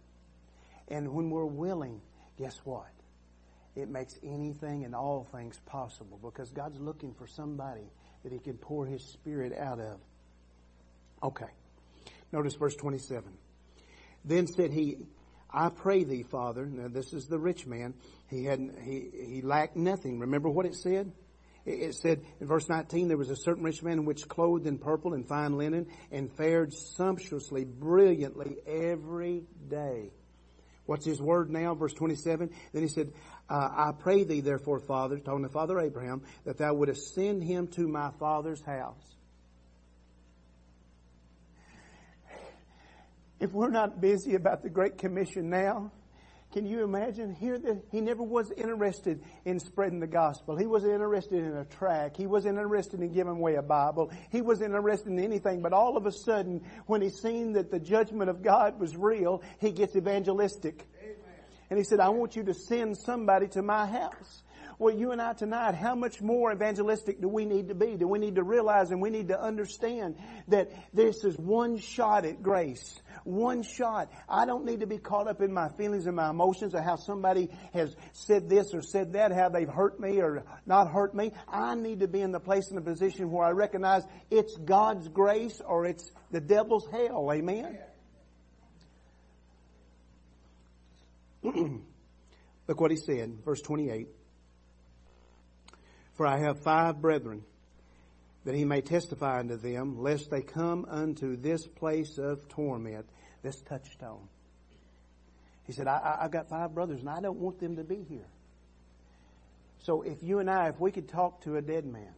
And 0.88 1.14
when 1.14 1.30
we're 1.30 1.46
willing, 1.46 2.00
guess 2.38 2.58
what? 2.64 2.95
It 3.76 3.90
makes 3.90 4.18
anything 4.24 4.86
and 4.86 4.96
all 4.96 5.28
things 5.32 5.60
possible 5.66 6.20
because 6.22 6.50
God's 6.52 6.80
looking 6.80 7.14
for 7.14 7.28
somebody 7.28 7.90
that 8.24 8.32
He 8.32 8.40
can 8.40 8.58
pour 8.58 8.86
His 8.86 9.04
Spirit 9.04 9.58
out 9.58 9.80
of. 9.80 10.00
Okay. 11.22 11.50
Notice 12.32 12.56
verse 12.56 12.76
27. 12.76 13.24
Then 14.24 14.48
said 14.48 14.72
he, 14.72 14.98
I 15.52 15.70
pray 15.70 16.04
thee, 16.04 16.24
Father. 16.24 16.66
Now 16.66 16.88
this 16.88 17.14
is 17.14 17.28
the 17.28 17.40
rich 17.40 17.66
man. 17.66 17.94
He 18.30 18.44
had 18.44 18.60
he 18.84 19.10
he 19.14 19.42
lacked 19.42 19.76
nothing. 19.76 20.20
Remember 20.20 20.50
what 20.50 20.66
it 20.66 20.76
said? 20.76 21.12
It 21.66 21.96
said 21.96 22.24
in 22.40 22.48
verse 22.48 22.70
19, 22.70 23.08
there 23.08 23.18
was 23.18 23.32
a 23.32 23.36
certain 23.36 23.64
rich 23.64 23.82
man 23.82 24.06
which 24.06 24.28
clothed 24.28 24.68
in 24.68 24.78
purple 24.78 25.14
and 25.14 25.28
fine 25.28 25.58
linen 25.58 25.88
and 26.12 26.32
fared 26.32 26.74
sumptuously, 26.74 27.64
brilliantly 27.64 28.58
every 28.68 29.44
day. 29.68 30.12
What's 30.86 31.06
his 31.06 31.22
word 31.22 31.50
now? 31.50 31.74
Verse 31.74 31.94
27. 31.94 32.50
Then 32.74 32.82
he 32.82 32.88
said, 32.88 33.12
uh, 33.50 33.70
I 33.72 33.92
pray 33.98 34.24
thee 34.24 34.42
therefore, 34.42 34.80
Father, 34.80 35.18
talking 35.18 35.44
to 35.44 35.50
Father 35.50 35.80
Abraham, 35.80 36.24
that 36.46 36.58
thou 36.58 36.74
wouldest 36.74 37.14
send 37.14 37.44
him 37.44 37.68
to 37.70 37.88
my 37.88 38.12
father's 38.20 38.62
house. 38.62 39.02
If 43.40 43.52
we're 43.52 43.70
not 43.70 44.00
busy 44.00 44.36
about 44.36 44.64
the 44.64 44.70
Great 44.70 44.98
Commission 44.98 45.50
now, 45.50 45.92
can 46.56 46.66
you 46.66 46.86
imagine? 46.86 47.36
Here, 47.36 47.60
the, 47.60 47.82
he 47.92 48.00
never 48.00 48.24
was 48.24 48.50
interested 48.50 49.22
in 49.44 49.60
spreading 49.60 50.00
the 50.00 50.08
gospel. 50.08 50.56
He 50.56 50.66
wasn't 50.66 50.94
interested 50.94 51.44
in 51.44 51.58
a 51.58 51.66
track. 51.66 52.16
He 52.16 52.28
wasn't 52.28 52.58
interested 52.58 53.02
in 53.02 53.12
giving 53.12 53.34
away 53.34 53.56
a 53.56 53.62
Bible. 53.62 54.10
He 54.32 54.40
wasn't 54.40 54.74
interested 54.74 55.12
in 55.12 55.20
anything. 55.20 55.62
But 55.62 55.74
all 55.74 55.98
of 55.98 56.06
a 56.06 56.14
sudden, 56.14 56.64
when 56.86 57.02
he 57.02 57.10
seen 57.10 57.52
that 57.54 57.72
the 57.72 57.80
judgment 57.82 58.30
of 58.30 58.42
God 58.42 58.80
was 58.80 58.96
real, 58.96 59.44
he 59.60 59.74
gets 59.74 59.98
evangelistic. 59.98 60.88
Amen. 61.04 61.16
And 61.72 61.78
he 61.78 61.84
said, 61.84 62.00
I 62.00 62.08
want 62.08 62.38
you 62.38 62.44
to 62.46 62.54
send 62.54 62.96
somebody 62.96 63.50
to 63.50 63.62
my 63.62 63.86
house. 63.86 64.44
Well, 64.78 64.94
you 64.94 65.12
and 65.12 65.22
I 65.22 65.34
tonight, 65.34 65.76
how 65.76 65.96
much 65.96 66.22
more 66.22 66.52
evangelistic 66.52 67.22
do 67.22 67.30
we 67.30 67.46
need 67.46 67.70
to 67.70 67.76
be? 67.76 67.96
Do 67.96 68.08
we 68.08 68.20
need 68.20 68.36
to 68.36 68.44
realize 68.44 68.92
and 68.92 69.02
we 69.02 69.10
need 69.10 69.30
to 69.30 69.40
understand 69.40 70.16
that 70.50 70.70
this 70.94 71.24
is 71.24 71.38
one 71.38 71.78
shot 71.78 72.26
at 72.26 72.44
grace? 72.44 73.00
One 73.24 73.64
shot. 73.64 74.12
I 74.28 74.46
don't 74.46 74.66
need 74.66 74.82
to 74.82 74.88
be 74.88 74.98
caught 74.98 75.28
up 75.28 75.42
in 75.42 75.54
my 75.54 75.70
feelings 75.70 76.08
and 76.08 76.16
my 76.16 76.30
emotions 76.30 76.74
of 76.74 76.84
how 76.84 76.98
somebody 76.98 77.50
has 77.74 77.96
said 78.12 78.50
this 78.50 78.74
or 78.74 78.82
said 78.82 79.14
that, 79.14 79.32
how 79.32 79.48
they've 79.48 79.70
hurt 79.70 79.98
me 80.00 80.20
or 80.20 80.44
not 80.66 80.92
hurt 80.92 81.16
me. 81.16 81.32
I 81.48 81.76
need 81.76 82.02
to 82.02 82.08
be 82.10 82.20
in 82.20 82.32
the 82.32 82.42
place 82.42 82.68
and 82.68 82.78
the 82.78 82.82
position 82.82 83.32
where 83.32 83.48
I 83.48 83.52
recognize 83.52 84.04
it's 84.30 84.58
God's 84.58 85.08
grace 85.08 85.62
or 85.66 85.86
it's 85.86 86.12
the 86.32 86.42
devil's 86.42 86.88
hell. 86.92 87.32
Amen? 87.32 87.80
Look 92.68 92.82
what 92.82 92.92
he 92.92 92.98
said, 92.98 93.38
verse 93.46 93.62
28. 93.62 94.08
For 96.16 96.26
I 96.26 96.40
have 96.40 96.62
five 96.62 97.02
brethren, 97.02 97.44
that 98.46 98.56
he 98.56 98.64
may 98.64 98.82
testify 98.82 99.40
unto 99.40 99.58
them, 99.58 100.02
lest 100.02 100.30
they 100.30 100.42
come 100.42 100.86
unto 100.90 101.36
this 101.36 101.68
place 101.68 102.18
of 102.18 102.48
torment, 102.48 103.06
this 103.42 103.60
touchstone. 103.62 104.28
He 105.66 105.74
said, 105.74 105.88
I, 105.88 106.20
have 106.22 106.32
got 106.32 106.48
five 106.48 106.74
brothers, 106.74 107.00
and 107.00 107.10
I 107.10 107.20
don't 107.20 107.40
want 107.40 107.60
them 107.60 107.76
to 107.78 107.84
be 107.84 108.06
here. 108.08 108.28
So 109.80 110.04
if 110.04 110.24
you 110.24 110.40
and 110.40 110.50
I, 110.50 110.70
if 110.70 110.80
we 110.80 110.92
could 110.92 111.10
talk 111.10 111.42
to 111.44 111.58
a 111.58 111.62
dead 111.62 111.86
man, 111.86 112.14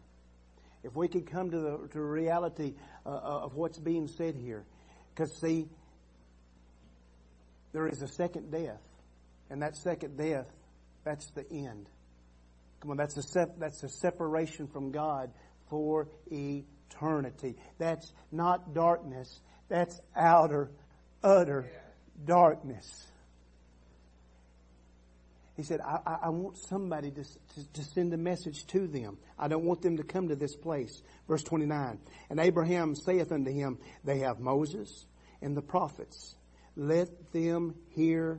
if 0.82 0.94
we 0.94 1.08
could 1.08 1.26
come 1.30 1.50
to 1.50 1.58
the 1.58 1.88
to 1.92 2.00
reality 2.00 2.74
uh, 3.04 3.08
uh, 3.08 3.40
of 3.44 3.54
what's 3.56 3.78
being 3.78 4.06
said 4.06 4.36
here, 4.36 4.64
because 5.14 5.34
see, 5.40 5.66
there 7.72 7.88
is 7.88 8.00
a 8.00 8.08
second 8.08 8.50
death, 8.50 8.80
and 9.50 9.62
that 9.62 9.76
second 9.76 10.16
death, 10.16 10.46
that's 11.04 11.26
the 11.30 11.44
end. 11.50 11.88
Come 12.80 12.92
on, 12.92 12.96
that's 12.96 13.16
a, 13.16 13.48
that's 13.58 13.82
a 13.82 13.88
separation 13.88 14.68
from 14.68 14.92
God 14.92 15.30
for 15.68 16.08
eternity. 16.30 17.56
That's 17.78 18.12
not 18.30 18.74
darkness. 18.74 19.40
That's 19.68 20.00
outer, 20.16 20.70
utter 21.22 21.70
darkness. 22.24 23.06
He 25.56 25.64
said, 25.64 25.80
I, 25.80 26.18
I 26.22 26.28
want 26.28 26.56
somebody 26.56 27.10
to, 27.10 27.24
to, 27.24 27.72
to, 27.72 27.82
send 27.82 28.14
a 28.14 28.16
message 28.16 28.64
to 28.68 28.86
them. 28.86 29.18
I 29.36 29.48
don't 29.48 29.64
want 29.64 29.82
them 29.82 29.96
to 29.96 30.04
come 30.04 30.28
to 30.28 30.36
this 30.36 30.54
place. 30.54 31.02
Verse 31.26 31.42
29. 31.42 31.98
And 32.30 32.38
Abraham 32.38 32.94
saith 32.94 33.32
unto 33.32 33.50
him, 33.50 33.78
They 34.04 34.20
have 34.20 34.38
Moses 34.38 35.04
and 35.42 35.56
the 35.56 35.62
prophets. 35.62 36.36
Let 36.76 37.32
them 37.32 37.74
hear 37.88 38.38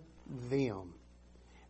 them. 0.50 0.94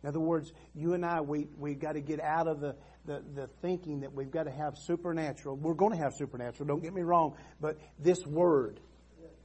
In 0.02 0.08
other 0.08 0.20
words, 0.20 0.52
you 0.74 0.94
and 0.94 1.04
I, 1.04 1.20
we, 1.20 1.48
we've 1.58 1.78
got 1.78 1.92
to 1.92 2.00
get 2.00 2.20
out 2.20 2.48
of 2.48 2.60
the, 2.60 2.74
the, 3.04 3.22
the 3.34 3.46
thinking 3.60 4.00
that 4.00 4.14
we've 4.14 4.30
got 4.30 4.44
to 4.44 4.50
have 4.50 4.76
supernatural. 4.76 5.56
We're 5.56 5.74
going 5.74 5.92
to 5.92 6.02
have 6.02 6.14
supernatural, 6.14 6.66
don't 6.66 6.82
get 6.82 6.94
me 6.94 7.02
wrong, 7.02 7.36
but 7.60 7.76
this 7.98 8.24
word 8.26 8.80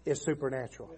is 0.06 0.24
supernatural. 0.24 0.96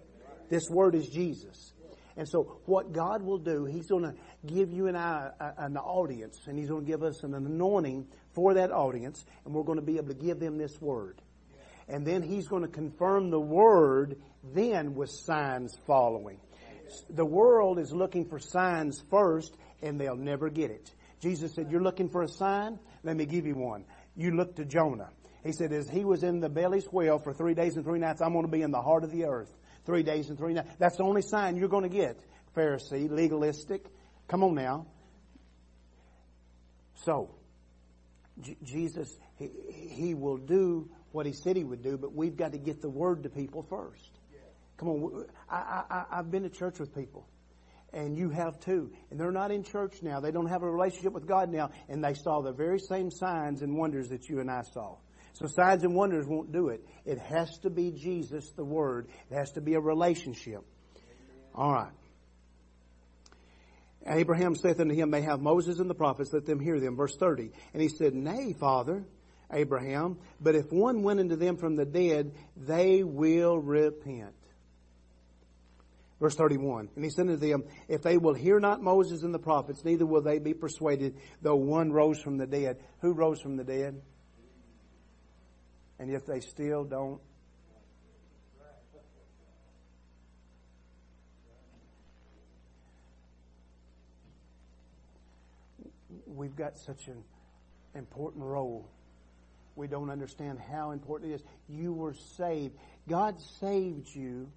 This 0.48 0.68
word 0.70 0.94
is 0.94 1.08
Jesus. 1.08 1.72
And 2.16 2.28
so 2.28 2.60
what 2.66 2.92
God 2.92 3.22
will 3.22 3.38
do, 3.38 3.64
He's 3.64 3.86
going 3.86 4.02
to 4.02 4.14
give 4.44 4.72
you 4.72 4.88
and 4.88 4.96
I 4.96 5.30
an 5.56 5.76
audience, 5.76 6.40
and 6.46 6.58
He's 6.58 6.68
going 6.68 6.84
to 6.84 6.90
give 6.90 7.02
us 7.02 7.22
an 7.22 7.32
anointing 7.34 8.08
for 8.34 8.54
that 8.54 8.72
audience, 8.72 9.24
and 9.44 9.54
we're 9.54 9.62
going 9.62 9.78
to 9.78 9.84
be 9.84 9.96
able 9.96 10.08
to 10.08 10.14
give 10.14 10.40
them 10.40 10.58
this 10.58 10.80
word. 10.80 11.20
And 11.88 12.04
then 12.04 12.22
He's 12.22 12.48
going 12.48 12.62
to 12.62 12.68
confirm 12.68 13.30
the 13.30 13.40
word 13.40 14.20
then 14.52 14.94
with 14.94 15.10
signs 15.10 15.76
following. 15.86 16.40
The 17.10 17.24
world 17.24 17.78
is 17.78 17.92
looking 17.92 18.26
for 18.26 18.38
signs 18.38 19.02
first, 19.10 19.56
and 19.82 20.00
they'll 20.00 20.16
never 20.16 20.50
get 20.50 20.70
it. 20.70 20.90
Jesus 21.20 21.54
said, 21.54 21.70
You're 21.70 21.82
looking 21.82 22.08
for 22.08 22.22
a 22.22 22.28
sign? 22.28 22.78
Let 23.02 23.16
me 23.16 23.26
give 23.26 23.46
you 23.46 23.54
one. 23.54 23.84
You 24.16 24.32
look 24.32 24.56
to 24.56 24.64
Jonah. 24.64 25.10
He 25.44 25.52
said, 25.52 25.72
As 25.72 25.88
he 25.88 26.04
was 26.04 26.22
in 26.22 26.40
the 26.40 26.48
belly's 26.48 26.86
whale 26.86 27.18
for 27.18 27.32
three 27.32 27.54
days 27.54 27.76
and 27.76 27.84
three 27.84 27.98
nights, 27.98 28.20
I'm 28.20 28.32
going 28.32 28.44
to 28.44 28.50
be 28.50 28.62
in 28.62 28.70
the 28.70 28.82
heart 28.82 29.04
of 29.04 29.10
the 29.10 29.24
earth 29.24 29.50
three 29.88 30.02
days 30.02 30.28
and 30.28 30.36
three 30.36 30.52
nights. 30.52 30.68
That's 30.78 30.98
the 30.98 31.02
only 31.04 31.22
sign 31.22 31.56
you're 31.56 31.68
going 31.68 31.88
to 31.88 31.88
get. 31.88 32.20
Pharisee, 32.54 33.10
legalistic. 33.10 33.86
Come 34.28 34.44
on 34.44 34.54
now. 34.54 34.86
So, 37.04 37.34
J- 38.40 38.58
Jesus, 38.62 39.16
he, 39.36 39.48
he 39.70 40.14
will 40.14 40.36
do 40.36 40.90
what 41.12 41.24
he 41.24 41.32
said 41.32 41.56
he 41.56 41.64
would 41.64 41.82
do, 41.82 41.96
but 41.96 42.12
we've 42.12 42.36
got 42.36 42.52
to 42.52 42.58
get 42.58 42.82
the 42.82 42.90
word 42.90 43.22
to 43.22 43.30
people 43.30 43.62
first. 43.62 44.17
Come 44.78 44.88
on. 44.88 45.26
I, 45.50 45.82
I, 45.90 46.04
I've 46.18 46.30
been 46.30 46.44
to 46.44 46.50
church 46.50 46.78
with 46.78 46.94
people 46.94 47.28
and 47.92 48.16
you 48.18 48.30
have 48.30 48.60
too. 48.60 48.90
And 49.10 49.18
they're 49.18 49.32
not 49.32 49.50
in 49.50 49.62
church 49.62 50.02
now. 50.02 50.20
They 50.20 50.30
don't 50.30 50.48
have 50.48 50.62
a 50.62 50.70
relationship 50.70 51.12
with 51.12 51.26
God 51.26 51.50
now, 51.50 51.70
and 51.88 52.04
they 52.04 52.14
saw 52.14 52.42
the 52.42 52.52
very 52.52 52.78
same 52.78 53.10
signs 53.10 53.62
and 53.62 53.76
wonders 53.76 54.08
that 54.08 54.28
you 54.28 54.40
and 54.40 54.50
I 54.50 54.62
saw. 54.62 54.96
So 55.32 55.46
signs 55.46 55.84
and 55.84 55.94
wonders 55.94 56.26
won't 56.26 56.52
do 56.52 56.68
it. 56.68 56.84
It 57.04 57.18
has 57.18 57.58
to 57.58 57.70
be 57.70 57.92
Jesus, 57.92 58.50
the 58.56 58.64
Word. 58.64 59.08
It 59.30 59.36
has 59.36 59.52
to 59.52 59.60
be 59.60 59.74
a 59.74 59.80
relationship. 59.80 60.64
All 61.54 61.72
right. 61.72 61.92
Abraham 64.06 64.54
saith 64.54 64.80
unto 64.80 64.94
him, 64.94 65.10
They 65.10 65.22
have 65.22 65.40
Moses 65.40 65.78
and 65.78 65.88
the 65.88 65.94
prophets, 65.94 66.30
let 66.32 66.46
them 66.46 66.60
hear 66.60 66.80
them. 66.80 66.96
Verse 66.96 67.16
30. 67.18 67.50
And 67.72 67.82
he 67.82 67.88
said, 67.88 68.14
Nay, 68.14 68.54
Father, 68.58 69.04
Abraham, 69.52 70.18
but 70.40 70.54
if 70.54 70.70
one 70.70 71.02
went 71.02 71.20
unto 71.20 71.36
them 71.36 71.56
from 71.56 71.76
the 71.76 71.84
dead, 71.84 72.32
they 72.56 73.02
will 73.02 73.58
repent. 73.58 74.34
Verse 76.20 76.34
31. 76.34 76.88
And 76.96 77.04
he 77.04 77.10
said 77.10 77.28
unto 77.28 77.36
them, 77.36 77.64
If 77.86 78.02
they 78.02 78.18
will 78.18 78.34
hear 78.34 78.58
not 78.58 78.82
Moses 78.82 79.22
and 79.22 79.32
the 79.32 79.38
prophets, 79.38 79.84
neither 79.84 80.04
will 80.04 80.22
they 80.22 80.38
be 80.38 80.52
persuaded, 80.52 81.16
though 81.42 81.56
one 81.56 81.92
rose 81.92 82.20
from 82.20 82.38
the 82.38 82.46
dead. 82.46 82.78
Who 83.00 83.12
rose 83.12 83.40
from 83.40 83.56
the 83.56 83.64
dead? 83.64 84.02
And 86.00 86.10
if 86.10 86.26
they 86.26 86.40
still 86.40 86.84
don't, 86.84 87.20
we've 96.26 96.56
got 96.56 96.78
such 96.78 97.08
an 97.08 97.22
important 97.94 98.44
role. 98.44 98.88
We 99.76 99.86
don't 99.86 100.10
understand 100.10 100.58
how 100.58 100.90
important 100.90 101.32
it 101.32 101.34
is. 101.36 101.42
You 101.68 101.92
were 101.92 102.14
saved. 102.36 102.76
God 103.08 103.40
saved 103.60 104.08
you 104.12 104.50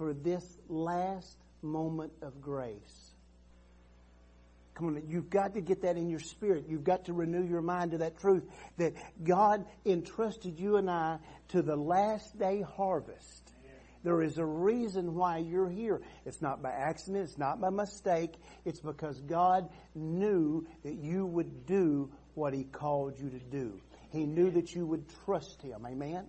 for 0.00 0.14
this 0.14 0.56
last 0.70 1.36
moment 1.60 2.10
of 2.22 2.40
grace. 2.40 3.12
Come 4.72 4.86
on, 4.86 5.02
you've 5.06 5.28
got 5.28 5.52
to 5.56 5.60
get 5.60 5.82
that 5.82 5.98
in 5.98 6.08
your 6.08 6.20
spirit. 6.20 6.64
You've 6.70 6.84
got 6.84 7.04
to 7.04 7.12
renew 7.12 7.46
your 7.46 7.60
mind 7.60 7.90
to 7.90 7.98
that 7.98 8.18
truth 8.18 8.44
that 8.78 8.94
God 9.22 9.66
entrusted 9.84 10.58
you 10.58 10.78
and 10.78 10.90
I 10.90 11.18
to 11.48 11.60
the 11.60 11.76
last 11.76 12.38
day 12.38 12.62
harvest. 12.62 13.52
There 14.02 14.22
is 14.22 14.38
a 14.38 14.44
reason 14.46 15.16
why 15.16 15.36
you're 15.36 15.68
here. 15.68 16.00
It's 16.24 16.40
not 16.40 16.62
by 16.62 16.70
accident. 16.70 17.24
It's 17.24 17.36
not 17.36 17.60
by 17.60 17.68
mistake. 17.68 18.32
It's 18.64 18.80
because 18.80 19.20
God 19.20 19.68
knew 19.94 20.66
that 20.82 20.94
you 20.94 21.26
would 21.26 21.66
do 21.66 22.10
what 22.32 22.54
He 22.54 22.64
called 22.64 23.20
you 23.20 23.28
to 23.28 23.38
do. 23.38 23.78
He 24.12 24.24
knew 24.24 24.50
that 24.52 24.74
you 24.74 24.86
would 24.86 25.04
trust 25.26 25.60
Him. 25.60 25.84
Amen? 25.86 26.24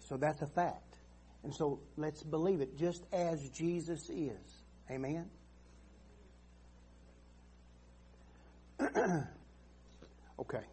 So 0.00 0.18
that's 0.18 0.42
a 0.42 0.46
fact. 0.46 0.89
And 1.42 1.54
so 1.54 1.80
let's 1.96 2.22
believe 2.22 2.60
it 2.60 2.76
just 2.76 3.04
as 3.12 3.48
Jesus 3.50 4.10
is. 4.10 4.62
Amen? 4.90 5.30
okay. 10.38 10.64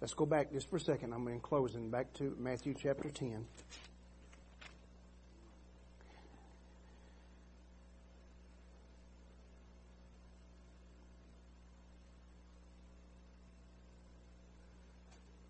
Let's 0.00 0.14
go 0.14 0.26
back 0.26 0.52
just 0.52 0.70
for 0.70 0.76
a 0.76 0.80
second. 0.80 1.12
I'm 1.12 1.26
in 1.28 1.40
closing. 1.40 1.90
Back 1.90 2.12
to 2.14 2.36
Matthew 2.38 2.74
chapter 2.80 3.10
10. 3.10 3.44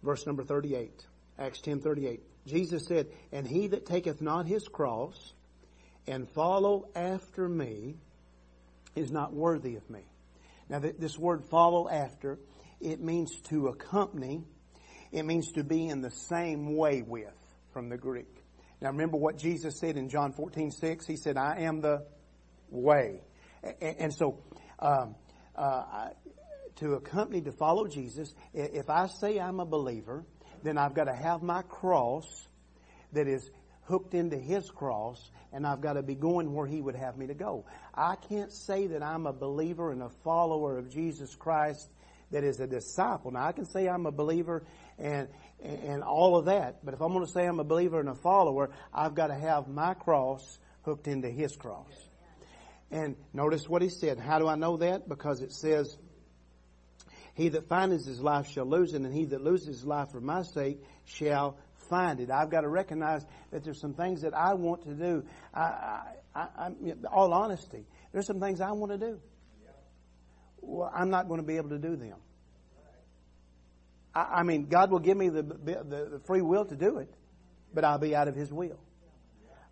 Verse 0.03 0.27
number 0.27 0.43
38. 0.43 1.05
Acts 1.39 1.61
10:38. 1.61 2.21
Jesus 2.47 2.87
said, 2.87 3.11
"And 3.33 3.47
he 3.47 3.69
that 3.69 3.87
taketh 3.87 4.21
not 4.21 4.47
his 4.47 4.67
cross 4.67 5.35
and 6.07 6.29
follow 6.31 6.89
after 6.95 7.49
me 7.49 7.97
is 8.95 9.11
not 9.13 9.33
worthy 9.33 9.77
of 9.77 9.89
me." 9.91 10.05
Now, 10.69 10.81
this 10.81 11.19
word 11.19 11.45
follow 11.45 11.89
after, 11.89 12.39
it 12.81 13.01
means 13.01 13.41
to 13.49 13.69
accompany. 13.69 14.45
It 15.11 15.25
means 15.25 15.53
to 15.53 15.65
be 15.65 15.89
in 15.89 16.03
the 16.03 16.11
same 16.11 16.77
way 16.77 17.03
with, 17.03 17.33
from 17.73 17.89
the 17.89 17.97
Greek. 17.97 18.45
Now, 18.81 18.91
remember 18.91 19.17
what 19.17 19.39
Jesus 19.39 19.79
said 19.79 19.97
in 19.97 20.09
John 20.09 20.33
14, 20.33 20.71
6? 20.71 21.07
He 21.07 21.17
said, 21.17 21.37
I 21.37 21.63
am 21.63 21.81
the 21.81 22.07
way. 22.71 23.23
And 23.81 24.13
so, 24.15 24.39
um, 24.79 25.17
uh, 25.57 26.11
to 26.77 26.95
accompany, 26.95 27.41
to 27.43 27.53
follow 27.53 27.89
Jesus, 27.89 28.33
if 28.53 28.89
I 28.89 29.07
say 29.07 29.41
I'm 29.41 29.59
a 29.59 29.67
believer, 29.67 30.25
then 30.63 30.79
I've 30.79 30.95
got 30.95 31.05
to 31.05 31.15
have 31.15 31.43
my 31.43 31.63
cross 31.63 32.47
that 33.13 33.27
is 33.27 33.51
hooked 33.85 34.15
into 34.15 34.37
His 34.37 34.71
cross, 34.71 35.31
and 35.53 35.67
I've 35.67 35.81
got 35.81 35.95
to 35.95 36.03
be 36.03 36.15
going 36.15 36.53
where 36.53 36.67
He 36.67 36.81
would 36.81 36.97
have 36.97 37.17
me 37.17 37.27
to 37.29 37.35
go. 37.35 37.65
I 37.95 38.17
can't 38.17 38.53
say 38.53 38.89
that 38.89 39.03
I'm 39.03 39.27
a 39.27 39.33
believer 39.33 39.91
and 39.91 40.03
a 40.03 40.11
follower 40.25 40.79
of 40.79 40.91
Jesus 40.91 41.35
Christ 41.35 41.89
that 42.31 42.45
is 42.45 42.61
a 42.61 42.67
disciple. 42.67 43.31
Now 43.31 43.47
I 43.47 43.53
can 43.53 43.65
say 43.65 43.89
I'm 43.89 44.07
a 44.07 44.13
believer 44.13 44.65
and 44.99 45.29
and 45.61 46.05
all 46.05 46.37
of 46.37 46.45
that, 46.45 46.85
but 46.85 46.95
if 46.95 47.01
I'm 47.01 47.13
going 47.13 47.27
to 47.27 47.33
say 47.33 47.45
I'm 47.45 47.59
a 47.59 47.65
believer 47.65 47.99
and 47.99 48.09
a 48.09 48.15
follower, 48.15 48.71
I've 48.95 49.17
got 49.17 49.27
to 49.29 49.35
have 49.35 49.67
my 49.67 49.95
cross 49.95 50.59
hooked 50.83 51.09
into 51.09 51.29
His 51.29 51.57
cross. 51.57 51.91
And 52.93 53.17
notice 53.33 53.69
what 53.69 53.83
He 53.83 53.89
said. 53.89 54.19
How 54.21 54.39
do 54.39 54.47
I 54.47 54.55
know 54.55 54.77
that? 54.77 55.09
Because 55.09 55.41
it 55.41 55.53
says, 55.53 55.97
"He 57.39 57.51
that 57.51 57.69
findeth 57.69 58.05
his 58.05 58.21
life 58.21 58.49
shall 58.49 58.67
lose 58.67 58.95
it, 58.95 59.03
and 59.03 59.15
he 59.15 59.25
that 59.27 59.41
loses 59.41 59.69
his 59.69 59.85
life 59.85 60.11
for 60.11 60.21
my 60.21 60.43
sake 60.43 60.83
shall 61.05 61.57
find 61.89 62.19
it. 62.19 62.33
I've 62.33 62.51
got 62.51 62.63
to 62.63 62.69
recognize 62.69 63.25
that 63.53 63.63
there's 63.63 63.81
some 63.81 63.95
things 63.95 64.23
that 64.23 64.35
I 64.35 64.55
want 64.55 64.83
to 64.83 64.95
do. 64.95 65.25
I, 65.55 66.03
I, 66.35 66.41
I, 66.41 66.71
all 67.13 67.33
honesty, 67.33 67.87
there's 68.13 68.27
some 68.27 68.41
things 68.41 68.61
I 68.61 68.73
want 68.73 68.91
to 68.91 68.99
do. 68.99 69.21
Well, 70.61 70.91
I'm 70.93 71.11
not 71.11 71.29
going 71.29 71.41
to 71.41 71.47
be 71.47 71.59
able 71.59 71.69
to 71.69 71.79
do 71.79 71.95
them. 71.95 72.17
I, 74.17 74.41
I 74.41 74.43
mean, 74.43 74.67
God 74.67 74.91
will 74.91 74.99
give 74.99 75.17
me 75.17 75.29
the, 75.29 75.43
the, 75.43 75.85
the, 75.85 76.21
free 76.27 76.43
will 76.43 76.65
to 76.65 76.75
do 76.75 76.99
it, 76.99 77.15
but 77.73 77.85
I'll 77.85 78.01
be 78.01 78.17
out 78.17 78.27
of 78.27 78.35
His 78.35 78.53
will. 78.53 78.81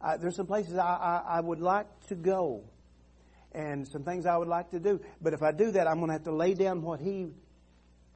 Uh, 0.01 0.19
there's 0.19 0.37
some 0.37 0.47
places 0.47 0.79
I, 0.79 0.85
I, 0.85 1.39
I 1.39 1.41
would 1.41 1.61
like 1.61 1.89
to 2.11 2.15
go 2.15 2.63
and 3.51 3.89
some 3.89 4.05
things 4.05 4.25
I 4.25 4.37
would 4.37 4.47
like 4.47 4.71
to 4.71 4.79
do. 4.79 5.01
But 5.21 5.33
if 5.33 5.43
I 5.43 5.51
do 5.51 5.73
that, 5.73 5.89
I'm 5.89 5.97
going 5.97 6.11
to 6.11 6.13
have 6.13 6.25
to 6.25 6.33
lay 6.33 6.55
down 6.55 6.83
what 6.83 7.01
He 7.01 7.33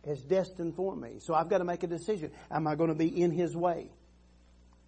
is 0.05 0.23
destined 0.23 0.75
for 0.75 0.95
me. 0.97 1.19
So 1.19 1.35
I've 1.35 1.49
got 1.49 1.59
to 1.59 1.65
make 1.65 1.83
a 1.83 1.87
decision. 1.87 2.31
Am 2.51 2.67
I 2.67 2.75
going 2.75 2.89
to 2.89 2.97
be 2.97 3.09
in 3.09 3.31
His 3.31 3.57
way? 3.57 3.91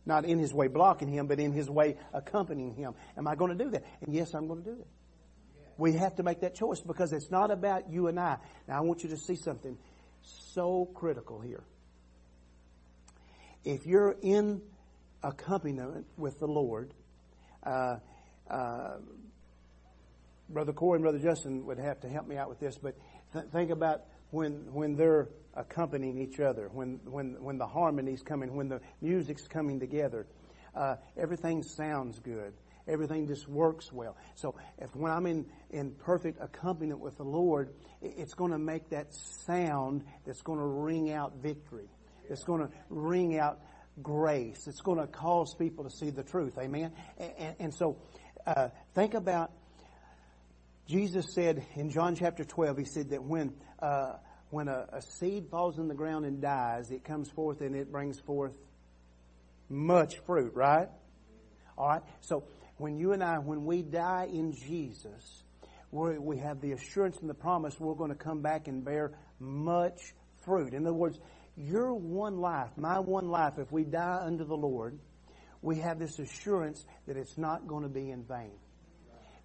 Not 0.04 0.24
in 0.24 0.38
His 0.38 0.52
way 0.52 0.68
blocking 0.68 1.08
Him, 1.08 1.26
but 1.26 1.38
in 1.38 1.52
His 1.52 1.68
way 1.68 1.96
accompanying 2.12 2.74
Him. 2.74 2.94
Am 3.16 3.28
I 3.28 3.34
going 3.34 3.56
to 3.56 3.64
do 3.64 3.70
that? 3.70 3.84
And 4.00 4.14
yes, 4.14 4.34
I'm 4.34 4.48
going 4.48 4.62
to 4.62 4.70
do 4.70 4.76
that. 4.76 4.88
We 5.76 5.94
have 5.94 6.16
to 6.16 6.22
make 6.22 6.40
that 6.40 6.54
choice 6.54 6.80
because 6.80 7.12
it's 7.12 7.30
not 7.30 7.50
about 7.50 7.90
you 7.90 8.08
and 8.08 8.18
I. 8.18 8.36
Now 8.68 8.78
I 8.78 8.80
want 8.80 9.02
you 9.02 9.10
to 9.10 9.16
see 9.16 9.36
something 9.36 9.78
so 10.22 10.88
critical 10.94 11.40
here. 11.40 11.64
If 13.64 13.86
you're 13.86 14.16
in 14.22 14.60
accompaniment 15.22 16.06
with 16.16 16.38
the 16.38 16.46
Lord, 16.46 16.92
uh, 17.64 17.96
uh, 18.50 18.96
Brother 20.48 20.72
Corey 20.72 20.96
and 20.96 21.02
Brother 21.02 21.18
Justin 21.18 21.64
would 21.66 21.78
have 21.78 22.00
to 22.00 22.08
help 22.08 22.26
me 22.26 22.36
out 22.36 22.48
with 22.48 22.60
this, 22.60 22.76
but 22.76 22.96
th- 23.32 23.46
think 23.52 23.70
about 23.70 24.02
when 24.32 24.72
when 24.72 24.96
they're 24.96 25.28
accompanying 25.54 26.18
each 26.18 26.40
other, 26.40 26.68
when 26.72 26.98
when 27.04 27.40
when 27.40 27.58
the 27.58 27.66
harmony's 27.66 28.22
coming, 28.22 28.56
when 28.56 28.68
the 28.68 28.80
music's 29.00 29.46
coming 29.46 29.78
together, 29.78 30.26
uh, 30.74 30.96
everything 31.16 31.62
sounds 31.62 32.18
good. 32.18 32.54
everything 32.86 33.26
just 33.26 33.48
works 33.48 33.92
well. 33.92 34.16
So 34.34 34.54
if 34.78 34.94
when 34.94 35.12
I'm 35.12 35.26
in, 35.26 35.46
in 35.70 35.92
perfect 35.92 36.40
accompaniment 36.40 37.00
with 37.00 37.16
the 37.16 37.24
Lord, 37.24 37.70
it's 38.00 38.34
going 38.34 38.52
to 38.52 38.58
make 38.58 38.90
that 38.90 39.14
sound 39.46 40.04
that's 40.26 40.42
going 40.42 40.58
to 40.58 40.66
ring 40.66 41.12
out 41.12 41.36
victory. 41.36 41.88
It's 42.28 42.44
going 42.44 42.66
to 42.66 42.72
ring 42.88 43.38
out 43.38 43.60
grace. 44.02 44.66
It's 44.66 44.80
going 44.80 44.98
to 44.98 45.06
cause 45.06 45.54
people 45.54 45.84
to 45.84 45.90
see 45.90 46.10
the 46.10 46.22
truth. 46.22 46.58
Amen. 46.58 46.92
And, 47.18 47.56
and, 47.58 47.74
so, 47.74 47.98
uh, 48.46 48.68
think 48.94 49.14
about 49.14 49.52
Jesus 50.86 51.32
said 51.32 51.64
in 51.74 51.90
John 51.90 52.16
chapter 52.16 52.44
12, 52.44 52.78
he 52.78 52.84
said 52.84 53.10
that 53.10 53.22
when, 53.22 53.54
uh, 53.80 54.14
when 54.50 54.68
a, 54.68 54.86
a, 54.92 55.02
seed 55.02 55.48
falls 55.50 55.78
in 55.78 55.88
the 55.88 55.94
ground 55.94 56.24
and 56.24 56.42
dies, 56.42 56.90
it 56.90 57.04
comes 57.04 57.30
forth 57.30 57.60
and 57.60 57.74
it 57.74 57.90
brings 57.90 58.18
forth 58.20 58.56
much 59.68 60.18
fruit, 60.26 60.52
right? 60.54 60.88
All 61.78 61.88
right. 61.88 62.02
So 62.20 62.44
when 62.76 62.98
you 62.98 63.12
and 63.12 63.22
I, 63.22 63.38
when 63.38 63.64
we 63.64 63.82
die 63.82 64.28
in 64.32 64.52
Jesus, 64.52 65.44
we 65.90 66.38
have 66.38 66.60
the 66.60 66.72
assurance 66.72 67.18
and 67.20 67.30
the 67.30 67.34
promise 67.34 67.78
we're 67.78 67.94
going 67.94 68.10
to 68.10 68.16
come 68.16 68.40
back 68.40 68.66
and 68.66 68.84
bear 68.84 69.12
much 69.38 70.00
fruit. 70.44 70.74
In 70.74 70.86
other 70.86 70.94
words, 70.94 71.18
your 71.56 71.94
one 71.94 72.38
life, 72.38 72.70
my 72.76 72.98
one 72.98 73.28
life, 73.28 73.58
if 73.58 73.70
we 73.70 73.84
die 73.84 74.20
unto 74.22 74.44
the 74.44 74.56
Lord, 74.56 74.98
we 75.60 75.78
have 75.78 75.98
this 75.98 76.18
assurance 76.18 76.84
that 77.06 77.16
it's 77.16 77.36
not 77.38 77.66
going 77.66 77.82
to 77.82 77.88
be 77.88 78.10
in 78.10 78.24
vain. 78.24 78.58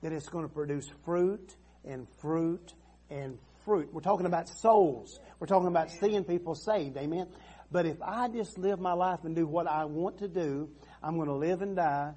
That 0.02 0.12
it's 0.12 0.30
going 0.30 0.48
to 0.48 0.54
produce 0.54 0.88
fruit 1.06 1.56
and 1.84 2.08
fruit 2.20 2.74
and 3.10 3.38
fruit. 3.66 3.90
We're 3.92 4.02
talking 4.02 4.26
about 4.26 4.48
souls. 4.48 5.20
We're 5.40 5.48
talking 5.48 5.68
about 5.68 5.92
seeing 5.92 6.24
people 6.24 6.56
saved. 6.56 6.98
Amen. 6.98 7.28
But 7.72 7.86
if 7.86 8.02
I 8.02 8.28
just 8.30 8.58
live 8.58 8.80
my 8.80 8.94
life 8.94 9.20
and 9.24 9.36
do 9.36 9.46
what 9.46 9.68
I 9.68 9.86
want 9.86 10.20
to 10.20 10.28
do, 10.28 10.70
I'm 11.04 11.16
going 11.16 11.28
to 11.28 11.36
live 11.36 11.62
and 11.62 11.76
die, 11.76 12.14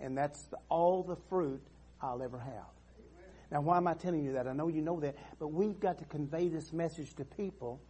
and 0.00 0.16
that's 0.16 0.42
all 0.68 1.02
the 1.02 1.16
fruit 1.28 1.60
I'll 2.00 2.22
ever 2.22 2.38
have. 2.38 2.74
Now, 3.50 3.60
why 3.60 3.76
am 3.76 3.86
I 3.86 3.94
telling 3.94 4.24
you 4.24 4.32
that? 4.32 4.48
I 4.48 4.52
know 4.52 4.68
you 4.68 4.80
know 4.80 5.00
that, 5.00 5.16
but 5.38 5.48
we've 5.48 5.78
got 5.78 5.98
to 5.98 6.04
convey 6.06 6.48
this 6.48 6.72
message 6.72 7.14
to 7.16 7.24
people 7.24 7.80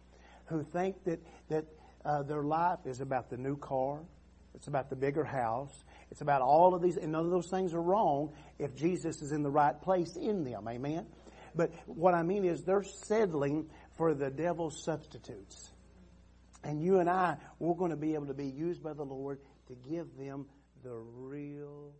who 0.45 0.63
think 0.63 1.03
that 1.05 1.19
that 1.49 1.65
uh, 2.03 2.21
their 2.23 2.43
life 2.43 2.79
is 2.85 3.01
about 3.01 3.29
the 3.29 3.37
new 3.37 3.57
car, 3.57 3.99
it's 4.53 4.67
about 4.67 4.89
the 4.89 4.95
bigger 4.95 5.23
house, 5.23 5.83
it's 6.15 6.21
about 6.21 6.41
all 6.41 6.73
of 6.73 6.81
these, 6.81 6.95
and 6.95 7.11
none 7.11 7.25
of 7.25 7.29
those 7.29 7.49
things 7.49 7.73
are 7.73 7.81
wrong 7.81 8.31
if 8.57 8.73
Jesus 8.73 9.21
is 9.21 9.33
in 9.33 9.43
the 9.43 9.51
right 9.51 9.81
place 9.81 10.15
in 10.15 10.45
them. 10.45 10.65
Amen. 10.65 11.07
But 11.53 11.73
what 11.87 12.13
I 12.13 12.23
mean 12.23 12.45
is 12.45 12.63
they're 12.63 12.85
settling 12.85 13.69
for 13.97 14.13
the 14.13 14.29
devil's 14.29 14.81
substitutes. 14.81 15.73
And 16.63 16.81
you 16.81 16.99
and 16.99 17.09
I, 17.09 17.35
we're 17.59 17.75
going 17.75 17.91
to 17.91 17.97
be 17.97 18.13
able 18.13 18.27
to 18.27 18.33
be 18.33 18.45
used 18.45 18.81
by 18.81 18.93
the 18.93 19.03
Lord 19.03 19.39
to 19.67 19.75
give 19.89 20.07
them 20.17 20.45
the 20.83 20.95
real 20.95 21.91